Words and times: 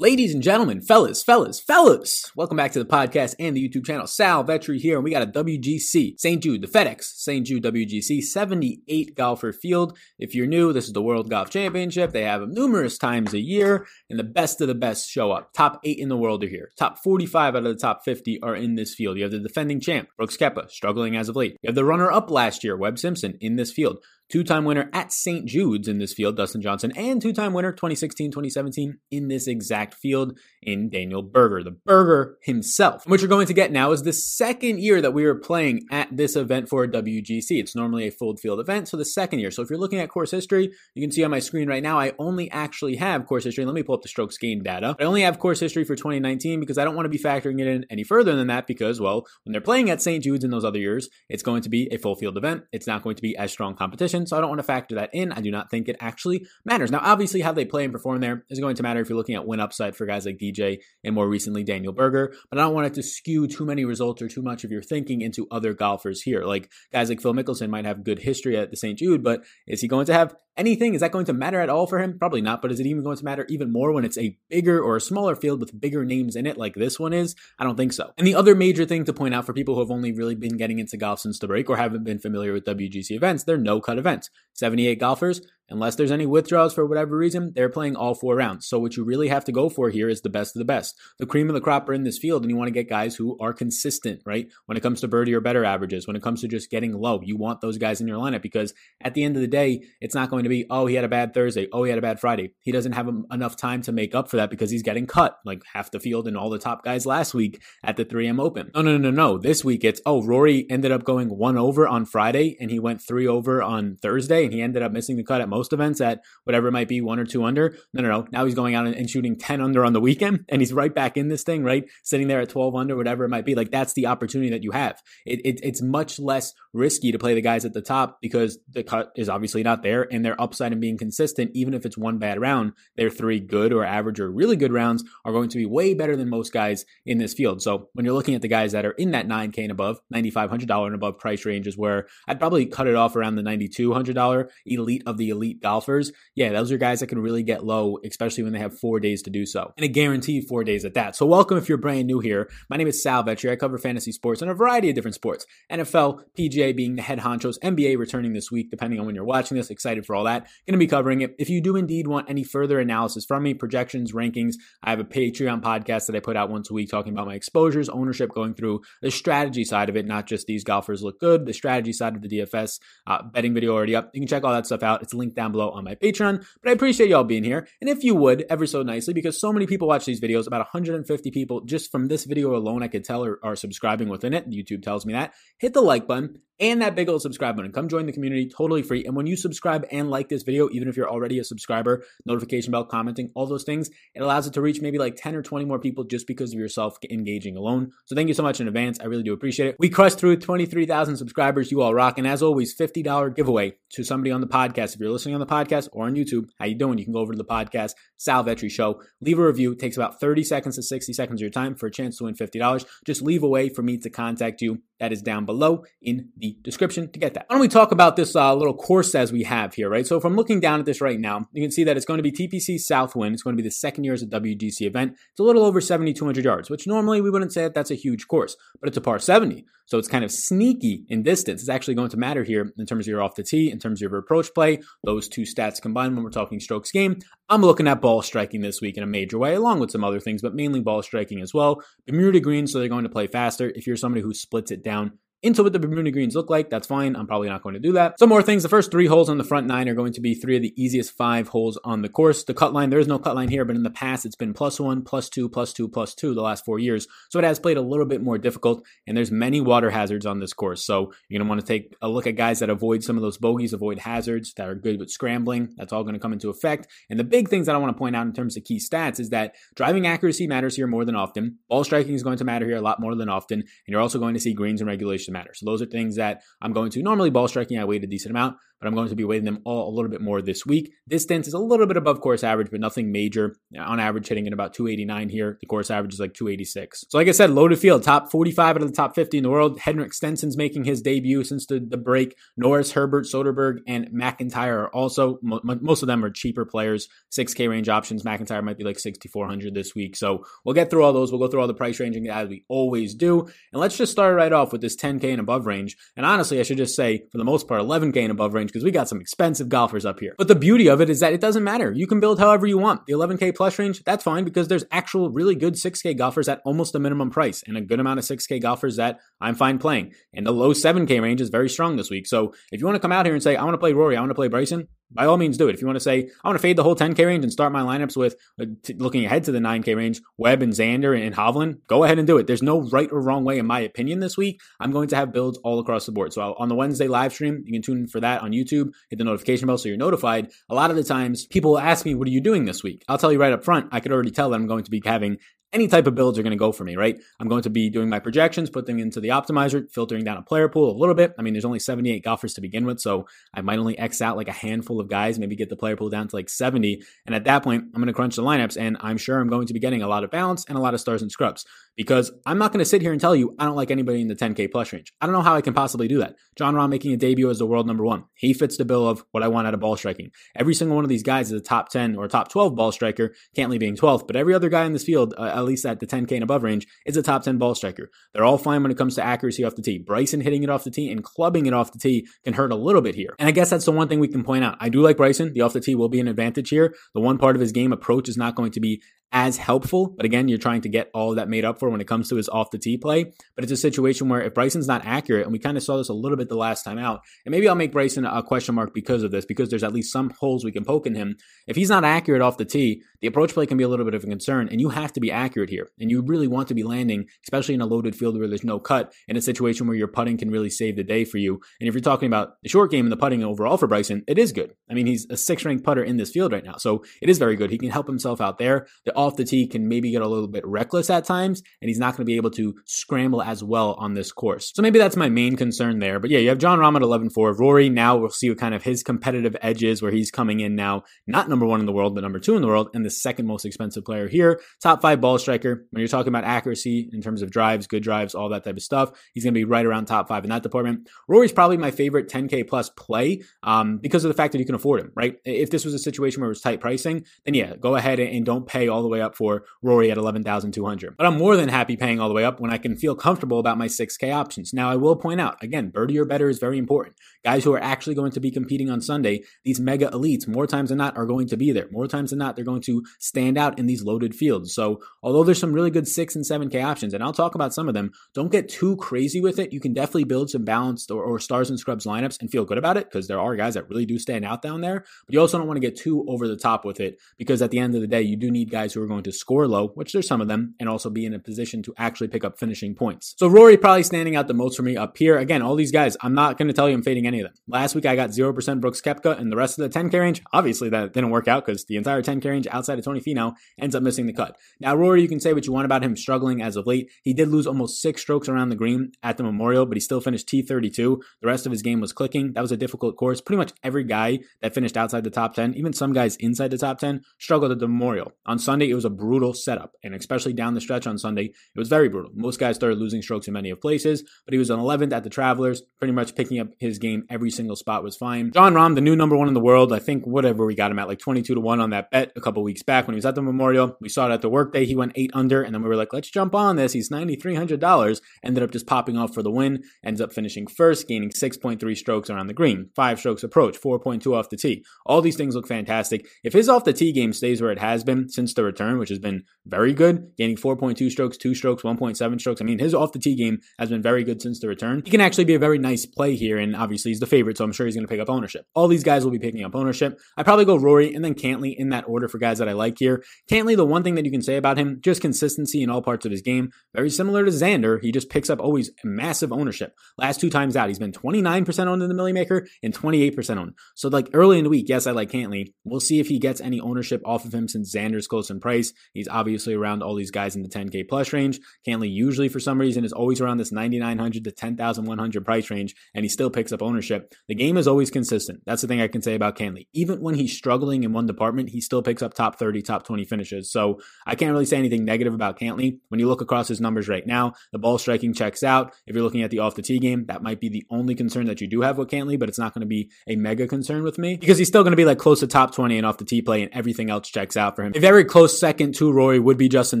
Ladies 0.00 0.32
and 0.32 0.42
gentlemen, 0.42 0.80
fellas, 0.80 1.22
fellas, 1.22 1.60
fellas, 1.60 2.32
welcome 2.34 2.56
back 2.56 2.72
to 2.72 2.78
the 2.78 2.88
podcast 2.88 3.34
and 3.38 3.54
the 3.54 3.68
YouTube 3.68 3.84
channel. 3.84 4.06
Sal 4.06 4.42
Vetri 4.42 4.80
here, 4.80 4.94
and 4.96 5.04
we 5.04 5.10
got 5.10 5.20
a 5.20 5.26
WGC 5.26 6.18
St. 6.18 6.42
Jude, 6.42 6.62
the 6.62 6.68
FedEx 6.68 7.02
St. 7.02 7.46
Jude 7.46 7.64
WGC 7.64 8.22
78 8.22 9.14
golfer 9.14 9.52
field. 9.52 9.98
If 10.18 10.34
you're 10.34 10.46
new, 10.46 10.72
this 10.72 10.86
is 10.86 10.94
the 10.94 11.02
World 11.02 11.28
Golf 11.28 11.50
Championship. 11.50 12.12
They 12.12 12.22
have 12.22 12.40
them 12.40 12.54
numerous 12.54 12.96
times 12.96 13.34
a 13.34 13.40
year, 13.40 13.86
and 14.08 14.18
the 14.18 14.24
best 14.24 14.62
of 14.62 14.68
the 14.68 14.74
best 14.74 15.06
show 15.06 15.32
up. 15.32 15.52
Top 15.52 15.78
eight 15.84 15.98
in 15.98 16.08
the 16.08 16.16
world 16.16 16.42
are 16.44 16.48
here. 16.48 16.70
Top 16.78 16.96
45 16.96 17.56
out 17.56 17.58
of 17.58 17.64
the 17.64 17.74
top 17.74 18.02
50 18.02 18.42
are 18.42 18.56
in 18.56 18.76
this 18.76 18.94
field. 18.94 19.18
You 19.18 19.24
have 19.24 19.32
the 19.32 19.38
defending 19.38 19.80
champ, 19.80 20.08
Brooks 20.16 20.38
Koepka, 20.38 20.70
struggling 20.70 21.14
as 21.14 21.28
of 21.28 21.36
late. 21.36 21.58
You 21.60 21.68
have 21.68 21.74
the 21.74 21.84
runner 21.84 22.10
up 22.10 22.30
last 22.30 22.64
year, 22.64 22.74
Webb 22.74 22.98
Simpson, 22.98 23.36
in 23.42 23.56
this 23.56 23.70
field 23.70 23.98
two 24.30 24.44
time 24.44 24.64
winner 24.64 24.88
at 24.92 25.12
St. 25.12 25.46
Jude's 25.46 25.88
in 25.88 25.98
this 25.98 26.12
field, 26.12 26.36
Dustin 26.36 26.62
Johnson, 26.62 26.92
and 26.96 27.20
two 27.20 27.32
time 27.32 27.52
winner 27.52 27.72
2016 27.72 28.30
2017 28.30 28.98
in 29.10 29.28
this 29.28 29.46
exact 29.46 29.94
field 29.94 30.38
in 30.62 30.88
Daniel 30.88 31.22
Berger, 31.22 31.62
the 31.62 31.70
Berger 31.70 32.36
himself. 32.42 33.02
What 33.06 33.20
you're 33.20 33.28
going 33.28 33.46
to 33.46 33.54
get 33.54 33.72
now 33.72 33.92
is 33.92 34.02
the 34.02 34.12
second 34.12 34.80
year 34.80 35.00
that 35.00 35.12
we 35.12 35.24
are 35.24 35.34
playing 35.34 35.82
at 35.90 36.16
this 36.16 36.36
event 36.36 36.68
for 36.68 36.86
WGC. 36.86 37.44
It's 37.50 37.74
normally 37.74 38.06
a 38.06 38.10
full 38.10 38.36
field 38.36 38.60
event, 38.60 38.88
so 38.88 38.96
the 38.96 39.04
second 39.04 39.40
year. 39.40 39.50
So 39.50 39.62
if 39.62 39.70
you're 39.70 39.78
looking 39.78 39.98
at 39.98 40.08
course 40.08 40.30
history, 40.30 40.70
you 40.94 41.02
can 41.02 41.10
see 41.10 41.24
on 41.24 41.30
my 41.30 41.40
screen 41.40 41.68
right 41.68 41.82
now, 41.82 41.98
I 41.98 42.12
only 42.18 42.50
actually 42.50 42.96
have 42.96 43.26
course 43.26 43.44
history. 43.44 43.64
Let 43.64 43.74
me 43.74 43.82
pull 43.82 43.96
up 43.96 44.02
the 44.02 44.08
strokes 44.08 44.38
gained 44.38 44.64
data. 44.64 44.96
I 45.00 45.04
only 45.04 45.22
have 45.22 45.38
course 45.38 45.60
history 45.60 45.84
for 45.84 45.96
2019 45.96 46.60
because 46.60 46.78
I 46.78 46.84
don't 46.84 46.94
want 46.94 47.06
to 47.06 47.10
be 47.10 47.18
factoring 47.18 47.60
it 47.60 47.66
in 47.66 47.86
any 47.90 48.04
further 48.04 48.36
than 48.36 48.46
that 48.48 48.66
because, 48.66 49.00
well, 49.00 49.26
when 49.44 49.52
they're 49.52 49.60
playing 49.60 49.90
at 49.90 50.02
St. 50.02 50.22
Jude's 50.22 50.44
in 50.44 50.50
those 50.50 50.64
other 50.64 50.78
years, 50.78 51.08
it's 51.28 51.42
going 51.42 51.62
to 51.62 51.68
be 51.68 51.88
a 51.92 51.98
full 51.98 52.14
field 52.14 52.36
event. 52.36 52.64
It's 52.72 52.86
not 52.86 53.02
going 53.02 53.16
to 53.16 53.22
be 53.22 53.36
as 53.36 53.50
strong 53.50 53.74
competition 53.74 54.19
so 54.26 54.36
I 54.36 54.40
don't 54.40 54.48
want 54.48 54.60
to 54.60 54.64
factor 54.64 54.94
that 54.96 55.10
in. 55.12 55.32
I 55.32 55.40
do 55.40 55.50
not 55.50 55.70
think 55.70 55.88
it 55.88 55.96
actually 56.00 56.46
matters. 56.64 56.90
Now, 56.90 57.00
obviously, 57.02 57.40
how 57.40 57.52
they 57.52 57.64
play 57.64 57.84
and 57.84 57.92
perform 57.92 58.20
there 58.20 58.44
is 58.50 58.60
going 58.60 58.76
to 58.76 58.82
matter 58.82 59.00
if 59.00 59.08
you're 59.08 59.18
looking 59.18 59.34
at 59.34 59.46
win 59.46 59.60
upside 59.60 59.96
for 59.96 60.06
guys 60.06 60.26
like 60.26 60.38
DJ 60.38 60.78
and 61.04 61.14
more 61.14 61.28
recently 61.28 61.64
Daniel 61.64 61.92
Berger, 61.92 62.34
but 62.50 62.58
I 62.58 62.62
don't 62.62 62.74
want 62.74 62.86
it 62.86 62.94
to 62.94 63.02
skew 63.02 63.46
too 63.46 63.64
many 63.64 63.84
results 63.84 64.22
or 64.22 64.28
too 64.28 64.42
much 64.42 64.64
of 64.64 64.70
your 64.70 64.82
thinking 64.82 65.20
into 65.20 65.46
other 65.50 65.74
golfers 65.74 66.22
here. 66.22 66.44
Like 66.44 66.70
guys 66.92 67.08
like 67.08 67.20
Phil 67.20 67.34
Mickelson 67.34 67.70
might 67.70 67.86
have 67.86 68.04
good 68.04 68.20
history 68.20 68.56
at 68.56 68.70
the 68.70 68.76
St. 68.76 68.98
Jude, 68.98 69.22
but 69.22 69.44
is 69.66 69.80
he 69.80 69.88
going 69.88 70.06
to 70.06 70.12
have 70.12 70.34
anything? 70.60 70.94
Is 70.94 71.00
that 71.00 71.10
going 71.10 71.26
to 71.26 71.32
matter 71.32 71.60
at 71.60 71.68
all 71.68 71.86
for 71.86 71.98
him? 71.98 72.18
Probably 72.18 72.40
not, 72.40 72.62
but 72.62 72.70
is 72.70 72.78
it 72.78 72.86
even 72.86 73.02
going 73.02 73.16
to 73.16 73.24
matter 73.24 73.46
even 73.48 73.72
more 73.72 73.90
when 73.92 74.04
it's 74.04 74.18
a 74.18 74.38
bigger 74.48 74.80
or 74.80 74.96
a 74.96 75.00
smaller 75.00 75.34
field 75.34 75.58
with 75.58 75.78
bigger 75.78 76.04
names 76.04 76.36
in 76.36 76.46
it 76.46 76.56
like 76.56 76.74
this 76.74 77.00
one 77.00 77.12
is? 77.12 77.34
I 77.58 77.64
don't 77.64 77.76
think 77.76 77.92
so. 77.92 78.12
And 78.16 78.26
the 78.26 78.36
other 78.36 78.54
major 78.54 78.84
thing 78.84 79.04
to 79.06 79.12
point 79.12 79.34
out 79.34 79.46
for 79.46 79.52
people 79.52 79.74
who 79.74 79.80
have 79.80 79.90
only 79.90 80.12
really 80.12 80.36
been 80.36 80.56
getting 80.56 80.78
into 80.78 80.96
golf 80.96 81.20
since 81.20 81.38
the 81.38 81.48
break 81.48 81.68
or 81.68 81.76
haven't 81.76 82.04
been 82.04 82.20
familiar 82.20 82.52
with 82.52 82.64
WGC 82.64 83.10
events, 83.10 83.44
they're 83.44 83.58
no 83.58 83.80
cut 83.80 83.98
events. 83.98 84.30
78 84.52 85.00
golfers, 85.00 85.40
Unless 85.70 85.94
there's 85.94 86.10
any 86.10 86.26
withdrawals 86.26 86.74
for 86.74 86.84
whatever 86.84 87.16
reason, 87.16 87.52
they're 87.54 87.68
playing 87.68 87.96
all 87.96 88.14
four 88.14 88.34
rounds. 88.34 88.66
So 88.66 88.78
what 88.78 88.96
you 88.96 89.04
really 89.04 89.28
have 89.28 89.44
to 89.44 89.52
go 89.52 89.68
for 89.68 89.90
here 89.90 90.08
is 90.08 90.20
the 90.20 90.28
best 90.28 90.56
of 90.56 90.58
the 90.58 90.64
best. 90.64 90.98
The 91.18 91.26
cream 91.26 91.48
of 91.48 91.54
the 91.54 91.60
crop 91.60 91.88
are 91.88 91.94
in 91.94 92.02
this 92.02 92.18
field, 92.18 92.42
and 92.42 92.50
you 92.50 92.56
want 92.56 92.68
to 92.68 92.72
get 92.72 92.88
guys 92.88 93.14
who 93.16 93.38
are 93.40 93.52
consistent, 93.52 94.20
right? 94.26 94.48
When 94.66 94.76
it 94.76 94.82
comes 94.82 95.00
to 95.00 95.08
birdie 95.08 95.34
or 95.34 95.40
better 95.40 95.64
averages, 95.64 96.06
when 96.06 96.16
it 96.16 96.22
comes 96.22 96.40
to 96.40 96.48
just 96.48 96.70
getting 96.70 96.92
low, 96.92 97.20
you 97.22 97.36
want 97.36 97.60
those 97.60 97.78
guys 97.78 98.00
in 98.00 98.08
your 98.08 98.18
lineup 98.18 98.42
because 98.42 98.74
at 99.00 99.14
the 99.14 99.22
end 99.22 99.36
of 99.36 99.42
the 99.42 99.48
day, 99.48 99.84
it's 100.00 100.14
not 100.14 100.30
going 100.30 100.42
to 100.42 100.48
be, 100.48 100.66
oh, 100.70 100.86
he 100.86 100.96
had 100.96 101.04
a 101.04 101.08
bad 101.08 101.32
Thursday, 101.32 101.68
oh, 101.72 101.84
he 101.84 101.90
had 101.90 101.98
a 101.98 102.02
bad 102.02 102.18
Friday. 102.18 102.52
He 102.60 102.72
doesn't 102.72 102.92
have 102.92 103.08
enough 103.30 103.56
time 103.56 103.82
to 103.82 103.92
make 103.92 104.14
up 104.14 104.28
for 104.28 104.36
that 104.38 104.50
because 104.50 104.70
he's 104.70 104.82
getting 104.82 105.06
cut 105.06 105.38
like 105.44 105.62
half 105.72 105.90
the 105.90 106.00
field 106.00 106.26
and 106.26 106.36
all 106.36 106.50
the 106.50 106.58
top 106.58 106.82
guys 106.82 107.06
last 107.06 107.32
week 107.32 107.62
at 107.84 107.96
the 107.96 108.04
3M 108.04 108.40
Open. 108.40 108.70
No, 108.74 108.82
no, 108.82 108.98
no, 108.98 109.10
no. 109.10 109.38
This 109.38 109.64
week 109.64 109.84
it's, 109.84 110.00
oh, 110.04 110.22
Rory 110.22 110.66
ended 110.68 110.90
up 110.90 111.04
going 111.04 111.28
one 111.28 111.56
over 111.56 111.86
on 111.86 112.04
Friday 112.06 112.56
and 112.60 112.70
he 112.70 112.78
went 112.78 113.00
three 113.00 113.26
over 113.26 113.62
on 113.62 113.96
Thursday 114.02 114.44
and 114.44 114.52
he 114.52 114.60
ended 114.60 114.82
up 114.82 114.92
missing 114.92 115.16
the 115.16 115.24
cut 115.24 115.40
at 115.40 115.48
most 115.48 115.59
events 115.72 116.00
at 116.00 116.22
whatever 116.44 116.68
it 116.68 116.72
might 116.72 116.88
be, 116.88 117.00
one 117.00 117.18
or 117.18 117.26
two 117.26 117.44
under. 117.44 117.76
No, 117.92 118.02
no, 118.02 118.08
no. 118.08 118.26
Now 118.32 118.44
he's 118.44 118.54
going 118.54 118.74
out 118.74 118.86
and, 118.86 119.10
shooting 119.10 119.36
10 119.36 119.60
under 119.60 119.84
on 119.84 119.92
the 119.92 120.00
weekend 120.00 120.44
and 120.48 120.62
he's 120.62 120.72
right 120.72 120.94
back 120.94 121.16
in 121.16 121.28
this 121.28 121.42
thing, 121.42 121.64
right? 121.64 121.84
Sitting 122.04 122.28
there 122.28 122.40
at 122.40 122.48
12 122.48 122.74
under, 122.76 122.96
whatever 122.96 123.24
it 123.24 123.28
might 123.28 123.44
be. 123.44 123.54
Like 123.54 123.70
that's 123.70 123.92
the 123.94 124.06
opportunity 124.06 124.50
that 124.50 124.62
you 124.62 124.70
have. 124.70 125.02
It, 125.26 125.40
it, 125.44 125.60
it's 125.62 125.82
much 125.82 126.18
less 126.18 126.54
risky 126.72 127.10
to 127.12 127.18
play 127.18 127.34
the 127.34 127.40
guys 127.40 127.64
at 127.64 127.72
the 127.72 127.82
top 127.82 128.18
because 128.20 128.58
the 128.68 128.84
cut 128.84 129.12
is 129.16 129.28
obviously 129.28 129.62
not 129.62 129.82
there 129.82 130.06
and 130.12 130.24
their 130.24 130.40
upside 130.40 130.72
and 130.72 130.80
being 130.80 130.96
consistent, 130.96 131.50
even 131.54 131.74
if 131.74 131.84
it's 131.84 131.98
one 131.98 132.18
bad 132.18 132.40
round, 132.40 132.72
their 132.96 133.10
three 133.10 133.40
good 133.40 133.72
or 133.72 133.84
average 133.84 134.20
or 134.20 134.30
really 134.30 134.56
good 134.56 134.72
rounds 134.72 135.04
are 135.24 135.32
going 135.32 135.48
to 135.48 135.58
be 135.58 135.66
way 135.66 135.94
better 135.94 136.16
than 136.16 136.28
most 136.28 136.52
guys 136.52 136.84
in 137.04 137.18
this 137.18 137.34
field. 137.34 137.62
So 137.62 137.88
when 137.94 138.04
you're 138.04 138.14
looking 138.14 138.34
at 138.34 138.42
the 138.42 138.48
guys 138.48 138.72
that 138.72 138.86
are 138.86 138.92
in 138.92 139.10
that 139.10 139.26
9K 139.26 139.58
and 139.58 139.70
above, 139.72 140.00
$9,500 140.14 140.86
and 140.86 140.94
above 140.94 141.18
price 141.18 141.44
ranges 141.44 141.76
where 141.76 142.06
I'd 142.28 142.38
probably 142.38 142.66
cut 142.66 142.86
it 142.86 142.94
off 142.94 143.16
around 143.16 143.36
the 143.36 143.42
$9,200 143.42 144.50
elite 144.66 145.02
of 145.06 145.16
the 145.16 145.30
elite 145.30 145.49
golfers, 145.54 146.12
yeah, 146.34 146.50
those 146.50 146.70
are 146.72 146.78
guys 146.78 147.00
that 147.00 147.08
can 147.08 147.18
really 147.18 147.42
get 147.42 147.64
low, 147.64 147.98
especially 148.04 148.44
when 148.44 148.52
they 148.52 148.58
have 148.58 148.78
four 148.78 149.00
days 149.00 149.22
to 149.22 149.30
do 149.30 149.46
so. 149.46 149.72
And 149.76 149.84
a 149.84 149.88
guaranteed 149.88 150.46
four 150.48 150.64
days 150.64 150.84
at 150.84 150.94
that. 150.94 151.16
So 151.16 151.26
welcome 151.26 151.58
if 151.58 151.68
you're 151.68 151.78
brand 151.78 152.06
new 152.06 152.20
here. 152.20 152.50
My 152.68 152.76
name 152.76 152.88
is 152.88 153.02
Sal 153.02 153.24
Vetri. 153.24 153.50
I 153.50 153.56
cover 153.56 153.78
fantasy 153.78 154.12
sports 154.12 154.42
and 154.42 154.50
a 154.50 154.54
variety 154.54 154.88
of 154.88 154.94
different 154.94 155.14
sports. 155.14 155.46
NFL, 155.70 156.22
PGA 156.38 156.76
being 156.76 156.96
the 156.96 157.02
head 157.02 157.18
honchos, 157.18 157.58
NBA 157.60 157.98
returning 157.98 158.32
this 158.32 158.50
week, 158.50 158.70
depending 158.70 159.00
on 159.00 159.06
when 159.06 159.14
you're 159.14 159.24
watching 159.24 159.56
this. 159.56 159.70
Excited 159.70 160.06
for 160.06 160.14
all 160.14 160.24
that. 160.24 160.42
Going 160.66 160.72
to 160.72 160.78
be 160.78 160.86
covering 160.86 161.22
it. 161.22 161.34
If 161.38 161.50
you 161.50 161.60
do 161.60 161.76
indeed 161.76 162.06
want 162.06 162.30
any 162.30 162.44
further 162.44 162.78
analysis 162.78 163.24
from 163.24 163.42
me, 163.42 163.54
projections, 163.54 164.12
rankings, 164.12 164.54
I 164.82 164.90
have 164.90 165.00
a 165.00 165.04
Patreon 165.04 165.62
podcast 165.62 166.06
that 166.06 166.16
I 166.16 166.20
put 166.20 166.36
out 166.36 166.50
once 166.50 166.70
a 166.70 166.74
week 166.74 166.90
talking 166.90 167.12
about 167.12 167.26
my 167.26 167.34
exposures, 167.34 167.88
ownership, 167.88 168.30
going 168.32 168.54
through 168.54 168.82
the 169.02 169.10
strategy 169.10 169.64
side 169.64 169.88
of 169.88 169.96
it, 169.96 170.06
not 170.06 170.26
just 170.26 170.46
these 170.46 170.64
golfers 170.64 171.02
look 171.02 171.20
good, 171.20 171.46
the 171.46 171.52
strategy 171.52 171.92
side 171.92 172.16
of 172.16 172.22
the 172.22 172.28
DFS 172.28 172.80
uh, 173.06 173.22
betting 173.22 173.54
video 173.54 173.72
already 173.72 173.96
up. 173.96 174.10
You 174.12 174.20
can 174.20 174.28
check 174.28 174.44
all 174.44 174.52
that 174.52 174.66
stuff 174.66 174.82
out. 174.82 175.02
It's 175.02 175.14
linked 175.14 175.29
down 175.34 175.52
below 175.52 175.70
on 175.70 175.84
my 175.84 175.94
Patreon. 175.94 176.44
But 176.62 176.70
I 176.70 176.72
appreciate 176.72 177.10
y'all 177.10 177.24
being 177.24 177.44
here. 177.44 177.66
And 177.80 177.88
if 177.88 178.04
you 178.04 178.14
would, 178.14 178.44
ever 178.50 178.66
so 178.66 178.82
nicely, 178.82 179.14
because 179.14 179.40
so 179.40 179.52
many 179.52 179.66
people 179.66 179.88
watch 179.88 180.04
these 180.04 180.20
videos, 180.20 180.46
about 180.46 180.60
150 180.60 181.30
people 181.30 181.62
just 181.62 181.90
from 181.90 182.08
this 182.08 182.24
video 182.24 182.54
alone, 182.56 182.82
I 182.82 182.88
could 182.88 183.04
tell 183.04 183.24
are, 183.24 183.38
are 183.42 183.56
subscribing 183.56 184.08
within 184.08 184.34
it. 184.34 184.50
YouTube 184.50 184.82
tells 184.82 185.06
me 185.06 185.12
that. 185.12 185.34
Hit 185.58 185.74
the 185.74 185.80
like 185.80 186.06
button 186.06 186.40
and 186.60 186.82
that 186.82 186.94
big 186.94 187.08
old 187.08 187.22
subscribe 187.22 187.56
button. 187.56 187.72
Come 187.72 187.88
join 187.88 188.06
the 188.06 188.12
community, 188.12 188.48
totally 188.48 188.82
free. 188.82 189.04
And 189.04 189.16
when 189.16 189.26
you 189.26 189.36
subscribe 189.36 189.86
and 189.90 190.10
like 190.10 190.28
this 190.28 190.42
video, 190.42 190.68
even 190.70 190.88
if 190.88 190.96
you're 190.96 191.10
already 191.10 191.38
a 191.38 191.44
subscriber, 191.44 192.04
notification 192.26 192.70
bell, 192.70 192.84
commenting, 192.84 193.30
all 193.34 193.46
those 193.46 193.64
things, 193.64 193.88
it 194.14 194.20
allows 194.20 194.46
it 194.46 194.52
to 194.52 194.60
reach 194.60 194.82
maybe 194.82 194.98
like 194.98 195.16
10 195.16 195.34
or 195.34 195.42
20 195.42 195.64
more 195.64 195.78
people 195.78 196.04
just 196.04 196.26
because 196.26 196.52
of 196.52 196.58
yourself 196.58 196.98
engaging 197.10 197.56
alone. 197.56 197.92
So 198.04 198.14
thank 198.14 198.28
you 198.28 198.34
so 198.34 198.42
much 198.42 198.60
in 198.60 198.68
advance. 198.68 199.00
I 199.00 199.06
really 199.06 199.22
do 199.22 199.32
appreciate 199.32 199.68
it. 199.68 199.76
We 199.78 199.88
crushed 199.88 200.18
through 200.18 200.36
23,000 200.36 201.16
subscribers. 201.16 201.72
You 201.72 201.80
all 201.80 201.94
rock. 201.94 202.18
And 202.18 202.26
as 202.26 202.42
always, 202.42 202.76
$50 202.76 203.34
giveaway 203.34 203.76
to 203.92 204.04
somebody 204.04 204.30
on 204.30 204.42
the 204.42 204.46
podcast. 204.46 204.94
If 204.94 205.00
you're 205.00 205.10
listening 205.10 205.19
on 205.26 205.40
the 205.40 205.46
podcast 205.46 205.88
or 205.92 206.06
on 206.06 206.14
YouTube, 206.14 206.48
how 206.58 206.66
you 206.66 206.74
doing? 206.74 206.98
You 206.98 207.04
can 207.04 207.12
go 207.12 207.20
over 207.20 207.32
to 207.32 207.38
the 207.38 207.44
podcast, 207.44 207.94
Sal 208.16 208.44
Vetri 208.44 208.70
Show. 208.70 209.02
Leave 209.20 209.38
a 209.38 209.46
review. 209.46 209.72
It 209.72 209.78
takes 209.78 209.96
about 209.96 210.20
30 210.20 210.44
seconds 210.44 210.76
to 210.76 210.82
60 210.82 211.12
seconds 211.12 211.40
of 211.40 211.42
your 211.42 211.50
time 211.50 211.74
for 211.74 211.86
a 211.86 211.90
chance 211.90 212.18
to 212.18 212.24
win 212.24 212.34
$50. 212.34 212.84
Just 213.04 213.22
leave 213.22 213.42
a 213.42 213.48
way 213.48 213.68
for 213.68 213.82
me 213.82 213.98
to 213.98 214.10
contact 214.10 214.60
you. 214.60 214.82
That 214.98 215.12
is 215.12 215.22
down 215.22 215.46
below 215.46 215.84
in 216.02 216.28
the 216.36 216.58
description 216.60 217.10
to 217.12 217.18
get 217.18 217.34
that. 217.34 217.46
Why 217.48 217.54
don't 217.54 217.60
we 217.60 217.68
talk 217.68 217.90
about 217.90 218.16
this 218.16 218.36
uh, 218.36 218.54
little 218.54 218.74
course 218.74 219.14
as 219.14 219.32
we 219.32 219.44
have 219.44 219.74
here, 219.74 219.88
right? 219.88 220.06
So 220.06 220.16
if 220.16 220.24
I'm 220.24 220.36
looking 220.36 220.60
down 220.60 220.78
at 220.78 220.86
this 220.86 221.00
right 221.00 221.18
now, 221.18 221.48
you 221.52 221.62
can 221.62 221.70
see 221.70 221.84
that 221.84 221.96
it's 221.96 222.04
going 222.04 222.22
to 222.22 222.22
be 222.22 222.32
TPC 222.32 222.78
Southwind. 222.78 223.32
It's 223.32 223.42
going 223.42 223.56
to 223.56 223.62
be 223.62 223.66
the 223.66 223.72
second 223.72 224.04
year 224.04 224.12
as 224.12 224.22
a 224.22 224.26
WGC 224.26 224.82
event. 224.82 225.12
It's 225.12 225.40
a 225.40 225.42
little 225.42 225.64
over 225.64 225.80
7,200 225.80 226.44
yards, 226.44 226.68
which 226.68 226.86
normally 226.86 227.20
we 227.20 227.30
wouldn't 227.30 227.52
say 227.52 227.62
that 227.62 227.74
that's 227.74 227.90
a 227.90 227.94
huge 227.94 228.28
course, 228.28 228.56
but 228.78 228.88
it's 228.88 228.96
a 228.96 229.00
par 229.00 229.18
70. 229.18 229.64
So 229.90 229.98
it's 229.98 230.06
kind 230.06 230.24
of 230.24 230.30
sneaky 230.30 231.04
in 231.08 231.24
distance. 231.24 231.62
It's 231.62 231.68
actually 231.68 231.94
going 231.94 232.10
to 232.10 232.16
matter 232.16 232.44
here 232.44 232.72
in 232.78 232.86
terms 232.86 233.06
of 233.06 233.10
your 233.10 233.22
off 233.22 233.34
the 233.34 233.42
tee, 233.42 233.72
in 233.72 233.80
terms 233.80 234.00
of 234.00 234.10
your 234.10 234.20
approach 234.20 234.54
play, 234.54 234.80
those 235.10 235.28
two 235.28 235.42
stats 235.42 235.82
combined 235.82 236.14
when 236.14 236.22
we're 236.22 236.30
talking 236.30 236.60
strokes 236.60 236.92
gained. 236.92 237.24
I'm 237.48 237.62
looking 237.62 237.88
at 237.88 238.00
ball 238.00 238.22
striking 238.22 238.60
this 238.60 238.80
week 238.80 238.96
in 238.96 239.02
a 239.02 239.08
major 239.08 239.38
way, 239.38 239.54
along 239.54 239.80
with 239.80 239.90
some 239.90 240.04
other 240.04 240.20
things, 240.20 240.40
but 240.40 240.54
mainly 240.54 240.80
ball 240.80 241.02
striking 241.02 241.40
as 241.40 241.52
well. 241.52 241.82
Bermuda 242.06 242.38
green, 242.38 242.68
so 242.68 242.78
they're 242.78 242.88
going 242.88 243.02
to 243.02 243.10
play 243.10 243.26
faster. 243.26 243.72
If 243.74 243.88
you're 243.88 243.96
somebody 243.96 244.22
who 244.22 244.32
splits 244.32 244.70
it 244.70 244.84
down 244.84 245.18
into 245.42 245.62
what 245.62 245.72
the 245.72 245.78
Bermuda 245.78 246.10
greens 246.10 246.34
look 246.34 246.50
like. 246.50 246.70
That's 246.70 246.86
fine. 246.86 247.16
I'm 247.16 247.26
probably 247.26 247.48
not 247.48 247.62
going 247.62 247.74
to 247.74 247.80
do 247.80 247.92
that. 247.92 248.18
Some 248.18 248.28
more 248.28 248.42
things. 248.42 248.62
The 248.62 248.68
first 248.68 248.90
three 248.90 249.06
holes 249.06 249.28
on 249.28 249.38
the 249.38 249.44
front 249.44 249.66
nine 249.66 249.88
are 249.88 249.94
going 249.94 250.12
to 250.12 250.20
be 250.20 250.34
three 250.34 250.56
of 250.56 250.62
the 250.62 250.74
easiest 250.76 251.16
five 251.16 251.48
holes 251.48 251.78
on 251.84 252.02
the 252.02 252.08
course. 252.08 252.44
The 252.44 252.54
cut 252.54 252.72
line, 252.72 252.90
there 252.90 252.98
is 252.98 253.06
no 253.06 253.18
cut 253.18 253.34
line 253.34 253.48
here, 253.48 253.64
but 253.64 253.76
in 253.76 253.82
the 253.82 253.90
past 253.90 254.26
it's 254.26 254.36
been 254.36 254.52
plus 254.52 254.78
one, 254.78 255.02
plus 255.02 255.28
two, 255.28 255.48
plus 255.48 255.72
two, 255.72 255.88
plus 255.88 256.14
two 256.14 256.34
the 256.34 256.42
last 256.42 256.64
four 256.64 256.78
years. 256.78 257.06
So 257.30 257.38
it 257.38 257.44
has 257.44 257.58
played 257.58 257.76
a 257.76 257.82
little 257.82 258.06
bit 258.06 258.22
more 258.22 258.38
difficult, 258.38 258.84
and 259.06 259.16
there's 259.16 259.30
many 259.30 259.60
water 259.60 259.90
hazards 259.90 260.26
on 260.26 260.40
this 260.40 260.52
course. 260.52 260.84
So 260.84 261.12
you're 261.28 261.38
going 261.38 261.46
to 261.46 261.48
want 261.48 261.60
to 261.60 261.66
take 261.66 261.96
a 262.02 262.08
look 262.08 262.26
at 262.26 262.36
guys 262.36 262.58
that 262.58 262.70
avoid 262.70 263.02
some 263.02 263.16
of 263.16 263.22
those 263.22 263.38
bogeys, 263.38 263.72
avoid 263.72 264.00
hazards 264.00 264.52
that 264.54 264.68
are 264.68 264.74
good 264.74 264.98
with 264.98 265.10
scrambling. 265.10 265.72
That's 265.76 265.92
all 265.92 266.02
going 266.02 266.14
to 266.14 266.20
come 266.20 266.32
into 266.32 266.50
effect. 266.50 266.86
And 267.08 267.18
the 267.18 267.24
big 267.24 267.48
things 267.48 267.66
that 267.66 267.74
I 267.74 267.78
want 267.78 267.94
to 267.94 267.98
point 267.98 268.16
out 268.16 268.26
in 268.26 268.32
terms 268.32 268.56
of 268.56 268.64
key 268.64 268.78
stats 268.78 269.18
is 269.18 269.30
that 269.30 269.54
driving 269.74 270.06
accuracy 270.06 270.46
matters 270.46 270.76
here 270.76 270.86
more 270.86 271.04
than 271.04 271.16
often. 271.16 271.58
Ball 271.68 271.84
striking 271.84 272.14
is 272.14 272.22
going 272.22 272.38
to 272.38 272.44
matter 272.44 272.66
here 272.66 272.76
a 272.76 272.82
lot 272.82 273.00
more 273.00 273.14
than 273.14 273.28
often. 273.28 273.60
And 273.60 273.68
you're 273.86 274.00
also 274.00 274.18
going 274.18 274.34
to 274.34 274.40
see 274.40 274.52
greens 274.52 274.80
and 274.80 274.88
regulation 274.88 275.29
matter. 275.30 275.52
So 275.54 275.66
those 275.66 275.82
are 275.82 275.86
things 275.86 276.16
that 276.16 276.42
I'm 276.60 276.72
going 276.72 276.90
to 276.92 277.02
normally 277.02 277.30
ball 277.30 277.48
striking. 277.48 277.78
I 277.78 277.84
weight 277.84 278.04
a 278.04 278.06
decent 278.06 278.30
amount 278.30 278.56
but 278.80 278.88
I'm 278.88 278.94
going 278.94 279.08
to 279.08 279.14
be 279.14 279.24
weighting 279.24 279.44
them 279.44 279.60
all 279.64 279.88
a 279.88 279.94
little 279.94 280.10
bit 280.10 280.22
more 280.22 280.40
this 280.40 280.64
week. 280.64 280.92
Distance 281.06 281.46
is 281.46 281.54
a 281.54 281.58
little 281.58 281.86
bit 281.86 281.96
above 281.96 282.20
course 282.20 282.42
average, 282.42 282.70
but 282.70 282.80
nothing 282.80 283.12
major. 283.12 283.56
On 283.78 284.00
average, 284.00 284.28
hitting 284.28 284.46
at 284.46 284.52
about 284.52 284.72
289 284.74 285.28
here. 285.28 285.58
The 285.60 285.66
course 285.66 285.90
average 285.90 286.14
is 286.14 286.20
like 286.20 286.34
286. 286.34 287.04
So, 287.08 287.18
like 287.18 287.28
I 287.28 287.32
said, 287.32 287.50
loaded 287.50 287.78
field, 287.78 288.02
top 288.02 288.30
45 288.30 288.76
out 288.76 288.82
of 288.82 288.88
the 288.88 288.94
top 288.94 289.14
50 289.14 289.38
in 289.38 289.42
the 289.42 289.50
world. 289.50 289.78
Henrik 289.80 290.14
Stenson's 290.14 290.56
making 290.56 290.84
his 290.84 291.02
debut 291.02 291.44
since 291.44 291.66
the, 291.66 291.78
the 291.78 291.98
break. 291.98 292.36
Norris, 292.56 292.92
Herbert, 292.92 293.26
Soderberg, 293.26 293.78
and 293.86 294.08
MacIntyre 294.12 294.84
are 294.84 294.94
also, 294.94 295.38
most 295.42 296.02
of 296.02 296.06
them 296.06 296.24
are 296.24 296.30
cheaper 296.30 296.64
players, 296.64 297.08
6K 297.32 297.68
range 297.68 297.88
options. 297.88 298.24
MacIntyre 298.24 298.62
might 298.62 298.78
be 298.78 298.84
like 298.84 298.98
6,400 298.98 299.74
this 299.74 299.94
week. 299.94 300.16
So, 300.16 300.44
we'll 300.64 300.74
get 300.74 300.90
through 300.90 301.04
all 301.04 301.12
those. 301.12 301.30
We'll 301.30 301.40
go 301.40 301.48
through 301.48 301.60
all 301.60 301.66
the 301.66 301.74
price 301.74 302.00
ranging 302.00 302.28
as 302.28 302.48
we 302.48 302.64
always 302.68 303.14
do. 303.14 303.40
And 303.72 303.80
let's 303.80 303.96
just 303.96 304.12
start 304.12 304.36
right 304.36 304.52
off 304.52 304.72
with 304.72 304.80
this 304.80 304.96
10K 304.96 305.24
and 305.24 305.40
above 305.40 305.66
range. 305.66 305.96
And 306.16 306.24
honestly, 306.24 306.60
I 306.60 306.62
should 306.62 306.78
just 306.78 306.96
say, 306.96 307.24
for 307.30 307.38
the 307.38 307.44
most 307.44 307.68
part, 307.68 307.82
11K 307.82 308.16
and 308.22 308.30
above 308.30 308.54
range 308.54 308.69
because 308.70 308.84
we 308.84 308.90
got 308.90 309.08
some 309.08 309.20
expensive 309.20 309.68
golfers 309.68 310.06
up 310.06 310.20
here. 310.20 310.34
But 310.38 310.48
the 310.48 310.54
beauty 310.54 310.88
of 310.88 311.00
it 311.00 311.10
is 311.10 311.20
that 311.20 311.32
it 311.32 311.40
doesn't 311.40 311.64
matter. 311.64 311.92
You 311.92 312.06
can 312.06 312.20
build 312.20 312.38
however 312.38 312.66
you 312.66 312.78
want. 312.78 313.06
The 313.06 313.12
11K 313.12 313.54
plus 313.54 313.78
range, 313.78 314.02
that's 314.04 314.24
fine 314.24 314.44
because 314.44 314.68
there's 314.68 314.84
actual 314.90 315.30
really 315.30 315.54
good 315.54 315.74
6K 315.74 316.16
golfers 316.16 316.48
at 316.48 316.60
almost 316.64 316.94
a 316.94 316.98
minimum 316.98 317.30
price 317.30 317.62
and 317.66 317.76
a 317.76 317.80
good 317.80 318.00
amount 318.00 318.18
of 318.18 318.24
6K 318.24 318.60
golfers 318.62 318.96
that 318.96 319.18
I'm 319.40 319.54
fine 319.54 319.78
playing. 319.78 320.12
And 320.32 320.46
the 320.46 320.52
low 320.52 320.72
7K 320.72 321.20
range 321.20 321.40
is 321.40 321.50
very 321.50 321.68
strong 321.68 321.96
this 321.96 322.10
week. 322.10 322.26
So 322.26 322.54
if 322.72 322.80
you 322.80 322.86
want 322.86 322.96
to 322.96 323.00
come 323.00 323.12
out 323.12 323.26
here 323.26 323.34
and 323.34 323.42
say, 323.42 323.56
I 323.56 323.64
want 323.64 323.74
to 323.74 323.78
play 323.78 323.92
Rory, 323.92 324.16
I 324.16 324.20
want 324.20 324.30
to 324.30 324.34
play 324.34 324.48
Bryson, 324.48 324.88
by 325.12 325.26
all 325.26 325.36
means 325.36 325.56
do 325.56 325.68
it. 325.68 325.74
If 325.74 325.80
you 325.80 325.86
want 325.86 325.96
to 325.96 326.00
say, 326.00 326.30
I 326.44 326.48
want 326.48 326.58
to 326.58 326.62
fade 326.62 326.76
the 326.76 326.82
whole 326.82 326.96
10K 326.96 327.26
range 327.26 327.44
and 327.44 327.52
start 327.52 327.72
my 327.72 327.82
lineups 327.82 328.16
with 328.16 328.36
uh, 328.60 328.66
t- 328.82 328.94
looking 328.94 329.24
ahead 329.24 329.44
to 329.44 329.52
the 329.52 329.58
9K 329.58 329.96
range, 329.96 330.20
Webb 330.38 330.62
and 330.62 330.72
Xander 330.72 331.14
and, 331.14 331.24
and 331.24 331.34
Hovland, 331.34 331.78
go 331.86 332.04
ahead 332.04 332.18
and 332.18 332.26
do 332.26 332.38
it. 332.38 332.46
There's 332.46 332.62
no 332.62 332.82
right 332.82 333.10
or 333.10 333.20
wrong 333.20 333.44
way, 333.44 333.58
in 333.58 333.66
my 333.66 333.80
opinion, 333.80 334.20
this 334.20 334.36
week. 334.36 334.60
I'm 334.78 334.92
going 334.92 335.08
to 335.08 335.16
have 335.16 335.32
builds 335.32 335.58
all 335.58 335.78
across 335.80 336.06
the 336.06 336.12
board. 336.12 336.32
So 336.32 336.42
I'll, 336.42 336.54
on 336.58 336.68
the 336.68 336.74
Wednesday 336.74 337.08
live 337.08 337.32
stream, 337.32 337.62
you 337.66 337.72
can 337.72 337.82
tune 337.82 337.98
in 337.98 338.06
for 338.06 338.20
that 338.20 338.42
on 338.42 338.52
YouTube, 338.52 338.92
hit 339.08 339.18
the 339.18 339.24
notification 339.24 339.66
bell 339.66 339.78
so 339.78 339.88
you're 339.88 339.98
notified. 339.98 340.50
A 340.68 340.74
lot 340.74 340.90
of 340.90 340.96
the 340.96 341.04
times, 341.04 341.46
people 341.46 341.72
will 341.72 341.78
ask 341.78 342.04
me, 342.04 342.14
What 342.14 342.28
are 342.28 342.32
you 342.32 342.40
doing 342.40 342.64
this 342.64 342.82
week? 342.82 343.04
I'll 343.08 343.18
tell 343.18 343.32
you 343.32 343.40
right 343.40 343.52
up 343.52 343.64
front, 343.64 343.88
I 343.92 344.00
could 344.00 344.12
already 344.12 344.30
tell 344.30 344.50
that 344.50 344.56
I'm 344.56 344.66
going 344.66 344.84
to 344.84 344.90
be 344.90 345.02
having 345.04 345.38
any 345.72 345.88
type 345.88 346.06
of 346.06 346.14
builds 346.14 346.38
are 346.38 346.42
going 346.42 346.50
to 346.50 346.56
go 346.56 346.72
for 346.72 346.84
me, 346.84 346.96
right? 346.96 347.16
I'm 347.38 347.48
going 347.48 347.62
to 347.62 347.70
be 347.70 347.90
doing 347.90 348.08
my 348.08 348.18
projections, 348.18 348.70
put 348.70 348.86
them 348.86 348.98
into 348.98 349.20
the 349.20 349.28
optimizer, 349.28 349.90
filtering 349.90 350.24
down 350.24 350.36
a 350.36 350.42
player 350.42 350.68
pool 350.68 350.90
a 350.90 350.98
little 350.98 351.14
bit. 351.14 351.34
I 351.38 351.42
mean, 351.42 351.54
there's 351.54 351.64
only 351.64 351.78
78 351.78 352.24
golfers 352.24 352.54
to 352.54 352.60
begin 352.60 352.86
with, 352.86 353.00
so 353.00 353.26
I 353.54 353.60
might 353.60 353.78
only 353.78 353.98
X 353.98 354.20
out 354.20 354.36
like 354.36 354.48
a 354.48 354.52
handful 354.52 355.00
of 355.00 355.08
guys, 355.08 355.38
maybe 355.38 355.56
get 355.56 355.68
the 355.68 355.76
player 355.76 355.96
pool 355.96 356.10
down 356.10 356.28
to 356.28 356.36
like 356.36 356.48
70. 356.48 357.02
And 357.26 357.34
at 357.34 357.44
that 357.44 357.62
point, 357.62 357.84
I'm 357.94 358.00
going 358.00 358.08
to 358.08 358.12
crunch 358.12 358.36
the 358.36 358.42
lineups, 358.42 358.76
and 358.80 358.96
I'm 359.00 359.18
sure 359.18 359.38
I'm 359.38 359.48
going 359.48 359.66
to 359.68 359.74
be 359.74 359.80
getting 359.80 360.02
a 360.02 360.08
lot 360.08 360.24
of 360.24 360.30
balance 360.30 360.64
and 360.68 360.76
a 360.76 360.80
lot 360.80 360.94
of 360.94 361.00
stars 361.00 361.22
and 361.22 361.30
scrubs 361.30 361.64
because 361.96 362.32
I'm 362.46 362.58
not 362.58 362.72
going 362.72 362.78
to 362.78 362.88
sit 362.88 363.02
here 363.02 363.12
and 363.12 363.20
tell 363.20 363.36
you 363.36 363.54
I 363.58 363.64
don't 363.64 363.76
like 363.76 363.90
anybody 363.90 364.20
in 364.20 364.28
the 364.28 364.34
10K 364.34 364.70
plus 364.70 364.92
range. 364.92 365.12
I 365.20 365.26
don't 365.26 365.34
know 365.34 365.42
how 365.42 365.54
I 365.54 365.60
can 365.60 365.74
possibly 365.74 366.08
do 366.08 366.18
that. 366.18 366.36
Jon 366.56 366.74
Rahm 366.74 366.88
making 366.88 367.12
a 367.12 367.16
debut 367.16 367.50
as 367.50 367.58
the 367.58 367.66
world 367.66 367.86
number 367.86 368.04
one. 368.04 368.24
He 368.34 368.54
fits 368.54 368.76
the 368.76 368.84
bill 368.84 369.08
of 369.08 369.24
what 369.32 369.42
I 369.42 369.48
want 369.48 369.66
out 369.66 369.74
of 369.74 369.80
ball 369.80 369.96
striking. 369.96 370.30
Every 370.56 370.74
single 370.74 370.96
one 370.96 371.04
of 371.04 371.08
these 371.08 371.22
guys 371.22 371.52
is 371.52 371.60
a 371.60 371.62
top 371.62 371.90
10 371.90 372.16
or 372.16 372.26
top 372.26 372.48
12 372.48 372.74
ball 372.74 372.90
striker, 372.92 373.34
Cantlay 373.56 373.78
being 373.78 373.96
12th, 373.96 374.26
but 374.26 374.36
every 374.36 374.54
other 374.54 374.68
guy 374.68 374.84
in 374.84 374.92
this 374.92 375.04
field, 375.04 375.34
uh, 375.36 375.59
at 375.60 375.66
least 375.66 375.86
at 375.86 376.00
the 376.00 376.06
10K 376.06 376.32
and 376.32 376.42
above 376.42 376.62
range, 376.62 376.86
is 377.06 377.16
a 377.16 377.22
top 377.22 377.42
10 377.42 377.58
ball 377.58 377.74
striker. 377.74 378.10
They're 378.32 378.44
all 378.44 378.58
fine 378.58 378.82
when 378.82 378.90
it 378.90 378.98
comes 378.98 379.14
to 379.14 379.22
accuracy 379.22 379.64
off 379.64 379.76
the 379.76 379.82
tee. 379.82 379.98
Bryson 379.98 380.40
hitting 380.40 380.62
it 380.62 380.70
off 380.70 380.84
the 380.84 380.90
tee 380.90 381.10
and 381.10 381.22
clubbing 381.22 381.66
it 381.66 381.74
off 381.74 381.92
the 381.92 381.98
tee 381.98 382.26
can 382.44 382.54
hurt 382.54 382.72
a 382.72 382.76
little 382.76 383.02
bit 383.02 383.14
here. 383.14 383.34
And 383.38 383.48
I 383.48 383.52
guess 383.52 383.70
that's 383.70 383.84
the 383.84 383.92
one 383.92 384.08
thing 384.08 384.20
we 384.20 384.28
can 384.28 384.42
point 384.42 384.64
out. 384.64 384.76
I 384.80 384.88
do 384.88 385.00
like 385.00 385.16
Bryson. 385.16 385.52
The 385.52 385.60
off 385.60 385.72
the 385.72 385.80
tee 385.80 385.94
will 385.94 386.08
be 386.08 386.20
an 386.20 386.28
advantage 386.28 386.70
here. 386.70 386.94
The 387.14 387.20
one 387.20 387.38
part 387.38 387.56
of 387.56 387.60
his 387.60 387.72
game 387.72 387.92
approach 387.92 388.28
is 388.28 388.36
not 388.36 388.54
going 388.54 388.72
to 388.72 388.80
be 388.80 389.02
as 389.32 389.56
helpful. 389.56 390.08
But 390.16 390.26
again, 390.26 390.48
you're 390.48 390.58
trying 390.58 390.80
to 390.82 390.88
get 390.88 391.10
all 391.14 391.34
that 391.34 391.48
made 391.48 391.64
up 391.64 391.78
for 391.78 391.88
when 391.88 392.00
it 392.00 392.06
comes 392.06 392.28
to 392.28 392.36
his 392.36 392.48
off 392.48 392.70
the 392.70 392.78
tee 392.78 392.96
play. 392.96 393.32
But 393.54 393.64
it's 393.64 393.72
a 393.72 393.76
situation 393.76 394.28
where 394.28 394.42
if 394.42 394.54
Bryson's 394.54 394.88
not 394.88 395.04
accurate, 395.04 395.44
and 395.44 395.52
we 395.52 395.58
kind 395.58 395.76
of 395.76 395.82
saw 395.82 395.96
this 395.96 396.08
a 396.08 396.14
little 396.14 396.36
bit 396.36 396.48
the 396.48 396.56
last 396.56 396.82
time 396.82 396.98
out, 396.98 397.20
and 397.44 397.52
maybe 397.52 397.68
I'll 397.68 397.74
make 397.74 397.92
Bryson 397.92 398.24
a 398.24 398.42
question 398.42 398.74
mark 398.74 398.92
because 398.94 399.22
of 399.22 399.30
this, 399.30 399.44
because 399.44 399.70
there's 399.70 399.84
at 399.84 399.92
least 399.92 400.12
some 400.12 400.30
holes 400.40 400.64
we 400.64 400.72
can 400.72 400.84
poke 400.84 401.06
in 401.06 401.14
him. 401.14 401.36
If 401.66 401.76
he's 401.76 401.90
not 401.90 402.04
accurate 402.04 402.42
off 402.42 402.58
the 402.58 402.64
tee, 402.64 403.02
the 403.20 403.26
approach 403.26 403.52
play 403.52 403.66
can 403.66 403.76
be 403.76 403.84
a 403.84 403.88
little 403.88 404.04
bit 404.04 404.14
of 404.14 404.24
a 404.24 404.26
concern, 404.26 404.68
and 404.68 404.80
you 404.80 404.88
have 404.88 405.12
to 405.12 405.20
be 405.20 405.30
accurate 405.30 405.70
here. 405.70 405.88
And 406.00 406.10
you 406.10 406.22
really 406.22 406.48
want 406.48 406.68
to 406.68 406.74
be 406.74 406.82
landing, 406.82 407.26
especially 407.44 407.74
in 407.74 407.80
a 407.80 407.86
loaded 407.86 408.16
field 408.16 408.38
where 408.38 408.48
there's 408.48 408.64
no 408.64 408.78
cut, 408.78 409.12
in 409.28 409.36
a 409.36 409.42
situation 409.42 409.86
where 409.86 409.96
your 409.96 410.08
putting 410.08 410.38
can 410.38 410.50
really 410.50 410.70
save 410.70 410.96
the 410.96 411.04
day 411.04 411.24
for 411.24 411.38
you. 411.38 411.60
And 411.80 411.88
if 411.88 411.94
you're 411.94 412.00
talking 412.00 412.26
about 412.26 412.54
the 412.62 412.68
short 412.68 412.90
game 412.90 413.04
and 413.04 413.12
the 413.12 413.16
putting 413.16 413.44
overall 413.44 413.76
for 413.76 413.86
Bryson, 413.86 414.24
it 414.26 414.38
is 414.38 414.52
good. 414.52 414.74
I 414.90 414.94
mean, 414.94 415.06
he's 415.06 415.26
a 415.30 415.36
six 415.36 415.64
ranked 415.64 415.84
putter 415.84 416.02
in 416.02 416.16
this 416.16 416.30
field 416.30 416.52
right 416.52 416.64
now, 416.64 416.76
so 416.76 417.04
it 417.20 417.28
is 417.28 417.38
very 417.38 417.56
good. 417.56 417.70
He 417.70 417.78
can 417.78 417.90
help 417.90 418.06
himself 418.06 418.40
out 418.40 418.58
there. 418.58 418.86
The 419.04 419.14
off 419.20 419.36
the 419.36 419.44
tee 419.44 419.66
can 419.66 419.88
maybe 419.88 420.10
get 420.10 420.22
a 420.22 420.28
little 420.28 420.48
bit 420.48 420.66
reckless 420.66 421.10
at 421.10 421.24
times, 421.24 421.62
and 421.80 421.88
he's 421.88 421.98
not 421.98 422.16
going 422.16 422.24
to 422.24 422.30
be 422.30 422.36
able 422.36 422.50
to 422.52 422.74
scramble 422.84 423.42
as 423.42 423.62
well 423.62 423.94
on 423.94 424.14
this 424.14 424.32
course. 424.32 424.72
So 424.74 424.82
maybe 424.82 424.98
that's 424.98 425.16
my 425.16 425.28
main 425.28 425.56
concern 425.56 425.98
there. 425.98 426.18
But 426.18 426.30
yeah, 426.30 426.38
you 426.38 426.48
have 426.48 426.58
Jon 426.58 426.78
Rahm 426.78 426.96
at 426.96 427.02
11 427.02 427.30
4. 427.30 427.54
Rory, 427.54 427.88
now 427.88 428.16
we'll 428.16 428.30
see 428.30 428.48
what 428.48 428.58
kind 428.58 428.74
of 428.74 428.82
his 428.82 429.02
competitive 429.02 429.56
edge 429.62 429.82
is, 429.82 430.02
where 430.02 430.12
he's 430.12 430.30
coming 430.30 430.60
in 430.60 430.74
now, 430.74 431.04
not 431.26 431.48
number 431.48 431.66
one 431.66 431.80
in 431.80 431.86
the 431.86 431.92
world, 431.92 432.14
but 432.14 432.22
number 432.22 432.38
two 432.38 432.56
in 432.56 432.62
the 432.62 432.68
world, 432.68 432.90
and 432.94 433.04
the 433.04 433.10
second 433.10 433.46
most 433.46 433.64
expensive 433.64 434.04
player 434.04 434.28
here. 434.28 434.60
Top 434.82 435.02
five 435.02 435.20
ball 435.20 435.38
striker. 435.38 435.86
When 435.90 436.00
you're 436.00 436.08
talking 436.08 436.28
about 436.28 436.44
accuracy 436.44 437.08
in 437.12 437.22
terms 437.22 437.42
of 437.42 437.50
drives, 437.50 437.86
good 437.86 438.02
drives, 438.02 438.34
all 438.34 438.48
that 438.50 438.64
type 438.64 438.76
of 438.76 438.82
stuff, 438.82 439.10
he's 439.34 439.44
going 439.44 439.54
to 439.54 439.58
be 439.58 439.64
right 439.64 439.86
around 439.86 440.06
top 440.06 440.28
five 440.28 440.44
in 440.44 440.50
that 440.50 440.62
department. 440.62 441.08
Rory's 441.28 441.52
probably 441.52 441.76
my 441.76 441.90
favorite 441.90 442.28
10K 442.28 442.68
plus 442.68 442.90
play 442.90 443.42
um, 443.62 443.98
because 443.98 444.24
of 444.24 444.28
the 444.28 444.34
fact 444.34 444.52
that 444.52 444.58
you 444.58 444.64
can 444.64 444.74
afford 444.74 445.00
him, 445.00 445.12
right? 445.14 445.36
If 445.44 445.70
this 445.70 445.84
was 445.84 445.94
a 445.94 445.98
situation 445.98 446.40
where 446.40 446.48
it 446.48 446.50
was 446.50 446.60
tight 446.60 446.80
pricing, 446.80 447.24
then 447.44 447.54
yeah, 447.54 447.76
go 447.76 447.96
ahead 447.96 448.20
and 448.20 448.44
don't 448.44 448.66
pay 448.66 448.88
all 448.88 449.02
the 449.02 449.08
way 449.10 449.20
up 449.20 449.36
for 449.36 449.64
Rory 449.82 450.10
at 450.10 450.16
11,200. 450.16 451.16
But 451.16 451.26
I'm 451.26 451.36
more 451.36 451.56
than 451.56 451.68
happy 451.68 451.96
paying 451.96 452.20
all 452.20 452.28
the 452.28 452.34
way 452.34 452.44
up 452.44 452.60
when 452.60 452.72
I 452.72 452.78
can 452.78 452.96
feel 452.96 453.14
comfortable 453.14 453.58
about 453.58 453.78
my 453.78 453.86
6K 453.86 454.34
options. 454.34 454.72
Now, 454.72 454.90
I 454.90 454.96
will 454.96 455.16
point 455.16 455.40
out, 455.40 455.62
again, 455.62 455.90
birdie 455.90 456.18
or 456.18 456.24
better 456.24 456.48
is 456.48 456.58
very 456.58 456.78
important. 456.78 457.16
Guys 457.44 457.64
who 457.64 457.74
are 457.74 457.82
actually 457.82 458.14
going 458.14 458.32
to 458.32 458.40
be 458.40 458.50
competing 458.50 458.90
on 458.90 459.00
Sunday, 459.00 459.42
these 459.64 459.80
mega 459.80 460.08
elites, 460.10 460.46
more 460.46 460.66
times 460.66 460.90
than 460.90 460.98
not, 460.98 461.16
are 461.16 461.26
going 461.26 461.48
to 461.48 461.56
be 461.56 461.72
there. 461.72 461.88
More 461.90 462.06
times 462.06 462.30
than 462.30 462.38
not, 462.38 462.56
they're 462.56 462.64
going 462.64 462.82
to 462.82 463.02
stand 463.18 463.58
out 463.58 463.78
in 463.78 463.86
these 463.86 464.02
loaded 464.02 464.34
fields. 464.34 464.74
So, 464.74 465.00
although 465.22 465.44
there's 465.44 465.58
some 465.58 465.72
really 465.72 465.90
good 465.90 466.08
6 466.08 466.36
and 466.36 466.44
7K 466.44 466.84
options, 466.84 467.14
and 467.14 467.22
I'll 467.22 467.32
talk 467.32 467.54
about 467.54 467.74
some 467.74 467.88
of 467.88 467.94
them, 467.94 468.12
don't 468.34 468.52
get 468.52 468.68
too 468.68 468.96
crazy 468.96 469.40
with 469.40 469.58
it. 469.58 469.72
You 469.72 469.80
can 469.80 469.92
definitely 469.92 470.24
build 470.24 470.50
some 470.50 470.64
balanced 470.64 471.10
or, 471.10 471.22
or 471.22 471.38
stars 471.38 471.70
and 471.70 471.78
scrubs 471.78 472.06
lineups 472.06 472.40
and 472.40 472.50
feel 472.50 472.64
good 472.64 472.78
about 472.78 472.96
it 472.96 473.10
because 473.10 473.28
there 473.28 473.40
are 473.40 473.56
guys 473.56 473.74
that 473.74 473.88
really 473.88 474.06
do 474.06 474.18
stand 474.18 474.44
out 474.44 474.62
down 474.62 474.80
there. 474.80 475.04
But 475.26 475.32
you 475.32 475.40
also 475.40 475.58
don't 475.58 475.66
want 475.66 475.76
to 475.76 475.86
get 475.86 475.96
too 475.96 476.24
over 476.28 476.46
the 476.46 476.56
top 476.56 476.84
with 476.84 477.00
it 477.00 477.18
because 477.38 477.62
at 477.62 477.70
the 477.70 477.78
end 477.78 477.94
of 477.94 478.00
the 478.00 478.06
day, 478.06 478.22
you 478.22 478.36
do 478.36 478.50
need 478.50 478.70
guys 478.70 478.92
who 478.92 478.99
are 479.02 479.06
going 479.06 479.22
to 479.24 479.32
score 479.32 479.66
low, 479.66 479.88
which 479.88 480.12
there's 480.12 480.26
some 480.26 480.40
of 480.40 480.48
them, 480.48 480.74
and 480.78 480.88
also 480.88 481.10
be 481.10 481.24
in 481.24 481.34
a 481.34 481.38
position 481.38 481.82
to 481.82 481.94
actually 481.98 482.28
pick 482.28 482.44
up 482.44 482.58
finishing 482.58 482.94
points. 482.94 483.34
So 483.38 483.48
Rory 483.48 483.76
probably 483.76 484.02
standing 484.02 484.36
out 484.36 484.48
the 484.48 484.54
most 484.54 484.76
for 484.76 484.82
me 484.82 484.96
up 484.96 485.16
here. 485.16 485.38
Again, 485.38 485.62
all 485.62 485.76
these 485.76 485.92
guys, 485.92 486.16
I'm 486.20 486.34
not 486.34 486.58
going 486.58 486.68
to 486.68 486.74
tell 486.74 486.88
you 486.88 486.94
I'm 486.94 487.02
fading 487.02 487.26
any 487.26 487.40
of 487.40 487.46
them. 487.46 487.54
Last 487.68 487.94
week 487.94 488.06
I 488.06 488.16
got 488.16 488.30
0% 488.30 488.80
Brooks 488.80 489.00
Koepka 489.00 489.38
and 489.38 489.50
the 489.50 489.56
rest 489.56 489.78
of 489.78 489.90
the 489.90 489.98
10K 489.98 490.20
range. 490.20 490.42
Obviously 490.52 490.88
that 490.90 491.12
didn't 491.12 491.30
work 491.30 491.48
out 491.48 491.64
because 491.66 491.84
the 491.84 491.96
entire 491.96 492.22
10K 492.22 492.44
range 492.44 492.66
outside 492.70 492.98
of 492.98 493.04
Tony 493.04 493.20
Finau 493.20 493.54
ends 493.78 493.94
up 493.94 494.02
missing 494.02 494.26
the 494.26 494.32
cut. 494.32 494.56
Now 494.80 494.94
Rory, 494.94 495.22
you 495.22 495.28
can 495.28 495.40
say 495.40 495.52
what 495.52 495.66
you 495.66 495.72
want 495.72 495.84
about 495.84 496.04
him 496.04 496.16
struggling 496.16 496.62
as 496.62 496.76
of 496.76 496.86
late. 496.86 497.10
He 497.22 497.32
did 497.32 497.48
lose 497.48 497.66
almost 497.66 498.00
six 498.00 498.22
strokes 498.22 498.48
around 498.48 498.68
the 498.68 498.76
green 498.76 499.12
at 499.22 499.36
the 499.36 499.42
Memorial, 499.42 499.86
but 499.86 499.96
he 499.96 500.00
still 500.00 500.20
finished 500.20 500.48
T32. 500.48 501.20
The 501.40 501.46
rest 501.46 501.66
of 501.66 501.72
his 501.72 501.82
game 501.82 502.00
was 502.00 502.12
clicking. 502.12 502.52
That 502.52 502.62
was 502.62 502.72
a 502.72 502.76
difficult 502.76 503.16
course. 503.16 503.40
Pretty 503.40 503.58
much 503.58 503.72
every 503.82 504.04
guy 504.04 504.40
that 504.62 504.74
finished 504.74 504.96
outside 504.96 505.24
the 505.24 505.30
top 505.30 505.54
10, 505.54 505.74
even 505.74 505.92
some 505.92 506.12
guys 506.12 506.36
inside 506.36 506.70
the 506.70 506.78
top 506.78 506.98
10, 506.98 507.22
struggled 507.38 507.72
at 507.72 507.78
the 507.78 507.88
Memorial. 507.88 508.32
On 508.46 508.58
Sunday, 508.58 508.89
it 508.90 508.94
was 508.94 509.04
a 509.04 509.10
brutal 509.10 509.54
setup, 509.54 509.92
and 510.02 510.14
especially 510.14 510.52
down 510.52 510.74
the 510.74 510.80
stretch 510.80 511.06
on 511.06 511.18
Sunday, 511.18 511.44
it 511.44 511.78
was 511.78 511.88
very 511.88 512.08
brutal. 512.08 512.30
Most 512.34 512.58
guys 512.58 512.76
started 512.76 512.98
losing 512.98 513.22
strokes 513.22 513.46
in 513.46 513.54
many 513.54 513.70
of 513.70 513.80
places, 513.80 514.22
but 514.44 514.52
he 514.52 514.58
was 514.58 514.70
on 514.70 514.78
11th 514.78 515.12
at 515.12 515.24
the 515.24 515.30
Travelers, 515.30 515.82
pretty 515.98 516.12
much 516.12 516.34
picking 516.34 516.58
up 516.58 516.68
his 516.78 516.98
game. 516.98 517.24
Every 517.30 517.50
single 517.50 517.76
spot 517.76 518.02
was 518.02 518.16
fine. 518.16 518.52
Jon 518.52 518.74
Rahm, 518.74 518.94
the 518.94 519.00
new 519.00 519.16
number 519.16 519.36
one 519.36 519.48
in 519.48 519.54
the 519.54 519.60
world, 519.60 519.92
I 519.92 519.98
think 519.98 520.26
whatever 520.26 520.66
we 520.66 520.74
got 520.74 520.90
him 520.90 520.98
at, 520.98 521.08
like 521.08 521.18
22 521.18 521.54
to 521.54 521.60
1 521.60 521.80
on 521.80 521.90
that 521.90 522.10
bet 522.10 522.32
a 522.36 522.40
couple 522.40 522.62
weeks 522.62 522.82
back 522.82 523.06
when 523.06 523.14
he 523.14 523.18
was 523.18 523.26
at 523.26 523.34
the 523.34 523.42
Memorial. 523.42 523.96
We 524.00 524.08
saw 524.08 524.28
it 524.28 524.32
at 524.32 524.42
the 524.42 524.48
workday. 524.48 524.84
He 524.86 524.96
went 524.96 525.12
eight 525.14 525.30
under, 525.34 525.62
and 525.62 525.74
then 525.74 525.82
we 525.82 525.88
were 525.88 525.96
like, 525.96 526.12
let's 526.12 526.30
jump 526.30 526.54
on 526.54 526.76
this. 526.76 526.92
He's 526.92 527.10
$9,300. 527.10 528.20
Ended 528.42 528.62
up 528.62 528.70
just 528.70 528.86
popping 528.86 529.16
off 529.16 529.34
for 529.34 529.42
the 529.42 529.50
win. 529.50 529.82
Ends 530.04 530.20
up 530.20 530.32
finishing 530.32 530.66
first, 530.66 531.08
gaining 531.08 531.30
6.3 531.30 531.96
strokes 531.96 532.30
around 532.30 532.46
the 532.46 532.54
green, 532.54 532.90
five 532.94 533.18
strokes 533.18 533.42
approach, 533.42 533.80
4.2 533.80 534.34
off 534.34 534.50
the 534.50 534.56
tee. 534.56 534.84
All 535.06 535.22
these 535.22 535.36
things 535.36 535.54
look 535.54 535.68
fantastic. 535.68 536.26
If 536.42 536.52
his 536.52 536.68
off 536.68 536.84
the 536.84 536.92
tee 536.92 537.12
game 537.12 537.32
stays 537.32 537.60
where 537.60 537.72
it 537.72 537.78
has 537.78 538.04
been 538.04 538.28
since 538.28 538.54
the 538.54 538.64
return, 538.64 538.79
which 538.80 539.08
has 539.08 539.18
been 539.18 539.44
very 539.66 539.92
good, 539.92 540.32
gaining 540.36 540.56
4.2 540.56 541.10
strokes, 541.10 541.36
two 541.36 541.54
strokes, 541.54 541.82
1.7 541.82 542.40
strokes. 542.40 542.60
I 542.60 542.64
mean, 542.64 542.78
his 542.78 542.94
off 542.94 543.12
the 543.12 543.18
tee 543.18 543.36
game 543.36 543.58
has 543.78 543.90
been 543.90 544.02
very 544.02 544.24
good 544.24 544.40
since 544.40 544.60
the 544.60 544.68
return. 544.68 545.02
He 545.04 545.10
can 545.10 545.20
actually 545.20 545.44
be 545.44 545.54
a 545.54 545.58
very 545.58 545.78
nice 545.78 546.06
play 546.06 546.34
here, 546.34 546.58
and 546.58 546.74
obviously 546.74 547.10
he's 547.10 547.20
the 547.20 547.26
favorite, 547.26 547.58
so 547.58 547.64
I'm 547.64 547.72
sure 547.72 547.86
he's 547.86 547.94
going 547.94 548.06
to 548.06 548.10
pick 548.10 548.20
up 548.20 548.30
ownership. 548.30 548.66
All 548.74 548.88
these 548.88 549.04
guys 549.04 549.24
will 549.24 549.32
be 549.32 549.38
picking 549.38 549.64
up 549.64 549.74
ownership. 549.74 550.18
I 550.36 550.42
probably 550.42 550.64
go 550.64 550.76
Rory 550.76 551.14
and 551.14 551.24
then 551.24 551.34
Cantlay 551.34 551.74
in 551.76 551.90
that 551.90 552.08
order 552.08 552.28
for 552.28 552.38
guys 552.38 552.58
that 552.58 552.68
I 552.68 552.72
like 552.72 552.98
here. 552.98 553.22
Cantlay, 553.50 553.76
the 553.76 553.86
one 553.86 554.02
thing 554.02 554.14
that 554.14 554.24
you 554.24 554.30
can 554.30 554.42
say 554.42 554.56
about 554.56 554.78
him, 554.78 554.98
just 555.02 555.20
consistency 555.20 555.82
in 555.82 555.90
all 555.90 556.02
parts 556.02 556.24
of 556.24 556.32
his 556.32 556.42
game. 556.42 556.70
Very 556.94 557.10
similar 557.10 557.44
to 557.44 557.50
Xander, 557.50 558.00
he 558.02 558.12
just 558.12 558.30
picks 558.30 558.50
up 558.50 558.60
always 558.60 558.90
massive 559.04 559.52
ownership. 559.52 559.94
Last 560.16 560.40
two 560.40 560.50
times 560.50 560.76
out, 560.76 560.88
he's 560.88 560.98
been 560.98 561.12
29% 561.12 561.86
owned 561.86 562.02
in 562.02 562.08
the 562.08 562.14
Milly 562.14 562.32
Maker 562.32 562.66
and 562.82 562.94
28% 562.94 563.58
owned. 563.58 563.74
So 563.94 564.08
like 564.08 564.30
early 564.32 564.58
in 564.58 564.64
the 564.64 564.70
week, 564.70 564.86
yes, 564.88 565.06
I 565.06 565.12
like 565.12 565.30
Cantlay. 565.30 565.72
We'll 565.84 566.00
see 566.00 566.20
if 566.20 566.28
he 566.28 566.38
gets 566.38 566.60
any 566.60 566.80
ownership 566.80 567.20
off 567.24 567.44
of 567.44 567.54
him 567.54 567.68
since 567.68 567.94
Xander's 567.94 568.26
close 568.26 568.50
in 568.50 568.60
price 568.60 568.69
price. 568.70 568.92
He's 569.14 569.26
obviously 569.26 569.74
around 569.74 570.02
all 570.02 570.14
these 570.14 570.30
guys 570.30 570.54
in 570.54 570.62
the 570.62 570.68
10K 570.68 571.08
plus 571.08 571.32
range. 571.32 571.58
Cantlay 571.86 572.12
usually, 572.12 572.48
for 572.48 572.60
some 572.60 572.80
reason, 572.80 573.04
is 573.04 573.12
always 573.12 573.40
around 573.40 573.58
this 573.58 573.72
9,900 573.72 574.44
to 574.44 574.52
10,100 574.52 575.44
price 575.44 575.70
range, 575.70 575.96
and 576.14 576.24
he 576.24 576.28
still 576.28 576.50
picks 576.50 576.72
up 576.72 576.82
ownership. 576.82 577.34
The 577.48 577.56
game 577.56 577.76
is 577.76 577.88
always 577.88 578.10
consistent. 578.10 578.62
That's 578.66 578.82
the 578.82 578.86
thing 578.86 579.00
I 579.00 579.08
can 579.08 579.22
say 579.22 579.34
about 579.34 579.56
Cantlay. 579.58 579.88
Even 579.92 580.20
when 580.20 580.36
he's 580.36 580.56
struggling 580.56 581.02
in 581.02 581.12
one 581.12 581.26
department, 581.26 581.70
he 581.70 581.80
still 581.80 582.00
picks 582.00 582.22
up 582.22 582.34
top 582.34 582.60
30, 582.60 582.82
top 582.82 583.04
20 583.04 583.24
finishes. 583.24 583.72
So 583.72 584.00
I 584.24 584.36
can't 584.36 584.52
really 584.52 584.66
say 584.66 584.76
anything 584.76 585.04
negative 585.04 585.34
about 585.34 585.58
Cantlay. 585.58 585.98
When 586.08 586.20
you 586.20 586.28
look 586.28 586.40
across 586.40 586.68
his 586.68 586.80
numbers 586.80 587.08
right 587.08 587.26
now, 587.26 587.54
the 587.72 587.78
ball 587.78 587.98
striking 587.98 588.32
checks 588.32 588.62
out. 588.62 588.94
If 589.06 589.16
you're 589.16 589.24
looking 589.24 589.42
at 589.42 589.50
the 589.50 589.58
off 589.58 589.74
the 589.74 589.82
tee 589.82 589.98
game, 589.98 590.26
that 590.26 590.44
might 590.44 590.60
be 590.60 590.68
the 590.68 590.86
only 590.90 591.16
concern 591.16 591.46
that 591.46 591.60
you 591.60 591.66
do 591.66 591.80
have 591.80 591.98
with 591.98 592.08
Cantlay, 592.08 592.38
but 592.38 592.48
it's 592.48 592.58
not 592.58 592.72
going 592.72 592.82
to 592.82 592.86
be 592.86 593.10
a 593.26 593.34
mega 593.34 593.66
concern 593.66 594.04
with 594.04 594.16
me 594.16 594.36
because 594.36 594.58
he's 594.58 594.68
still 594.68 594.84
going 594.84 594.92
to 594.92 594.96
be 594.96 595.04
like 595.04 595.18
close 595.18 595.40
to 595.40 595.48
top 595.48 595.74
20 595.74 595.98
and 595.98 596.06
off 596.06 596.18
the 596.18 596.24
tee 596.24 596.40
play 596.40 596.62
and 596.62 596.72
everything 596.72 597.10
else 597.10 597.28
checks 597.28 597.56
out 597.56 597.74
for 597.74 597.82
him. 597.82 597.92
Very 597.94 598.24
close 598.24 598.49
second 598.58 598.94
to 598.96 599.12
Rory 599.12 599.38
would 599.38 599.56
be 599.56 599.68
Justin 599.68 600.00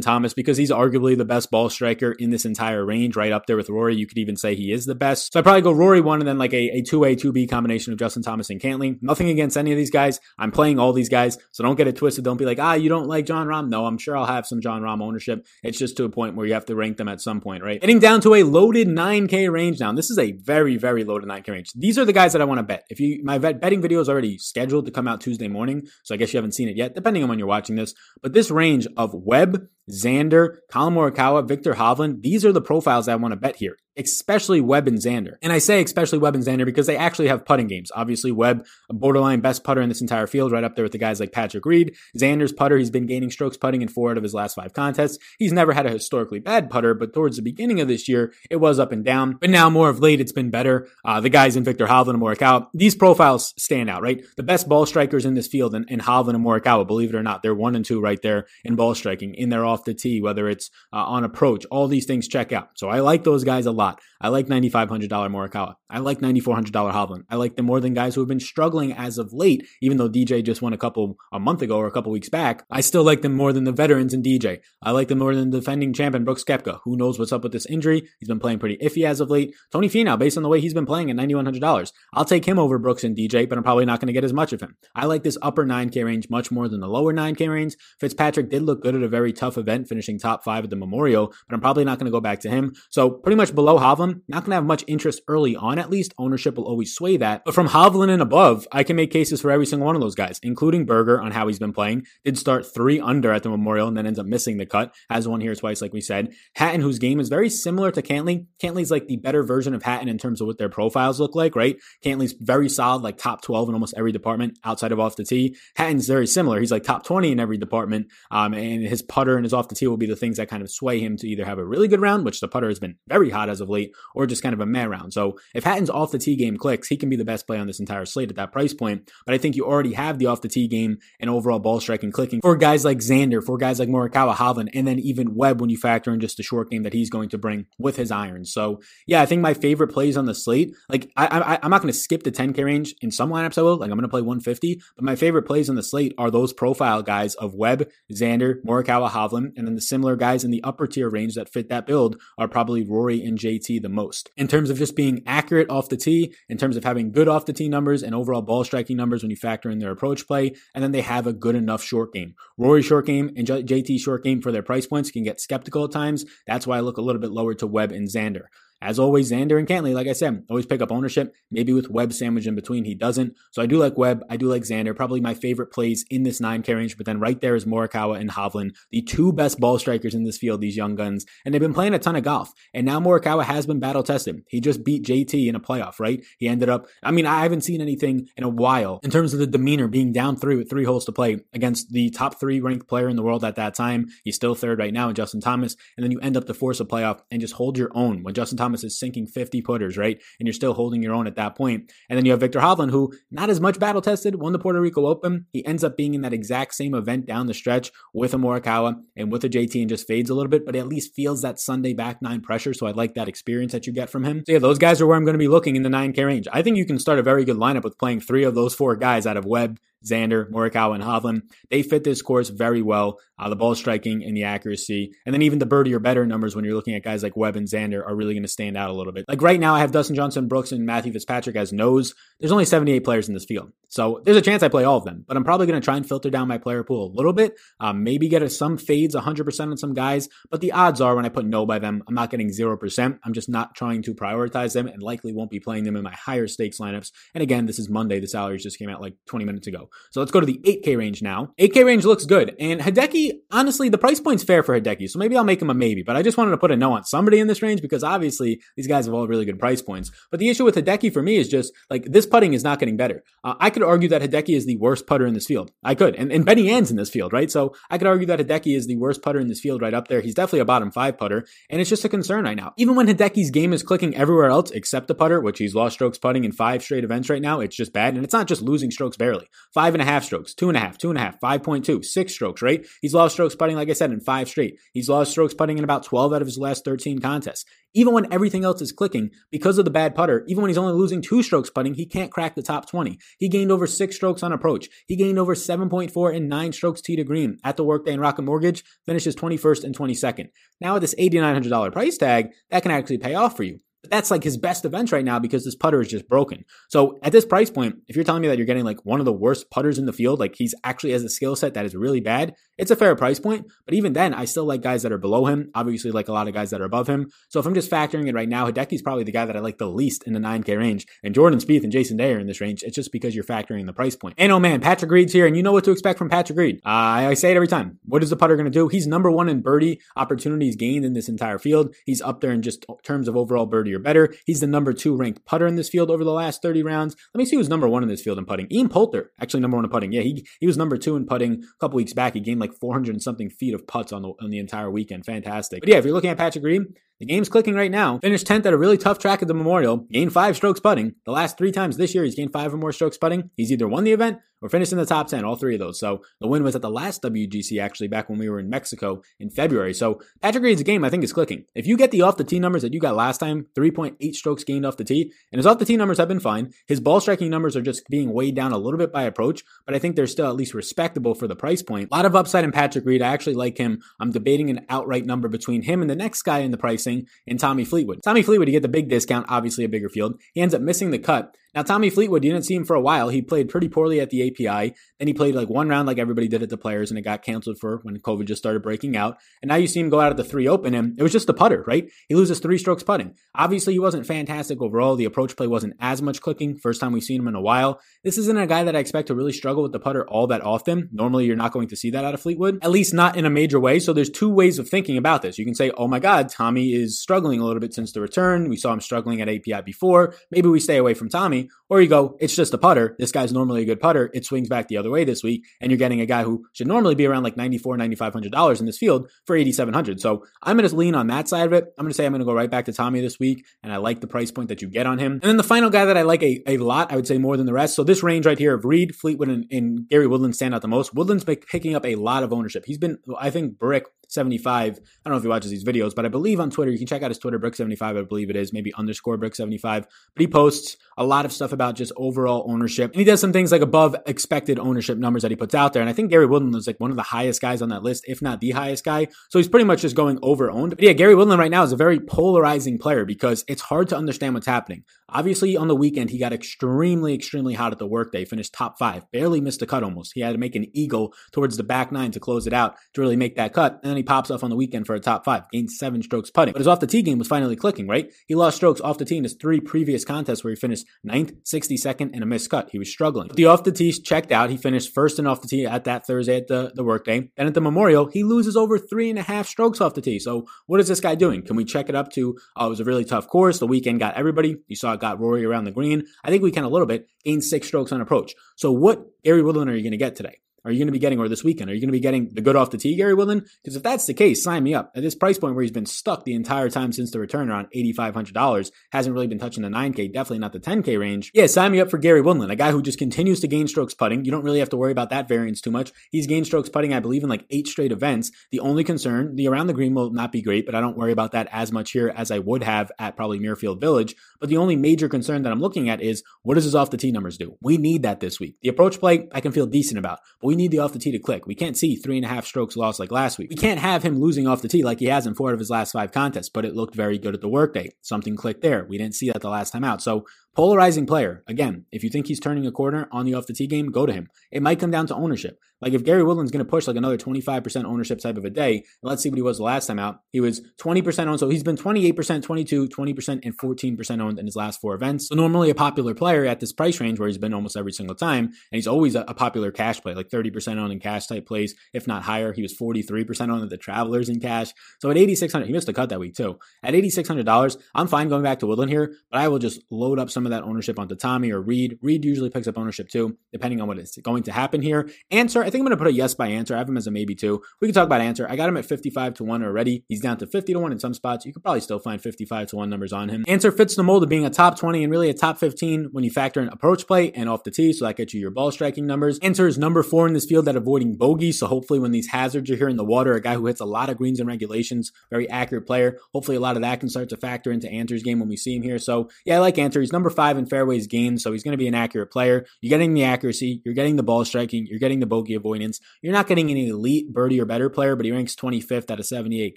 Thomas 0.00 0.34
because 0.34 0.56
he's 0.56 0.70
arguably 0.70 1.16
the 1.16 1.24
best 1.24 1.50
ball 1.50 1.70
striker 1.70 2.12
in 2.12 2.30
this 2.30 2.44
entire 2.44 2.84
range, 2.84 3.16
right 3.16 3.32
up 3.32 3.46
there 3.46 3.56
with 3.56 3.70
Rory. 3.70 3.96
You 3.96 4.06
could 4.06 4.18
even 4.18 4.36
say 4.36 4.54
he 4.54 4.72
is 4.72 4.86
the 4.86 4.94
best. 4.94 5.32
So 5.32 5.38
I'd 5.40 5.44
probably 5.44 5.62
go 5.62 5.72
Rory 5.72 6.00
one 6.00 6.20
and 6.20 6.28
then 6.28 6.38
like 6.38 6.52
a, 6.52 6.78
a 6.78 6.82
2A, 6.82 7.20
2B 7.20 7.48
combination 7.48 7.92
of 7.92 7.98
Justin 7.98 8.22
Thomas 8.22 8.50
and 8.50 8.60
Cantlay. 8.60 8.98
Nothing 9.02 9.28
against 9.28 9.56
any 9.56 9.72
of 9.72 9.78
these 9.78 9.90
guys. 9.90 10.20
I'm 10.38 10.50
playing 10.50 10.78
all 10.78 10.92
these 10.92 11.08
guys, 11.08 11.38
so 11.52 11.62
don't 11.62 11.76
get 11.76 11.88
it 11.88 11.96
twisted. 11.96 12.24
Don't 12.24 12.36
be 12.36 12.44
like, 12.44 12.58
ah, 12.58 12.74
you 12.74 12.88
don't 12.88 13.06
like 13.06 13.26
Jon 13.26 13.46
Rahm. 13.46 13.68
No, 13.68 13.86
I'm 13.86 13.98
sure 13.98 14.16
I'll 14.16 14.26
have 14.26 14.46
some 14.46 14.60
Jon 14.60 14.82
Rahm 14.82 15.02
ownership. 15.02 15.46
It's 15.62 15.78
just 15.78 15.96
to 15.98 16.04
a 16.04 16.08
point 16.08 16.36
where 16.36 16.46
you 16.46 16.54
have 16.54 16.66
to 16.66 16.74
rank 16.74 16.96
them 16.96 17.08
at 17.08 17.20
some 17.20 17.40
point, 17.40 17.62
right? 17.62 17.80
Getting 17.80 17.98
down 17.98 18.20
to 18.22 18.34
a 18.34 18.42
loaded 18.42 18.88
9K 18.88 19.50
range 19.50 19.80
now. 19.80 19.92
This 19.92 20.10
is 20.10 20.18
a 20.18 20.32
very, 20.32 20.76
very 20.76 21.04
loaded 21.04 21.28
9K 21.28 21.48
range. 21.48 21.72
These 21.74 21.98
are 21.98 22.04
the 22.04 22.12
guys 22.12 22.32
that 22.32 22.42
I 22.42 22.44
want 22.44 22.58
to 22.58 22.62
bet. 22.62 22.84
If 22.88 23.00
you, 23.00 23.22
my 23.24 23.38
betting 23.38 23.82
video 23.82 24.00
is 24.00 24.08
already 24.08 24.38
scheduled 24.38 24.86
to 24.86 24.90
come 24.90 25.06
out 25.06 25.20
Tuesday 25.20 25.48
morning, 25.48 25.86
so 26.02 26.14
I 26.14 26.18
guess 26.18 26.32
you 26.32 26.38
haven't 26.38 26.52
seen 26.52 26.68
it 26.68 26.76
yet, 26.76 26.94
depending 26.94 27.22
on 27.22 27.28
when 27.28 27.38
you're 27.38 27.48
watching 27.48 27.76
this. 27.76 27.94
But 28.22 28.32
this 28.32 28.39
range 28.48 28.86
of 28.96 29.12
Webb, 29.12 29.66
Xander, 29.90 30.58
Collin 30.70 30.94
Morikawa, 30.94 31.46
Viktor 31.46 31.74
Hovland, 31.74 32.22
these 32.22 32.44
are 32.44 32.52
the 32.52 32.60
profiles 32.60 33.08
I 33.08 33.16
want 33.16 33.32
to 33.32 33.36
bet 33.36 33.56
here 33.56 33.76
especially 34.00 34.60
Webb 34.60 34.88
and 34.88 34.98
Xander. 34.98 35.34
And 35.42 35.52
I 35.52 35.58
say 35.58 35.82
especially 35.82 36.18
Webb 36.18 36.34
and 36.34 36.44
Xander 36.44 36.64
because 36.64 36.86
they 36.86 36.96
actually 36.96 37.28
have 37.28 37.44
putting 37.44 37.66
games. 37.66 37.90
Obviously, 37.94 38.32
Webb, 38.32 38.66
borderline 38.88 39.40
best 39.40 39.64
putter 39.64 39.80
in 39.80 39.88
this 39.88 40.00
entire 40.00 40.26
field, 40.26 40.52
right 40.52 40.64
up 40.64 40.76
there 40.76 40.84
with 40.84 40.92
the 40.92 40.98
guys 40.98 41.20
like 41.20 41.32
Patrick 41.32 41.66
Reed. 41.66 41.94
Xander's 42.16 42.52
putter, 42.52 42.78
he's 42.78 42.90
been 42.90 43.06
gaining 43.06 43.30
strokes 43.30 43.56
putting 43.56 43.82
in 43.82 43.88
four 43.88 44.10
out 44.10 44.16
of 44.16 44.22
his 44.22 44.34
last 44.34 44.54
five 44.54 44.72
contests. 44.72 45.18
He's 45.38 45.52
never 45.52 45.72
had 45.72 45.86
a 45.86 45.90
historically 45.90 46.40
bad 46.40 46.70
putter, 46.70 46.94
but 46.94 47.12
towards 47.12 47.36
the 47.36 47.42
beginning 47.42 47.80
of 47.80 47.88
this 47.88 48.08
year, 48.08 48.32
it 48.48 48.56
was 48.56 48.78
up 48.78 48.92
and 48.92 49.04
down. 49.04 49.36
But 49.40 49.50
now, 49.50 49.68
more 49.68 49.90
of 49.90 50.00
late, 50.00 50.20
it's 50.20 50.32
been 50.32 50.50
better. 50.50 50.88
Uh, 51.04 51.20
the 51.20 51.28
guys 51.28 51.56
in 51.56 51.64
Viktor 51.64 51.86
Hovland 51.86 52.10
and 52.10 52.22
Morikawa, 52.22 52.68
these 52.72 52.94
profiles 52.94 53.54
stand 53.56 53.90
out, 53.90 54.02
right? 54.02 54.24
The 54.36 54.42
best 54.42 54.68
ball 54.68 54.86
strikers 54.86 55.24
in 55.24 55.34
this 55.34 55.48
field, 55.48 55.74
and, 55.74 55.86
and 55.90 56.00
Hovland 56.00 56.34
and 56.34 56.44
Morikawa, 56.44 56.86
believe 56.86 57.10
it 57.10 57.16
or 57.16 57.22
not, 57.22 57.42
they're 57.42 57.54
one 57.54 57.74
and 57.74 57.84
two 57.84 58.00
right 58.00 58.20
there 58.22 58.46
in 58.64 58.76
ball 58.76 58.94
striking, 58.94 59.34
in 59.34 59.48
their 59.48 59.64
off 59.64 59.79
the 59.84 59.94
tee, 59.94 60.20
whether 60.20 60.48
it's 60.48 60.70
uh, 60.92 61.04
on 61.04 61.24
approach. 61.24 61.64
All 61.66 61.88
these 61.88 62.06
things 62.06 62.28
check 62.28 62.52
out. 62.52 62.70
So 62.74 62.88
I 62.88 63.00
like 63.00 63.24
those 63.24 63.44
guys 63.44 63.66
a 63.66 63.72
lot. 63.72 64.00
I 64.20 64.28
like 64.28 64.46
$9,500 64.48 65.08
Morikawa. 65.08 65.74
I 65.88 65.98
like 65.98 66.20
$9,400 66.20 66.92
Hovland. 66.92 67.24
I 67.30 67.36
like 67.36 67.56
them 67.56 67.66
more 67.66 67.80
than 67.80 67.94
guys 67.94 68.14
who 68.14 68.20
have 68.20 68.28
been 68.28 68.40
struggling 68.40 68.92
as 68.92 69.18
of 69.18 69.32
late, 69.32 69.66
even 69.80 69.96
though 69.96 70.10
DJ 70.10 70.44
just 70.44 70.60
won 70.60 70.72
a 70.72 70.78
couple, 70.78 71.16
a 71.32 71.40
month 71.40 71.62
ago 71.62 71.78
or 71.78 71.86
a 71.86 71.90
couple 71.90 72.12
weeks 72.12 72.28
back. 72.28 72.64
I 72.70 72.82
still 72.82 73.02
like 73.02 73.22
them 73.22 73.34
more 73.34 73.52
than 73.52 73.64
the 73.64 73.72
veterans 73.72 74.12
in 74.12 74.22
DJ. 74.22 74.60
I 74.82 74.90
like 74.90 75.08
them 75.08 75.18
more 75.18 75.34
than 75.34 75.50
the 75.50 75.58
defending 75.58 75.92
champion 75.92 76.24
Brooks 76.24 76.44
Koepka. 76.44 76.80
Who 76.84 76.96
knows 76.96 77.18
what's 77.18 77.32
up 77.32 77.42
with 77.42 77.52
this 77.52 77.66
injury? 77.66 78.08
He's 78.18 78.28
been 78.28 78.40
playing 78.40 78.58
pretty 78.58 78.76
iffy 78.76 79.06
as 79.06 79.20
of 79.20 79.30
late. 79.30 79.54
Tony 79.72 79.88
Finau, 79.88 80.18
based 80.18 80.36
on 80.36 80.42
the 80.42 80.48
way 80.48 80.60
he's 80.60 80.74
been 80.74 80.86
playing 80.86 81.10
at 81.10 81.16
$9,100. 81.16 81.92
I'll 82.12 82.24
take 82.24 82.44
him 82.44 82.58
over 82.58 82.78
Brooks 82.78 83.04
and 83.04 83.16
DJ, 83.16 83.48
but 83.48 83.56
I'm 83.56 83.64
probably 83.64 83.86
not 83.86 84.00
going 84.00 84.08
to 84.08 84.12
get 84.12 84.24
as 84.24 84.32
much 84.32 84.52
of 84.52 84.60
him. 84.60 84.76
I 84.94 85.06
like 85.06 85.22
this 85.22 85.38
upper 85.40 85.64
9K 85.64 86.04
range 86.04 86.28
much 86.28 86.50
more 86.50 86.68
than 86.68 86.80
the 86.80 86.88
lower 86.88 87.12
9K 87.12 87.50
range. 87.50 87.76
Fitzpatrick 87.98 88.50
did 88.50 88.62
look 88.62 88.82
good 88.82 88.94
at 88.94 89.02
a 89.02 89.08
very 89.08 89.32
tough 89.32 89.56
event, 89.60 89.88
finishing 89.88 90.18
top 90.18 90.44
five 90.44 90.64
at 90.64 90.70
the 90.70 90.76
Memorial, 90.76 91.28
but 91.48 91.54
I'm 91.54 91.60
probably 91.60 91.84
not 91.84 91.98
going 91.98 92.06
to 92.06 92.10
go 92.10 92.20
back 92.20 92.40
to 92.40 92.50
him. 92.50 92.74
So 92.90 93.10
pretty 93.10 93.36
much 93.36 93.54
below 93.54 93.78
Hovland, 93.78 94.22
not 94.28 94.42
going 94.42 94.50
to 94.50 94.56
have 94.56 94.64
much 94.64 94.84
interest 94.86 95.20
early 95.28 95.56
on, 95.56 95.78
at 95.78 95.90
least. 95.90 96.14
Ownership 96.18 96.56
will 96.56 96.64
always 96.64 96.94
sway 96.94 97.16
that. 97.18 97.42
But 97.44 97.54
from 97.54 97.68
Hovland 97.68 98.10
and 98.10 98.22
above, 98.22 98.66
I 98.72 98.82
can 98.82 98.96
make 98.96 99.10
cases 99.10 99.40
for 99.40 99.50
every 99.50 99.66
single 99.66 99.86
one 99.86 99.94
of 99.94 100.00
those 100.00 100.14
guys, 100.14 100.40
including 100.42 100.86
Berger 100.86 101.20
on 101.20 101.32
how 101.32 101.46
he's 101.46 101.58
been 101.58 101.72
playing. 101.72 102.06
Did 102.24 102.38
start 102.38 102.72
three 102.72 103.00
under 103.00 103.32
at 103.32 103.42
the 103.42 103.50
Memorial 103.50 103.88
and 103.88 103.96
then 103.96 104.06
ends 104.06 104.18
up 104.18 104.26
missing 104.26 104.56
the 104.56 104.66
cut. 104.66 104.94
Has 105.08 105.28
one 105.28 105.40
here 105.40 105.54
twice, 105.54 105.82
like 105.82 105.92
we 105.92 106.00
said. 106.00 106.32
Hatton, 106.54 106.80
whose 106.80 106.98
game 106.98 107.20
is 107.20 107.28
very 107.28 107.50
similar 107.50 107.90
to 107.90 108.02
Cantlay. 108.02 108.46
Cantlay's 108.62 108.90
like 108.90 109.06
the 109.06 109.16
better 109.16 109.42
version 109.42 109.74
of 109.74 109.82
Hatton 109.82 110.08
in 110.08 110.18
terms 110.18 110.40
of 110.40 110.46
what 110.46 110.58
their 110.58 110.68
profiles 110.68 111.20
look 111.20 111.34
like, 111.34 111.54
right? 111.54 111.76
Cantlay's 112.04 112.34
very 112.38 112.68
solid, 112.68 113.02
like 113.02 113.18
top 113.18 113.42
12 113.42 113.68
in 113.68 113.74
almost 113.74 113.94
every 113.96 114.12
department 114.12 114.58
outside 114.64 114.92
of 114.92 115.00
off 115.00 115.16
the 115.16 115.24
tee. 115.24 115.56
Hatton's 115.76 116.06
very 116.06 116.26
similar. 116.26 116.60
He's 116.60 116.72
like 116.72 116.82
top 116.82 117.04
20 117.04 117.32
in 117.32 117.40
every 117.40 117.58
department. 117.58 118.08
Um, 118.30 118.54
and 118.54 118.82
his 118.82 119.02
putter 119.02 119.36
and 119.36 119.44
his 119.44 119.49
off 119.52 119.68
the 119.68 119.74
tee 119.74 119.86
will 119.86 119.96
be 119.96 120.06
the 120.06 120.16
things 120.16 120.36
that 120.36 120.48
kind 120.48 120.62
of 120.62 120.70
sway 120.70 121.00
him 121.00 121.16
to 121.18 121.28
either 121.28 121.44
have 121.44 121.58
a 121.58 121.64
really 121.64 121.88
good 121.88 122.00
round, 122.00 122.24
which 122.24 122.40
the 122.40 122.48
putter 122.48 122.68
has 122.68 122.78
been 122.78 122.96
very 123.08 123.30
hot 123.30 123.48
as 123.48 123.60
of 123.60 123.68
late, 123.68 123.92
or 124.14 124.26
just 124.26 124.42
kind 124.42 124.52
of 124.52 124.60
a 124.60 124.66
meh 124.66 124.84
round. 124.84 125.12
So 125.12 125.38
if 125.54 125.64
Hatton's 125.64 125.90
off 125.90 126.12
the 126.12 126.18
tee 126.18 126.36
game 126.36 126.56
clicks, 126.56 126.88
he 126.88 126.96
can 126.96 127.08
be 127.08 127.16
the 127.16 127.24
best 127.24 127.46
play 127.46 127.58
on 127.58 127.66
this 127.66 127.80
entire 127.80 128.04
slate 128.04 128.30
at 128.30 128.36
that 128.36 128.52
price 128.52 128.74
point. 128.74 129.10
But 129.26 129.34
I 129.34 129.38
think 129.38 129.56
you 129.56 129.64
already 129.64 129.92
have 129.94 130.18
the 130.18 130.26
off 130.26 130.42
the 130.42 130.48
tee 130.48 130.68
game 130.68 130.98
and 131.18 131.30
overall 131.30 131.58
ball 131.58 131.80
striking 131.80 132.12
clicking 132.12 132.40
for 132.40 132.56
guys 132.56 132.84
like 132.84 132.98
Xander, 132.98 133.44
for 133.44 133.56
guys 133.58 133.78
like 133.78 133.88
Morikawa, 133.88 134.34
Hovland, 134.34 134.70
and 134.74 134.86
then 134.86 134.98
even 134.98 135.34
Webb 135.34 135.60
when 135.60 135.70
you 135.70 135.76
factor 135.76 136.12
in 136.12 136.20
just 136.20 136.36
the 136.36 136.42
short 136.42 136.70
game 136.70 136.82
that 136.82 136.92
he's 136.92 137.10
going 137.10 137.28
to 137.30 137.38
bring 137.38 137.66
with 137.78 137.96
his 137.96 138.10
irons. 138.10 138.52
So 138.52 138.80
yeah, 139.06 139.22
I 139.22 139.26
think 139.26 139.42
my 139.42 139.54
favorite 139.54 139.88
plays 139.88 140.16
on 140.16 140.26
the 140.26 140.34
slate, 140.34 140.74
like 140.88 141.10
I, 141.16 141.26
I 141.26 141.58
I'm 141.62 141.70
not 141.70 141.82
going 141.82 141.92
to 141.92 141.98
skip 141.98 142.22
the 142.22 142.32
10k 142.32 142.64
range 142.64 142.94
in 143.00 143.10
some 143.10 143.30
lineups. 143.30 143.58
I 143.58 143.62
will, 143.62 143.76
like 143.76 143.90
I'm 143.90 143.96
going 143.96 144.02
to 144.02 144.08
play 144.08 144.22
150, 144.22 144.80
but 144.96 145.04
my 145.04 145.16
favorite 145.16 145.42
plays 145.42 145.68
on 145.68 145.76
the 145.76 145.82
slate 145.82 146.14
are 146.18 146.30
those 146.30 146.52
profile 146.52 147.02
guys 147.02 147.34
of 147.34 147.54
Webb, 147.54 147.88
Xander, 148.12 148.62
Morikawa, 148.64 149.10
Hovland, 149.10 149.39
and 149.56 149.66
then 149.66 149.74
the 149.74 149.80
similar 149.80 150.16
guys 150.16 150.44
in 150.44 150.50
the 150.50 150.62
upper 150.62 150.86
tier 150.86 151.08
range 151.08 151.34
that 151.34 151.52
fit 151.52 151.68
that 151.68 151.86
build 151.86 152.20
are 152.38 152.48
probably 152.48 152.84
Rory 152.84 153.22
and 153.22 153.38
JT 153.38 153.82
the 153.82 153.88
most 153.88 154.30
in 154.36 154.48
terms 154.48 154.70
of 154.70 154.78
just 154.78 154.96
being 154.96 155.22
accurate 155.26 155.70
off 155.70 155.88
the 155.88 155.96
tee, 155.96 156.34
in 156.48 156.58
terms 156.58 156.76
of 156.76 156.84
having 156.84 157.12
good 157.12 157.28
off 157.28 157.46
the 157.46 157.52
tee 157.52 157.68
numbers 157.68 158.02
and 158.02 158.14
overall 158.14 158.42
ball 158.42 158.64
striking 158.64 158.96
numbers 158.96 159.22
when 159.22 159.30
you 159.30 159.36
factor 159.36 159.70
in 159.70 159.78
their 159.78 159.92
approach 159.92 160.26
play, 160.26 160.54
and 160.74 160.82
then 160.82 160.92
they 160.92 161.00
have 161.00 161.26
a 161.26 161.32
good 161.32 161.54
enough 161.54 161.82
short 161.82 162.12
game. 162.12 162.34
Rory 162.56 162.82
short 162.82 163.06
game 163.06 163.30
and 163.36 163.46
JT 163.46 163.98
short 164.00 164.24
game 164.24 164.40
for 164.40 164.52
their 164.52 164.62
price 164.62 164.86
points 164.86 165.10
can 165.10 165.24
get 165.24 165.40
skeptical 165.40 165.84
at 165.84 165.92
times. 165.92 166.24
That's 166.46 166.66
why 166.66 166.78
I 166.78 166.80
look 166.80 166.98
a 166.98 167.02
little 167.02 167.20
bit 167.20 167.30
lower 167.30 167.54
to 167.54 167.66
Webb 167.66 167.92
and 167.92 168.08
Xander. 168.08 168.44
As 168.82 168.98
always, 168.98 169.30
Xander 169.30 169.58
and 169.58 169.68
Cantlay, 169.68 169.94
like 169.94 170.06
I 170.06 170.14
said, 170.14 170.44
always 170.48 170.64
pick 170.64 170.80
up 170.80 170.90
ownership. 170.90 171.34
Maybe 171.50 171.72
with 171.72 171.90
Webb 171.90 172.14
sandwich 172.14 172.46
in 172.46 172.54
between, 172.54 172.84
he 172.84 172.94
doesn't. 172.94 173.34
So 173.50 173.60
I 173.60 173.66
do 173.66 173.76
like 173.76 173.98
Webb. 173.98 174.24
I 174.30 174.36
do 174.38 174.46
like 174.46 174.62
Xander. 174.62 174.96
Probably 174.96 175.20
my 175.20 175.34
favorite 175.34 175.70
plays 175.70 176.06
in 176.08 176.22
this 176.22 176.40
9K 176.40 176.74
range. 176.74 176.96
But 176.96 177.04
then 177.04 177.20
right 177.20 177.38
there 177.40 177.54
is 177.54 177.66
Morikawa 177.66 178.18
and 178.18 178.30
Hovland, 178.30 178.74
the 178.90 179.02
two 179.02 179.32
best 179.32 179.60
ball 179.60 179.78
strikers 179.78 180.14
in 180.14 180.24
this 180.24 180.38
field, 180.38 180.62
these 180.62 180.78
young 180.78 180.94
guns. 180.94 181.26
And 181.44 181.52
they've 181.52 181.60
been 181.60 181.74
playing 181.74 181.92
a 181.92 181.98
ton 181.98 182.16
of 182.16 182.24
golf. 182.24 182.52
And 182.72 182.86
now 182.86 183.00
Morikawa 183.00 183.44
has 183.44 183.66
been 183.66 183.80
battle 183.80 184.02
tested. 184.02 184.44
He 184.48 184.60
just 184.60 184.82
beat 184.82 185.04
JT 185.04 185.46
in 185.46 185.54
a 185.54 185.60
playoff, 185.60 186.00
right? 186.00 186.24
He 186.38 186.48
ended 186.48 186.70
up, 186.70 186.88
I 187.02 187.10
mean, 187.10 187.26
I 187.26 187.42
haven't 187.42 187.64
seen 187.64 187.82
anything 187.82 188.28
in 188.36 188.44
a 188.44 188.48
while 188.48 189.00
in 189.02 189.10
terms 189.10 189.34
of 189.34 189.40
the 189.40 189.46
demeanor 189.46 189.88
being 189.88 190.12
down 190.12 190.36
three 190.36 190.56
with 190.56 190.70
three 190.70 190.84
holes 190.84 191.04
to 191.04 191.12
play 191.12 191.40
against 191.52 191.92
the 191.92 192.08
top 192.10 192.40
three 192.40 192.60
ranked 192.60 192.88
player 192.88 193.08
in 193.08 193.16
the 193.16 193.22
world 193.22 193.44
at 193.44 193.56
that 193.56 193.74
time. 193.74 194.06
He's 194.24 194.36
still 194.36 194.54
third 194.54 194.78
right 194.78 194.92
now 194.92 195.10
in 195.10 195.14
Justin 195.14 195.42
Thomas. 195.42 195.76
And 195.96 196.04
then 196.04 196.12
you 196.12 196.20
end 196.20 196.36
up 196.36 196.46
to 196.46 196.54
force 196.54 196.80
a 196.80 196.86
playoff 196.86 197.20
and 197.30 197.42
just 197.42 197.54
hold 197.54 197.76
your 197.76 197.90
own 197.94 198.22
when 198.22 198.32
Justin 198.32 198.56
Thomas 198.56 198.69
is 198.74 198.98
sinking 198.98 199.26
50 199.26 199.62
putters, 199.62 199.96
right? 199.96 200.20
And 200.38 200.46
you're 200.46 200.54
still 200.54 200.74
holding 200.74 201.02
your 201.02 201.14
own 201.14 201.26
at 201.26 201.36
that 201.36 201.56
point. 201.56 201.92
And 202.08 202.16
then 202.16 202.24
you 202.24 202.32
have 202.32 202.40
Viktor 202.40 202.60
Hovland, 202.60 202.90
who 202.90 203.12
not 203.30 203.50
as 203.50 203.60
much 203.60 203.78
battle 203.78 204.02
tested, 204.02 204.36
won 204.36 204.52
the 204.52 204.58
Puerto 204.58 204.80
Rico 204.80 205.06
Open. 205.06 205.46
He 205.52 205.64
ends 205.64 205.84
up 205.84 205.96
being 205.96 206.14
in 206.14 206.22
that 206.22 206.32
exact 206.32 206.74
same 206.74 206.94
event 206.94 207.26
down 207.26 207.46
the 207.46 207.54
stretch 207.54 207.92
with 208.14 208.34
a 208.34 208.36
Morikawa 208.36 209.00
and 209.16 209.30
with 209.30 209.44
a 209.44 209.48
JT 209.48 209.80
and 209.80 209.88
just 209.88 210.06
fades 210.06 210.30
a 210.30 210.34
little 210.34 210.50
bit, 210.50 210.64
but 210.64 210.76
at 210.76 210.88
least 210.88 211.14
feels 211.14 211.42
that 211.42 211.58
Sunday 211.60 211.94
back 211.94 212.22
nine 212.22 212.40
pressure. 212.40 212.74
So 212.74 212.86
I 212.86 212.92
like 212.92 213.14
that 213.14 213.28
experience 213.28 213.72
that 213.72 213.86
you 213.86 213.92
get 213.92 214.10
from 214.10 214.24
him. 214.24 214.42
So 214.46 214.52
yeah, 214.52 214.58
those 214.58 214.78
guys 214.78 215.00
are 215.00 215.06
where 215.06 215.16
I'm 215.16 215.24
going 215.24 215.34
to 215.34 215.38
be 215.38 215.48
looking 215.48 215.76
in 215.76 215.82
the 215.82 215.88
9K 215.88 216.24
range. 216.24 216.48
I 216.52 216.62
think 216.62 216.76
you 216.76 216.86
can 216.86 216.98
start 216.98 217.18
a 217.18 217.22
very 217.22 217.44
good 217.44 217.56
lineup 217.56 217.84
with 217.84 217.98
playing 217.98 218.20
three 218.20 218.44
of 218.44 218.54
those 218.54 218.74
four 218.74 218.96
guys 218.96 219.26
out 219.26 219.36
of 219.36 219.44
Webb, 219.44 219.78
Xander, 220.04 220.50
Morikawa, 220.50 220.94
and 220.94 221.04
Hovland. 221.04 221.42
They 221.70 221.82
fit 221.82 222.04
this 222.04 222.22
course 222.22 222.48
very 222.48 222.82
well. 222.82 223.18
Uh, 223.38 223.48
the 223.48 223.56
ball 223.56 223.74
striking 223.74 224.24
and 224.24 224.36
the 224.36 224.44
accuracy. 224.44 225.12
And 225.26 225.34
then 225.34 225.42
even 225.42 225.58
the 225.58 225.66
birdie 225.66 225.94
or 225.94 225.98
better 225.98 226.26
numbers 226.26 226.54
when 226.54 226.64
you're 226.64 226.74
looking 226.74 226.94
at 226.94 227.04
guys 227.04 227.22
like 227.22 227.36
Webb 227.36 227.56
and 227.56 227.68
Xander 227.68 228.06
are 228.06 228.14
really 228.14 228.34
going 228.34 228.42
to 228.42 228.48
stand 228.48 228.76
out 228.76 228.90
a 228.90 228.94
little 228.94 229.12
bit. 229.12 229.24
Like 229.28 229.42
right 229.42 229.60
now, 229.60 229.74
I 229.74 229.80
have 229.80 229.92
Dustin 229.92 230.16
Johnson, 230.16 230.48
Brooks, 230.48 230.72
and 230.72 230.86
Matthew 230.86 231.12
Fitzpatrick 231.12 231.56
as 231.56 231.72
nose. 231.72 232.14
There's 232.38 232.52
only 232.52 232.64
78 232.64 233.04
players 233.04 233.28
in 233.28 233.34
this 233.34 233.44
field. 233.44 233.72
So 233.90 234.22
there's 234.24 234.36
a 234.36 234.42
chance 234.42 234.62
I 234.62 234.68
play 234.68 234.84
all 234.84 234.96
of 234.96 235.04
them, 235.04 235.24
but 235.26 235.36
I'm 235.36 235.44
probably 235.44 235.66
going 235.66 235.80
to 235.80 235.84
try 235.84 235.96
and 235.96 236.08
filter 236.08 236.30
down 236.30 236.48
my 236.48 236.58
player 236.58 236.84
pool 236.84 237.12
a 237.12 237.14
little 237.14 237.32
bit. 237.32 237.58
Um, 237.80 238.04
maybe 238.04 238.28
get 238.28 238.50
some 238.50 238.78
fades 238.78 239.16
100% 239.16 239.70
on 239.70 239.76
some 239.76 239.94
guys, 239.94 240.28
but 240.48 240.60
the 240.60 240.72
odds 240.72 241.00
are 241.00 241.16
when 241.16 241.26
I 241.26 241.28
put 241.28 241.44
no 241.44 241.66
by 241.66 241.80
them, 241.80 242.02
I'm 242.06 242.14
not 242.14 242.30
getting 242.30 242.50
0%. 242.50 243.18
I'm 243.24 243.32
just 243.32 243.48
not 243.48 243.74
trying 243.74 244.02
to 244.02 244.14
prioritize 244.14 244.74
them 244.74 244.86
and 244.86 245.02
likely 245.02 245.32
won't 245.32 245.50
be 245.50 245.58
playing 245.58 245.84
them 245.84 245.96
in 245.96 246.04
my 246.04 246.14
higher 246.14 246.46
stakes 246.46 246.78
lineups. 246.78 247.10
And 247.34 247.42
again, 247.42 247.66
this 247.66 247.80
is 247.80 247.88
Monday. 247.88 248.20
The 248.20 248.28
salaries 248.28 248.62
just 248.62 248.78
came 248.78 248.88
out 248.88 249.00
like 249.00 249.14
20 249.26 249.44
minutes 249.44 249.66
ago. 249.66 249.90
So 250.12 250.20
let's 250.20 250.32
go 250.32 250.38
to 250.38 250.46
the 250.46 250.60
8K 250.64 250.96
range 250.96 251.20
now. 251.20 251.52
8K 251.58 251.84
range 251.84 252.04
looks 252.04 252.24
good. 252.24 252.54
And 252.60 252.80
Hideki, 252.80 253.40
honestly, 253.50 253.88
the 253.88 253.98
price 253.98 254.20
point's 254.20 254.44
fair 254.44 254.62
for 254.62 254.80
Hideki. 254.80 255.10
So 255.10 255.18
maybe 255.18 255.36
I'll 255.36 255.44
make 255.44 255.60
him 255.60 255.70
a 255.70 255.74
maybe, 255.74 256.04
but 256.04 256.14
I 256.14 256.22
just 256.22 256.38
wanted 256.38 256.52
to 256.52 256.58
put 256.58 256.70
a 256.70 256.76
no 256.76 256.92
on 256.92 257.04
somebody 257.04 257.40
in 257.40 257.48
this 257.48 257.60
range 257.60 257.82
because 257.82 258.04
obviously 258.04 258.60
these 258.76 258.86
guys 258.86 259.06
have 259.06 259.14
all 259.14 259.26
really 259.26 259.44
good 259.44 259.58
price 259.58 259.82
points. 259.82 260.12
But 260.30 260.38
the 260.38 260.48
issue 260.48 260.64
with 260.64 260.76
Hideki 260.76 261.12
for 261.12 261.22
me 261.22 261.36
is 261.36 261.48
just 261.48 261.72
like 261.90 262.04
this 262.04 262.26
putting 262.26 262.54
is 262.54 262.62
not 262.62 262.78
getting 262.78 262.96
better. 262.96 263.24
Uh, 263.42 263.54
I 263.58 263.70
could 263.70 263.79
could 263.80 263.88
argue 263.88 264.08
that 264.10 264.22
Hideki 264.22 264.54
is 264.54 264.66
the 264.66 264.76
worst 264.76 265.06
putter 265.06 265.26
in 265.26 265.32
this 265.32 265.46
field. 265.46 265.72
I 265.82 265.94
could. 265.94 266.14
And, 266.16 266.30
and 266.30 266.44
Benny 266.44 266.68
Ann's 266.70 266.90
in 266.90 266.96
this 266.96 267.08
field, 267.08 267.32
right? 267.32 267.50
So 267.50 267.74
I 267.88 267.96
could 267.96 268.06
argue 268.06 268.26
that 268.26 268.38
Hideki 268.38 268.76
is 268.76 268.86
the 268.86 268.96
worst 268.96 269.22
putter 269.22 269.40
in 269.40 269.48
this 269.48 269.60
field 269.60 269.80
right 269.80 269.94
up 269.94 270.08
there. 270.08 270.20
He's 270.20 270.34
definitely 270.34 270.60
a 270.60 270.66
bottom 270.66 270.90
five 270.90 271.16
putter. 271.16 271.46
And 271.70 271.80
it's 271.80 271.88
just 271.88 272.04
a 272.04 272.08
concern 272.08 272.44
right 272.44 272.56
now. 272.56 272.74
Even 272.76 272.94
when 272.94 273.06
Hideki's 273.06 273.50
game 273.50 273.72
is 273.72 273.82
clicking 273.82 274.14
everywhere 274.14 274.50
else 274.50 274.70
except 274.70 275.08
the 275.08 275.14
putter, 275.14 275.40
which 275.40 275.58
he's 275.58 275.74
lost 275.74 275.94
strokes 275.94 276.18
putting 276.18 276.44
in 276.44 276.52
five 276.52 276.82
straight 276.82 277.04
events 277.04 277.30
right 277.30 277.40
now, 277.40 277.60
it's 277.60 277.76
just 277.76 277.92
bad. 277.92 278.14
And 278.14 278.24
it's 278.24 278.34
not 278.34 278.46
just 278.46 278.62
losing 278.62 278.90
strokes 278.90 279.16
barely. 279.16 279.48
Five 279.72 279.94
and 279.94 280.02
a 280.02 280.06
half 280.06 280.24
strokes, 280.24 280.52
two 280.54 280.68
and 280.68 280.76
a 280.76 280.80
half, 280.80 280.98
two 280.98 281.08
and 281.08 281.18
a 281.18 281.22
half, 281.22 281.40
5.2, 281.40 282.04
six 282.04 282.34
strokes, 282.34 282.60
right? 282.60 282.86
He's 283.00 283.14
lost 283.14 283.34
strokes 283.34 283.54
putting, 283.54 283.76
like 283.76 283.88
I 283.88 283.94
said, 283.94 284.12
in 284.12 284.20
five 284.20 284.48
straight. 284.48 284.78
He's 284.92 285.08
lost 285.08 285.30
strokes 285.30 285.54
putting 285.54 285.78
in 285.78 285.84
about 285.84 286.04
12 286.04 286.34
out 286.34 286.42
of 286.42 286.48
his 286.48 286.58
last 286.58 286.84
13 286.84 287.20
contests. 287.20 287.64
Even 287.92 288.14
when 288.14 288.32
everything 288.32 288.64
else 288.64 288.80
is 288.80 288.92
clicking, 288.92 289.30
because 289.50 289.78
of 289.78 289.84
the 289.84 289.90
bad 289.90 290.14
putter, 290.14 290.44
even 290.46 290.62
when 290.62 290.68
he's 290.68 290.78
only 290.78 290.92
losing 290.92 291.20
two 291.20 291.42
strokes 291.42 291.70
putting, 291.70 291.94
he 291.94 292.06
can't 292.06 292.30
crack 292.30 292.54
the 292.54 292.62
top 292.62 292.88
20. 292.88 293.18
He 293.38 293.48
gained 293.48 293.69
over 293.70 293.86
six 293.86 294.16
strokes 294.16 294.42
on 294.42 294.52
approach. 294.52 294.88
He 295.06 295.16
gained 295.16 295.38
over 295.38 295.54
7.4 295.54 296.36
and 296.36 296.48
nine 296.48 296.72
strokes 296.72 297.00
tee 297.00 297.16
to 297.16 297.24
green 297.24 297.58
at 297.64 297.76
the 297.76 297.84
workday 297.84 298.12
in 298.12 298.20
Rocket 298.20 298.42
Mortgage, 298.42 298.84
finishes 299.06 299.36
21st 299.36 299.84
and 299.84 299.96
22nd. 299.96 300.48
Now 300.80 300.94
with 300.94 301.02
this 301.02 301.14
$8,900 301.14 301.92
price 301.92 302.18
tag, 302.18 302.50
that 302.70 302.82
can 302.82 302.90
actually 302.90 303.18
pay 303.18 303.34
off 303.34 303.56
for 303.56 303.62
you. 303.62 303.80
But 304.02 304.10
that's 304.10 304.30
like 304.30 304.42
his 304.42 304.56
best 304.56 304.84
events 304.84 305.12
right 305.12 305.24
now 305.24 305.38
because 305.38 305.64
this 305.64 305.74
putter 305.74 306.00
is 306.00 306.08
just 306.08 306.28
broken. 306.28 306.64
So 306.88 307.18
at 307.22 307.32
this 307.32 307.44
price 307.44 307.70
point, 307.70 307.96
if 308.08 308.16
you're 308.16 308.24
telling 308.24 308.42
me 308.42 308.48
that 308.48 308.56
you're 308.56 308.66
getting 308.66 308.84
like 308.84 309.04
one 309.04 309.20
of 309.20 309.26
the 309.26 309.32
worst 309.32 309.70
putters 309.70 309.98
in 309.98 310.06
the 310.06 310.12
field, 310.12 310.40
like 310.40 310.54
he's 310.56 310.74
actually 310.84 311.12
has 311.12 311.22
a 311.22 311.28
skill 311.28 311.54
set 311.54 311.74
that 311.74 311.84
is 311.84 311.94
really 311.94 312.20
bad, 312.20 312.54
it's 312.78 312.90
a 312.90 312.96
fair 312.96 313.14
price 313.14 313.38
point. 313.38 313.66
But 313.84 313.94
even 313.94 314.14
then, 314.14 314.32
I 314.32 314.46
still 314.46 314.64
like 314.64 314.80
guys 314.80 315.02
that 315.02 315.12
are 315.12 315.18
below 315.18 315.46
him. 315.46 315.70
Obviously, 315.74 316.10
like 316.10 316.28
a 316.28 316.32
lot 316.32 316.48
of 316.48 316.54
guys 316.54 316.70
that 316.70 316.80
are 316.80 316.86
above 316.86 317.08
him. 317.08 317.30
So 317.50 317.60
if 317.60 317.66
I'm 317.66 317.74
just 317.74 317.90
factoring 317.90 318.26
it 318.26 318.34
right 318.34 318.48
now, 318.48 318.70
Hideki's 318.70 319.02
probably 319.02 319.24
the 319.24 319.32
guy 319.32 319.44
that 319.44 319.56
I 319.56 319.60
like 319.60 319.76
the 319.76 319.90
least 319.90 320.26
in 320.26 320.32
the 320.32 320.40
9K 320.40 320.78
range. 320.78 321.06
And 321.22 321.34
Jordan 321.34 321.60
Spieth 321.60 321.82
and 321.82 321.92
Jason 321.92 322.16
Day 322.16 322.32
are 322.32 322.38
in 322.38 322.46
this 322.46 322.60
range. 322.60 322.82
It's 322.82 322.96
just 322.96 323.12
because 323.12 323.34
you're 323.34 323.44
factoring 323.44 323.84
the 323.84 323.92
price 323.92 324.16
point. 324.16 324.34
And 324.38 324.50
oh 324.50 324.58
man, 324.58 324.80
Patrick 324.80 325.10
Reed's 325.10 325.32
here, 325.32 325.46
and 325.46 325.56
you 325.56 325.62
know 325.62 325.72
what 325.72 325.84
to 325.84 325.90
expect 325.90 326.18
from 326.18 326.30
Patrick 326.30 326.58
Reed. 326.58 326.76
Uh, 326.86 326.88
I 327.28 327.34
say 327.34 327.50
it 327.52 327.56
every 327.56 327.68
time. 327.68 327.98
What 328.04 328.22
is 328.22 328.30
the 328.30 328.36
putter 328.36 328.56
going 328.56 328.64
to 328.64 328.70
do? 328.70 328.88
He's 328.88 329.06
number 329.06 329.30
one 329.30 329.50
in 329.50 329.60
birdie 329.60 330.00
opportunities 330.16 330.76
gained 330.76 331.04
in 331.04 331.12
this 331.12 331.28
entire 331.28 331.58
field. 331.58 331.94
He's 332.06 332.22
up 332.22 332.40
there 332.40 332.52
in 332.52 332.62
just 332.62 332.86
terms 333.04 333.28
of 333.28 333.36
overall 333.36 333.66
birdie 333.66 333.89
or 333.94 333.98
better. 333.98 334.34
He's 334.46 334.60
the 334.60 334.66
number 334.66 334.92
two 334.92 335.16
ranked 335.16 335.44
putter 335.44 335.66
in 335.66 335.76
this 335.76 335.88
field 335.88 336.10
over 336.10 336.24
the 336.24 336.32
last 336.32 336.62
30 336.62 336.82
rounds. 336.82 337.16
Let 337.34 337.38
me 337.38 337.44
see 337.44 337.56
who's 337.56 337.68
number 337.68 337.88
one 337.88 338.02
in 338.02 338.08
this 338.08 338.22
field 338.22 338.38
in 338.38 338.46
putting. 338.46 338.66
Ian 338.70 338.88
Poulter, 338.88 339.32
actually 339.40 339.60
number 339.60 339.76
one 339.76 339.84
in 339.84 339.90
putting. 339.90 340.12
Yeah, 340.12 340.22
he, 340.22 340.46
he 340.60 340.66
was 340.66 340.76
number 340.76 340.96
two 340.96 341.16
in 341.16 341.26
putting 341.26 341.62
a 341.62 341.78
couple 341.80 341.96
weeks 341.96 342.12
back. 342.12 342.34
He 342.34 342.40
gained 342.40 342.60
like 342.60 342.74
400 342.74 343.12
and 343.12 343.22
something 343.22 343.50
feet 343.50 343.74
of 343.74 343.86
putts 343.86 344.12
on 344.12 344.22
the, 344.22 344.32
on 344.40 344.50
the 344.50 344.58
entire 344.58 344.90
weekend. 344.90 345.26
Fantastic. 345.26 345.80
But 345.80 345.88
yeah, 345.88 345.96
if 345.96 346.04
you're 346.04 346.14
looking 346.14 346.30
at 346.30 346.36
Patrick 346.38 346.64
Reed, 346.64 346.82
the 347.20 347.26
game's 347.26 347.50
clicking 347.50 347.74
right 347.74 347.90
now. 347.90 348.18
Finished 348.18 348.46
10th 348.46 348.64
at 348.64 348.72
a 348.72 348.78
really 348.78 348.96
tough 348.96 349.18
track 349.18 349.42
at 349.42 349.48
the 349.48 349.52
Memorial. 349.52 349.98
Gained 350.10 350.32
five 350.32 350.56
strokes 350.56 350.80
putting. 350.80 351.14
The 351.26 351.32
last 351.32 351.58
three 351.58 351.70
times 351.70 351.98
this 351.98 352.14
year, 352.14 352.24
he's 352.24 352.34
gained 352.34 352.52
five 352.52 352.72
or 352.72 352.78
more 352.78 352.92
strokes 352.92 353.18
putting. 353.18 353.50
He's 353.56 353.70
either 353.70 353.86
won 353.86 354.04
the 354.04 354.12
event 354.12 354.38
or 354.62 354.68
finished 354.68 354.92
in 354.92 354.98
the 354.98 355.06
top 355.06 355.28
10, 355.28 355.44
all 355.44 355.56
three 355.56 355.74
of 355.74 355.80
those. 355.80 355.98
So 355.98 356.22
the 356.40 356.46
win 356.46 356.62
was 356.62 356.76
at 356.76 356.82
the 356.82 356.90
last 356.90 357.22
WGC, 357.22 357.80
actually, 357.80 358.08
back 358.08 358.28
when 358.28 358.38
we 358.38 358.48
were 358.48 358.58
in 358.58 358.68
Mexico 358.68 359.22
in 359.38 359.50
February. 359.50 359.94
So 359.94 360.20
Patrick 360.42 360.64
Reed's 360.64 360.82
game, 360.82 361.04
I 361.04 361.10
think, 361.10 361.24
is 361.24 361.32
clicking. 361.32 361.64
If 361.74 361.86
you 361.86 361.96
get 361.96 362.10
the 362.10 362.22
off 362.22 362.36
the 362.36 362.44
tee 362.44 362.60
numbers 362.60 362.82
that 362.82 362.92
you 362.92 363.00
got 363.00 363.16
last 363.16 363.38
time, 363.38 363.66
3.8 363.76 364.34
strokes 364.34 364.64
gained 364.64 364.84
off 364.84 364.96
the 364.96 365.04
tee, 365.04 365.32
and 365.52 365.58
his 365.58 365.66
off 365.66 365.78
the 365.78 365.84
tee 365.84 365.96
numbers 365.96 366.18
have 366.18 366.28
been 366.28 366.40
fine. 366.40 366.72
His 366.86 367.00
ball 367.00 367.20
striking 367.20 367.50
numbers 367.50 367.76
are 367.76 367.82
just 367.82 368.06
being 368.08 368.32
weighed 368.32 368.54
down 368.54 368.72
a 368.72 368.78
little 368.78 368.98
bit 368.98 369.12
by 369.12 369.22
approach, 369.22 369.62
but 369.86 369.94
I 369.94 369.98
think 369.98 370.16
they're 370.16 370.26
still 370.26 370.48
at 370.48 370.56
least 370.56 370.74
respectable 370.74 371.34
for 371.34 371.48
the 371.48 371.56
price 371.56 371.82
point. 371.82 372.08
A 372.12 372.14
lot 372.14 372.26
of 372.26 372.36
upside 372.36 372.64
in 372.64 372.72
Patrick 372.72 373.06
Reed. 373.06 373.22
I 373.22 373.32
actually 373.32 373.54
like 373.56 373.78
him. 373.78 374.00
I'm 374.18 374.30
debating 374.30 374.70
an 374.70 374.84
outright 374.88 375.24
number 375.24 375.48
between 375.48 375.82
him 375.82 376.02
and 376.02 376.10
the 376.10 376.16
next 376.16 376.42
guy 376.42 376.58
in 376.58 376.70
the 376.70 376.78
pricing 376.78 377.09
in 377.46 377.58
Tommy 377.58 377.84
Fleetwood. 377.84 378.20
Tommy 378.24 378.42
Fleetwood, 378.42 378.68
you 378.68 378.72
get 378.72 378.82
the 378.82 378.88
big 378.88 379.08
discount, 379.08 379.46
obviously 379.48 379.84
a 379.84 379.88
bigger 379.88 380.08
field. 380.08 380.40
He 380.54 380.60
ends 380.60 380.74
up 380.74 380.82
missing 380.82 381.10
the 381.10 381.18
cut. 381.18 381.56
Now, 381.74 381.82
Tommy 381.82 382.10
Fleetwood, 382.10 382.44
you 382.44 382.50
didn't 382.50 382.64
see 382.64 382.74
him 382.74 382.84
for 382.84 382.96
a 382.96 383.00
while. 383.00 383.28
He 383.28 383.42
played 383.42 383.68
pretty 383.68 383.88
poorly 383.88 384.20
at 384.20 384.30
the 384.30 384.48
API. 384.48 384.94
Then 385.18 385.28
he 385.28 385.34
played 385.34 385.54
like 385.54 385.68
one 385.68 385.88
round 385.88 386.08
like 386.08 386.18
everybody 386.18 386.48
did 386.48 386.62
at 386.62 386.68
the 386.68 386.76
players, 386.76 387.10
and 387.10 387.18
it 387.18 387.22
got 387.22 387.42
canceled 387.42 387.78
for 387.78 388.00
when 388.02 388.18
COVID 388.18 388.46
just 388.46 388.60
started 388.60 388.82
breaking 388.82 389.16
out. 389.16 389.38
And 389.62 389.68
now 389.68 389.76
you 389.76 389.86
see 389.86 390.00
him 390.00 390.10
go 390.10 390.20
out 390.20 390.30
at 390.30 390.36
the 390.36 390.44
three 390.44 390.66
open, 390.66 390.94
and 390.94 391.18
it 391.18 391.22
was 391.22 391.32
just 391.32 391.48
a 391.48 391.54
putter, 391.54 391.84
right? 391.86 392.10
He 392.28 392.34
loses 392.34 392.58
three 392.58 392.78
strokes 392.78 393.02
putting. 393.02 393.34
Obviously, 393.54 393.92
he 393.92 393.98
wasn't 394.00 394.26
fantastic 394.26 394.82
overall. 394.82 395.14
The 395.14 395.26
approach 395.26 395.56
play 395.56 395.68
wasn't 395.68 395.94
as 396.00 396.20
much 396.20 396.40
clicking. 396.40 396.76
First 396.76 397.00
time 397.00 397.12
we've 397.12 397.22
seen 397.22 397.40
him 397.40 397.48
in 397.48 397.54
a 397.54 397.60
while. 397.60 398.00
This 398.24 398.36
isn't 398.38 398.58
a 398.58 398.66
guy 398.66 398.84
that 398.84 398.96
I 398.96 398.98
expect 398.98 399.28
to 399.28 399.34
really 399.34 399.52
struggle 399.52 399.82
with 399.82 399.92
the 399.92 400.00
putter 400.00 400.28
all 400.28 400.48
that 400.48 400.62
often. 400.62 401.08
Normally, 401.12 401.46
you're 401.46 401.56
not 401.56 401.72
going 401.72 401.88
to 401.88 401.96
see 401.96 402.10
that 402.10 402.24
out 402.24 402.34
of 402.34 402.40
Fleetwood, 402.40 402.78
at 402.82 402.90
least 402.90 403.14
not 403.14 403.36
in 403.36 403.44
a 403.44 403.50
major 403.50 403.78
way. 403.78 404.00
So 404.00 404.12
there's 404.12 404.30
two 404.30 404.50
ways 404.50 404.78
of 404.78 404.88
thinking 404.88 405.16
about 405.16 405.42
this. 405.42 405.58
You 405.58 405.64
can 405.64 405.74
say, 405.74 405.92
oh 405.96 406.08
my 406.08 406.18
God, 406.18 406.48
Tommy 406.48 406.94
is 406.94 407.20
struggling 407.20 407.60
a 407.60 407.64
little 407.64 407.80
bit 407.80 407.94
since 407.94 408.12
the 408.12 408.20
return. 408.20 408.68
We 408.68 408.76
saw 408.76 408.92
him 408.92 409.00
struggling 409.00 409.40
at 409.40 409.48
API 409.48 409.82
before. 409.84 410.34
Maybe 410.50 410.68
we 410.68 410.80
stay 410.80 410.96
away 410.96 411.14
from 411.14 411.28
Tommy. 411.28 411.59
Or 411.88 412.00
you 412.00 412.08
go, 412.08 412.36
it's 412.40 412.54
just 412.54 412.72
a 412.72 412.78
putter. 412.78 413.16
This 413.18 413.32
guy's 413.32 413.52
normally 413.52 413.82
a 413.82 413.84
good 413.84 414.00
putter. 414.00 414.30
It 414.32 414.44
swings 414.44 414.68
back 414.68 414.88
the 414.88 414.96
other 414.96 415.10
way 415.10 415.24
this 415.24 415.42
week, 415.42 415.66
and 415.80 415.90
you're 415.90 415.98
getting 415.98 416.20
a 416.20 416.26
guy 416.26 416.44
who 416.44 416.64
should 416.72 416.86
normally 416.86 417.14
be 417.14 417.26
around 417.26 417.42
like 417.42 417.56
$94, 417.56 417.80
$9,500 417.80 418.80
in 418.80 418.86
this 418.86 418.98
field 418.98 419.28
for 419.44 419.56
8700 419.56 420.20
So 420.20 420.44
I'm 420.62 420.76
going 420.76 420.88
to 420.88 420.94
lean 420.94 421.14
on 421.14 421.26
that 421.26 421.48
side 421.48 421.66
of 421.66 421.72
it. 421.72 421.84
I'm 421.98 422.04
going 422.04 422.10
to 422.10 422.14
say 422.14 422.26
I'm 422.26 422.32
going 422.32 422.40
to 422.40 422.46
go 422.46 422.54
right 422.54 422.70
back 422.70 422.84
to 422.86 422.92
Tommy 422.92 423.20
this 423.20 423.38
week, 423.38 423.66
and 423.82 423.92
I 423.92 423.96
like 423.96 424.20
the 424.20 424.26
price 424.26 424.50
point 424.50 424.68
that 424.68 424.82
you 424.82 424.88
get 424.88 425.06
on 425.06 425.18
him. 425.18 425.32
And 425.32 425.42
then 425.42 425.56
the 425.56 425.62
final 425.62 425.90
guy 425.90 426.04
that 426.04 426.16
I 426.16 426.22
like 426.22 426.42
a, 426.42 426.62
a 426.66 426.76
lot, 426.78 427.12
I 427.12 427.16
would 427.16 427.26
say 427.26 427.38
more 427.38 427.56
than 427.56 427.66
the 427.66 427.72
rest. 427.72 427.96
So 427.96 428.04
this 428.04 428.22
range 428.22 428.46
right 428.46 428.58
here 428.58 428.74
of 428.74 428.84
Reed, 428.84 429.14
Fleetwood, 429.14 429.48
and, 429.48 429.66
and 429.70 430.08
Gary 430.08 430.26
Woodland 430.26 430.54
stand 430.54 430.74
out 430.74 430.82
the 430.82 430.88
most. 430.88 431.14
Woodland's 431.14 431.44
picking 431.44 431.94
up 431.94 432.06
a 432.06 432.14
lot 432.14 432.42
of 432.42 432.52
ownership. 432.52 432.84
He's 432.86 432.98
been, 432.98 433.18
I 433.38 433.50
think, 433.50 433.78
Brick 433.78 434.04
75. 434.30 434.98
I 434.98 435.28
don't 435.28 435.32
know 435.32 435.36
if 435.36 435.42
he 435.42 435.48
watches 435.48 435.70
these 435.70 435.84
videos, 435.84 436.14
but 436.14 436.24
I 436.24 436.28
believe 436.28 436.60
on 436.60 436.70
Twitter, 436.70 436.90
you 436.90 436.98
can 436.98 437.06
check 437.06 437.22
out 437.22 437.30
his 437.30 437.38
Twitter, 437.38 437.58
Brick75, 437.58 438.02
I 438.02 438.22
believe 438.22 438.48
it 438.48 438.56
is, 438.56 438.72
maybe 438.72 438.94
underscore 438.94 439.36
Brick75. 439.36 439.80
But 439.80 440.40
he 440.40 440.46
posts 440.46 440.96
a 441.18 441.24
lot 441.24 441.44
of 441.44 441.52
stuff 441.52 441.72
about 441.72 441.96
just 441.96 442.12
overall 442.16 442.64
ownership. 442.68 443.12
And 443.12 443.18
he 443.18 443.24
does 443.24 443.40
some 443.40 443.52
things 443.52 443.72
like 443.72 443.82
above 443.82 444.16
expected 444.26 444.78
ownership 444.78 445.18
numbers 445.18 445.42
that 445.42 445.50
he 445.50 445.56
puts 445.56 445.74
out 445.74 445.92
there. 445.92 446.02
And 446.02 446.08
I 446.08 446.12
think 446.12 446.30
Gary 446.30 446.46
Woodland 446.46 446.74
is 446.76 446.86
like 446.86 447.00
one 447.00 447.10
of 447.10 447.16
the 447.16 447.22
highest 447.22 447.60
guys 447.60 447.82
on 447.82 447.90
that 447.90 448.02
list, 448.02 448.24
if 448.26 448.40
not 448.40 448.60
the 448.60 448.70
highest 448.70 449.04
guy. 449.04 449.28
So 449.48 449.58
he's 449.58 449.68
pretty 449.68 449.84
much 449.84 450.02
just 450.02 450.16
going 450.16 450.38
over 450.42 450.70
owned. 450.70 450.96
But 450.96 451.02
yeah, 451.02 451.12
Gary 451.12 451.34
Woodland 451.34 451.58
right 451.58 451.70
now 451.70 451.82
is 451.82 451.92
a 451.92 451.96
very 451.96 452.20
polarizing 452.20 452.98
player 452.98 453.24
because 453.24 453.64
it's 453.68 453.82
hard 453.82 454.08
to 454.08 454.16
understand 454.16 454.54
what's 454.54 454.66
happening. 454.66 455.04
Obviously, 455.32 455.76
on 455.76 455.88
the 455.88 455.96
weekend, 455.96 456.30
he 456.30 456.38
got 456.38 456.52
extremely, 456.52 457.34
extremely 457.34 457.74
hot 457.74 457.92
at 457.92 457.98
the 457.98 458.06
workday, 458.06 458.44
finished 458.44 458.72
top 458.72 458.98
five, 458.98 459.30
barely 459.32 459.60
missed 459.60 459.82
a 459.82 459.86
cut 459.86 460.02
almost. 460.02 460.32
He 460.34 460.40
had 460.40 460.52
to 460.52 460.58
make 460.58 460.74
an 460.74 460.86
eagle 460.92 461.32
towards 461.52 461.76
the 461.76 461.82
back 461.82 462.12
nine 462.12 462.30
to 462.32 462.40
close 462.40 462.66
it 462.66 462.72
out 462.72 462.96
to 463.14 463.20
really 463.20 463.36
make 463.36 463.56
that 463.56 463.72
cut. 463.72 464.00
And 464.02 464.10
then 464.10 464.16
he 464.16 464.22
pops 464.22 464.50
off 464.50 464.64
on 464.64 464.70
the 464.70 464.76
weekend 464.76 465.06
for 465.06 465.14
a 465.14 465.20
top 465.20 465.44
five, 465.44 465.64
gained 465.70 465.90
seven 465.90 466.22
strokes 466.22 466.50
putting. 466.50 466.72
But 466.72 466.80
his 466.80 466.88
off 466.88 467.00
the 467.00 467.06
tee 467.06 467.22
game 467.22 467.38
was 467.38 467.48
finally 467.48 467.76
clicking, 467.76 468.08
right? 468.08 468.30
He 468.46 468.54
lost 468.54 468.76
strokes 468.76 469.00
off 469.00 469.18
the 469.18 469.24
tee 469.24 469.36
in 469.36 469.44
his 469.44 469.54
three 469.54 469.80
previous 469.80 470.24
contests 470.24 470.64
where 470.64 470.72
he 470.72 470.76
finished 470.76 471.06
ninth, 471.24 471.52
62nd, 471.64 472.30
and 472.32 472.42
a 472.42 472.46
missed 472.46 472.70
cut. 472.70 472.90
He 472.90 472.98
was 472.98 473.10
struggling. 473.10 473.48
But 473.48 473.56
the 473.56 473.66
off 473.66 473.84
the 473.84 473.92
tee 473.92 474.12
checked 474.12 474.52
out. 474.52 474.70
He 474.70 474.76
finished 474.76 475.14
first 475.14 475.38
and 475.38 475.46
off 475.46 475.62
the 475.62 475.68
tee 475.68 475.86
at 475.86 476.04
that 476.04 476.26
Thursday 476.26 476.56
at 476.56 476.68
the, 476.68 476.92
the 476.94 477.04
workday. 477.04 477.50
Then 477.56 477.66
at 477.66 477.74
the 477.74 477.80
Memorial, 477.80 478.26
he 478.26 478.42
loses 478.42 478.76
over 478.76 478.98
three 478.98 479.30
and 479.30 479.38
a 479.38 479.42
half 479.42 479.66
strokes 479.66 480.00
off 480.00 480.14
the 480.14 480.20
tee. 480.20 480.38
So 480.38 480.66
what 480.86 481.00
is 481.00 481.08
this 481.08 481.20
guy 481.20 481.34
doing? 481.34 481.62
Can 481.62 481.76
we 481.76 481.84
check 481.84 482.08
it 482.08 482.14
up 482.14 482.30
to, 482.32 482.56
oh, 482.76 482.86
it 482.86 482.90
was 482.90 483.00
a 483.00 483.04
really 483.04 483.24
tough 483.24 483.46
course. 483.46 483.78
The 483.78 483.86
weekend 483.86 484.20
got 484.20 484.34
everybody. 484.34 484.76
You 484.88 484.96
saw 484.96 485.16
got 485.20 485.40
Rory 485.40 485.64
around 485.64 485.84
the 485.84 485.90
green. 485.90 486.26
I 486.42 486.50
think 486.50 486.62
we 486.62 486.72
can 486.72 486.84
a 486.84 486.88
little 486.88 487.06
bit, 487.06 487.28
gain 487.44 487.60
six 487.60 487.86
strokes 487.86 488.12
on 488.12 488.20
approach. 488.20 488.54
So 488.76 488.90
what 488.90 489.24
Gary 489.44 489.62
Woodland 489.62 489.90
are 489.90 489.96
you 489.96 490.02
going 490.02 490.12
to 490.12 490.18
get 490.18 490.36
today? 490.36 490.60
Are 490.84 490.90
you 490.90 490.98
going 490.98 491.08
to 491.08 491.12
be 491.12 491.18
getting, 491.18 491.38
or 491.38 491.48
this 491.48 491.64
weekend, 491.64 491.90
are 491.90 491.94
you 491.94 492.00
going 492.00 492.08
to 492.08 492.12
be 492.12 492.20
getting 492.20 492.50
the 492.52 492.60
good 492.60 492.76
off 492.76 492.90
the 492.90 492.98
tee, 492.98 493.16
Gary 493.16 493.34
Woodland? 493.34 493.66
Because 493.82 493.96
if 493.96 494.02
that's 494.02 494.26
the 494.26 494.34
case, 494.34 494.62
sign 494.62 494.82
me 494.82 494.94
up. 494.94 495.12
At 495.14 495.22
this 495.22 495.34
price 495.34 495.58
point 495.58 495.74
where 495.74 495.82
he's 495.82 495.90
been 495.90 496.06
stuck 496.06 496.44
the 496.44 496.54
entire 496.54 496.88
time 496.88 497.12
since 497.12 497.30
the 497.30 497.40
return 497.40 497.70
around 497.70 497.88
$8,500, 497.94 498.90
hasn't 499.12 499.34
really 499.34 499.46
been 499.46 499.58
touching 499.58 499.82
the 499.82 499.88
9K, 499.88 500.32
definitely 500.32 500.58
not 500.58 500.72
the 500.72 500.80
10K 500.80 501.18
range. 501.18 501.50
Yeah, 501.54 501.66
sign 501.66 501.92
me 501.92 502.00
up 502.00 502.10
for 502.10 502.18
Gary 502.18 502.40
Woodland, 502.40 502.72
a 502.72 502.76
guy 502.76 502.90
who 502.90 503.02
just 503.02 503.18
continues 503.18 503.60
to 503.60 503.68
gain 503.68 503.88
strokes 503.88 504.14
putting. 504.14 504.44
You 504.44 504.50
don't 504.50 504.64
really 504.64 504.78
have 504.78 504.90
to 504.90 504.96
worry 504.96 505.12
about 505.12 505.30
that 505.30 505.48
variance 505.48 505.80
too 505.80 505.90
much. 505.90 506.12
He's 506.30 506.46
gained 506.46 506.66
strokes 506.66 506.88
putting, 506.88 507.14
I 507.14 507.20
believe, 507.20 507.42
in 507.42 507.48
like 507.48 507.66
eight 507.70 507.86
straight 507.86 508.12
events. 508.12 508.50
The 508.70 508.80
only 508.80 509.04
concern, 509.04 509.56
the 509.56 509.68
around 509.68 509.86
the 509.86 509.92
green 509.92 510.14
will 510.14 510.30
not 510.30 510.52
be 510.52 510.62
great, 510.62 510.86
but 510.86 510.94
I 510.94 511.00
don't 511.00 511.16
worry 511.16 511.32
about 511.32 511.52
that 511.52 511.68
as 511.72 511.92
much 511.92 512.12
here 512.12 512.32
as 512.34 512.50
I 512.50 512.58
would 512.58 512.82
have 512.82 513.10
at 513.18 513.36
probably 513.36 513.58
Muirfield 513.58 514.00
Village. 514.00 514.34
But 514.60 514.68
the 514.68 514.76
only 514.76 514.96
major 514.96 515.28
concern 515.28 515.62
that 515.62 515.72
I'm 515.72 515.80
looking 515.80 516.08
at 516.08 516.20
is 516.20 516.42
what 516.62 516.74
does 516.74 516.84
his 516.84 516.94
off 516.94 517.10
the 517.10 517.16
tee 517.16 517.32
numbers 517.32 517.58
do? 517.58 517.76
We 517.80 517.96
need 517.96 518.22
that 518.22 518.40
this 518.40 518.60
week. 518.60 518.76
The 518.82 518.88
approach 518.88 519.18
play, 519.18 519.48
I 519.52 519.60
can 519.60 519.72
feel 519.72 519.86
decent 519.86 520.18
about, 520.18 520.40
but 520.60 520.68
we 520.70 520.76
need 520.76 520.92
the 520.92 521.00
off 521.00 521.12
the 521.12 521.18
tee 521.18 521.32
to 521.32 521.38
click. 521.40 521.66
We 521.66 521.74
can't 521.74 521.96
see 521.96 522.14
three 522.14 522.36
and 522.36 522.46
a 522.46 522.48
half 522.48 522.64
strokes 522.64 522.94
lost 522.94 523.18
like 523.18 523.32
last 523.32 523.58
week. 523.58 523.70
We 523.70 523.74
can't 523.74 523.98
have 523.98 524.22
him 524.22 524.38
losing 524.38 524.68
off 524.68 524.82
the 524.82 524.86
tee 524.86 525.02
like 525.02 525.18
he 525.18 525.26
has 525.26 525.44
in 525.44 525.56
four 525.56 525.72
of 525.72 525.80
his 525.80 525.90
last 525.90 526.12
five 526.12 526.30
contests, 526.30 526.68
but 526.68 526.84
it 526.84 526.94
looked 526.94 527.16
very 527.16 527.38
good 527.38 527.54
at 527.54 527.60
the 527.60 527.68
workday. 527.68 528.12
Something 528.20 528.54
clicked 528.54 528.80
there. 528.80 529.04
We 529.04 529.18
didn't 529.18 529.34
see 529.34 529.50
that 529.50 529.62
the 529.62 529.68
last 529.68 529.90
time 529.90 530.04
out. 530.04 530.22
So 530.22 530.46
Polarizing 530.74 531.26
player. 531.26 531.62
Again, 531.66 532.06
if 532.10 532.24
you 532.24 532.30
think 532.30 532.46
he's 532.46 532.60
turning 532.60 532.86
a 532.86 532.92
corner 532.92 533.28
on 533.30 533.44
the 533.44 533.54
off 533.54 533.66
the 533.66 533.74
tee 533.74 533.86
game, 533.86 534.10
go 534.10 534.24
to 534.24 534.32
him. 534.32 534.48
It 534.70 534.82
might 534.82 535.00
come 535.00 535.10
down 535.10 535.26
to 535.26 535.34
ownership. 535.34 535.78
Like 536.00 536.14
if 536.14 536.24
Gary 536.24 536.42
Woodland's 536.42 536.70
going 536.70 536.84
to 536.84 536.88
push 536.88 537.06
like 537.06 537.16
another 537.16 537.36
25% 537.36 538.04
ownership 538.04 538.38
type 538.38 538.56
of 538.56 538.64
a 538.64 538.70
day, 538.70 539.04
let's 539.22 539.42
see 539.42 539.50
what 539.50 539.58
he 539.58 539.62
was 539.62 539.76
the 539.76 539.84
last 539.84 540.06
time 540.06 540.18
out. 540.18 540.40
He 540.50 540.60
was 540.60 540.80
20% 540.98 541.46
owned. 541.46 541.60
So 541.60 541.68
he's 541.68 541.82
been 541.82 541.98
28%, 541.98 542.62
22, 542.62 543.08
20%, 543.08 543.60
and 543.64 543.76
14% 543.76 544.40
owned 544.40 544.58
in 544.58 544.64
his 544.64 544.76
last 544.76 544.98
four 544.98 545.14
events. 545.14 545.48
So 545.48 545.56
normally 545.56 545.90
a 545.90 545.94
popular 545.94 546.34
player 546.34 546.64
at 546.64 546.80
this 546.80 546.92
price 546.92 547.20
range 547.20 547.38
where 547.38 547.48
he's 547.48 547.58
been 547.58 547.74
almost 547.74 547.98
every 547.98 548.12
single 548.12 548.34
time, 548.34 548.64
and 548.64 548.74
he's 548.92 549.06
always 549.06 549.34
a, 549.34 549.44
a 549.46 549.52
popular 549.52 549.90
cash 549.90 550.22
play, 550.22 550.34
like 550.34 550.48
30 550.48 550.70
30% 550.70 551.02
on 551.02 551.10
in 551.10 551.20
cash 551.20 551.46
type 551.46 551.66
plays, 551.66 551.94
if 552.12 552.26
not 552.26 552.42
higher. 552.42 552.72
He 552.72 552.82
was 552.82 552.96
43% 552.96 553.72
on 553.72 553.88
the 553.88 553.96
Travelers 553.96 554.48
in 554.48 554.60
cash. 554.60 554.92
So 555.20 555.30
at 555.30 555.36
8600 555.36 555.86
he 555.86 555.92
missed 555.92 556.08
a 556.08 556.12
cut 556.12 556.28
that 556.30 556.40
week 556.40 556.54
too. 556.54 556.78
At 557.02 557.14
$8,600, 557.14 557.96
I'm 558.14 558.28
fine 558.28 558.48
going 558.48 558.62
back 558.62 558.80
to 558.80 558.86
Woodland 558.86 559.10
here, 559.10 559.34
but 559.50 559.60
I 559.60 559.68
will 559.68 559.78
just 559.78 560.02
load 560.10 560.38
up 560.38 560.50
some 560.50 560.59
of 560.66 560.70
that 560.70 560.82
ownership 560.82 561.18
onto 561.18 561.34
Tommy 561.34 561.70
or 561.70 561.80
Reed. 561.80 562.18
Reed 562.22 562.44
usually 562.44 562.70
picks 562.70 562.86
up 562.86 562.98
ownership 562.98 563.28
too, 563.28 563.56
depending 563.72 564.00
on 564.00 564.08
what 564.08 564.18
is 564.18 564.38
going 564.42 564.62
to 564.64 564.72
happen 564.72 565.02
here. 565.02 565.28
Ancer, 565.50 565.80
I 565.80 565.84
think 565.84 565.96
I'm 565.96 566.06
going 566.06 566.10
to 566.10 566.16
put 566.16 566.26
a 566.26 566.32
yes 566.32 566.54
by 566.54 566.68
Ancer. 566.68 566.94
I 566.94 566.98
have 566.98 567.08
him 567.08 567.16
as 567.16 567.26
a 567.26 567.30
maybe 567.30 567.54
too. 567.54 567.82
We 568.00 568.08
can 568.08 568.14
talk 568.14 568.26
about 568.26 568.40
Ancer. 568.40 568.66
I 568.68 568.76
got 568.76 568.88
him 568.88 568.96
at 568.96 569.06
55 569.06 569.54
to 569.54 569.64
1 569.64 569.82
already. 569.82 570.24
He's 570.28 570.40
down 570.40 570.58
to 570.58 570.66
50 570.66 570.92
to 570.92 570.98
1 570.98 571.12
in 571.12 571.18
some 571.18 571.34
spots. 571.34 571.66
You 571.66 571.72
could 571.72 571.82
probably 571.82 572.00
still 572.00 572.18
find 572.18 572.40
55 572.40 572.88
to 572.88 572.96
1 572.96 573.10
numbers 573.10 573.32
on 573.32 573.48
him. 573.48 573.64
Ancer 573.68 573.92
fits 573.92 574.14
the 574.16 574.22
mold 574.22 574.42
of 574.42 574.48
being 574.48 574.66
a 574.66 574.70
top 574.70 574.98
20 574.98 575.24
and 575.24 575.30
really 575.30 575.50
a 575.50 575.54
top 575.54 575.78
15 575.78 576.30
when 576.32 576.44
you 576.44 576.50
factor 576.50 576.80
in 576.80 576.88
approach 576.88 577.26
play 577.26 577.50
and 577.52 577.68
off 577.68 577.84
the 577.84 577.90
tee. 577.90 578.12
So 578.12 578.26
that 578.26 578.36
gets 578.36 578.54
you 578.54 578.60
your 578.60 578.70
ball 578.70 578.90
striking 578.90 579.26
numbers. 579.26 579.58
Ancer 579.60 579.86
is 579.86 579.98
number 579.98 580.22
four 580.22 580.46
in 580.46 580.54
this 580.54 580.66
field 580.66 580.88
at 580.88 580.96
avoiding 580.96 581.36
bogey. 581.36 581.72
So 581.72 581.86
hopefully 581.86 582.18
when 582.18 582.32
these 582.32 582.48
hazards 582.48 582.90
are 582.90 582.96
here 582.96 583.08
in 583.08 583.16
the 583.16 583.24
water, 583.24 583.54
a 583.54 583.60
guy 583.60 583.74
who 583.74 583.86
hits 583.86 584.00
a 584.00 584.04
lot 584.04 584.28
of 584.28 584.36
greens 584.36 584.60
and 584.60 584.68
regulations, 584.68 585.32
very 585.50 585.68
accurate 585.70 586.06
player. 586.06 586.38
Hopefully 586.52 586.76
a 586.76 586.80
lot 586.80 586.96
of 586.96 587.02
that 587.02 587.20
can 587.20 587.28
start 587.28 587.48
to 587.50 587.56
factor 587.56 587.90
into 587.90 588.10
Ancer's 588.10 588.42
game 588.42 588.60
when 588.60 588.68
we 588.68 588.76
see 588.76 588.96
him 588.96 589.02
here. 589.02 589.18
So 589.18 589.48
yeah, 589.64 589.76
I 589.76 589.78
like 589.78 589.98
Ancer. 589.98 590.20
He's 590.20 590.32
number 590.32 590.49
five 590.50 590.76
in 590.78 590.86
fairways 590.86 591.26
gained. 591.26 591.60
So 591.60 591.72
he's 591.72 591.82
going 591.82 591.92
to 591.92 591.98
be 591.98 592.08
an 592.08 592.14
accurate 592.14 592.50
player. 592.50 592.86
You're 593.00 593.10
getting 593.10 593.34
the 593.34 593.44
accuracy. 593.44 594.02
You're 594.04 594.14
getting 594.14 594.36
the 594.36 594.42
ball 594.42 594.64
striking. 594.64 595.06
You're 595.06 595.18
getting 595.18 595.40
the 595.40 595.46
bogey 595.46 595.74
avoidance. 595.74 596.20
You're 596.42 596.52
not 596.52 596.66
getting 596.66 596.90
an 596.90 596.96
elite 596.96 597.52
birdie 597.52 597.80
or 597.80 597.84
better 597.84 598.10
player, 598.10 598.36
but 598.36 598.44
he 598.44 598.52
ranks 598.52 598.74
25th 598.74 599.30
out 599.30 599.40
of 599.40 599.46
78 599.46 599.96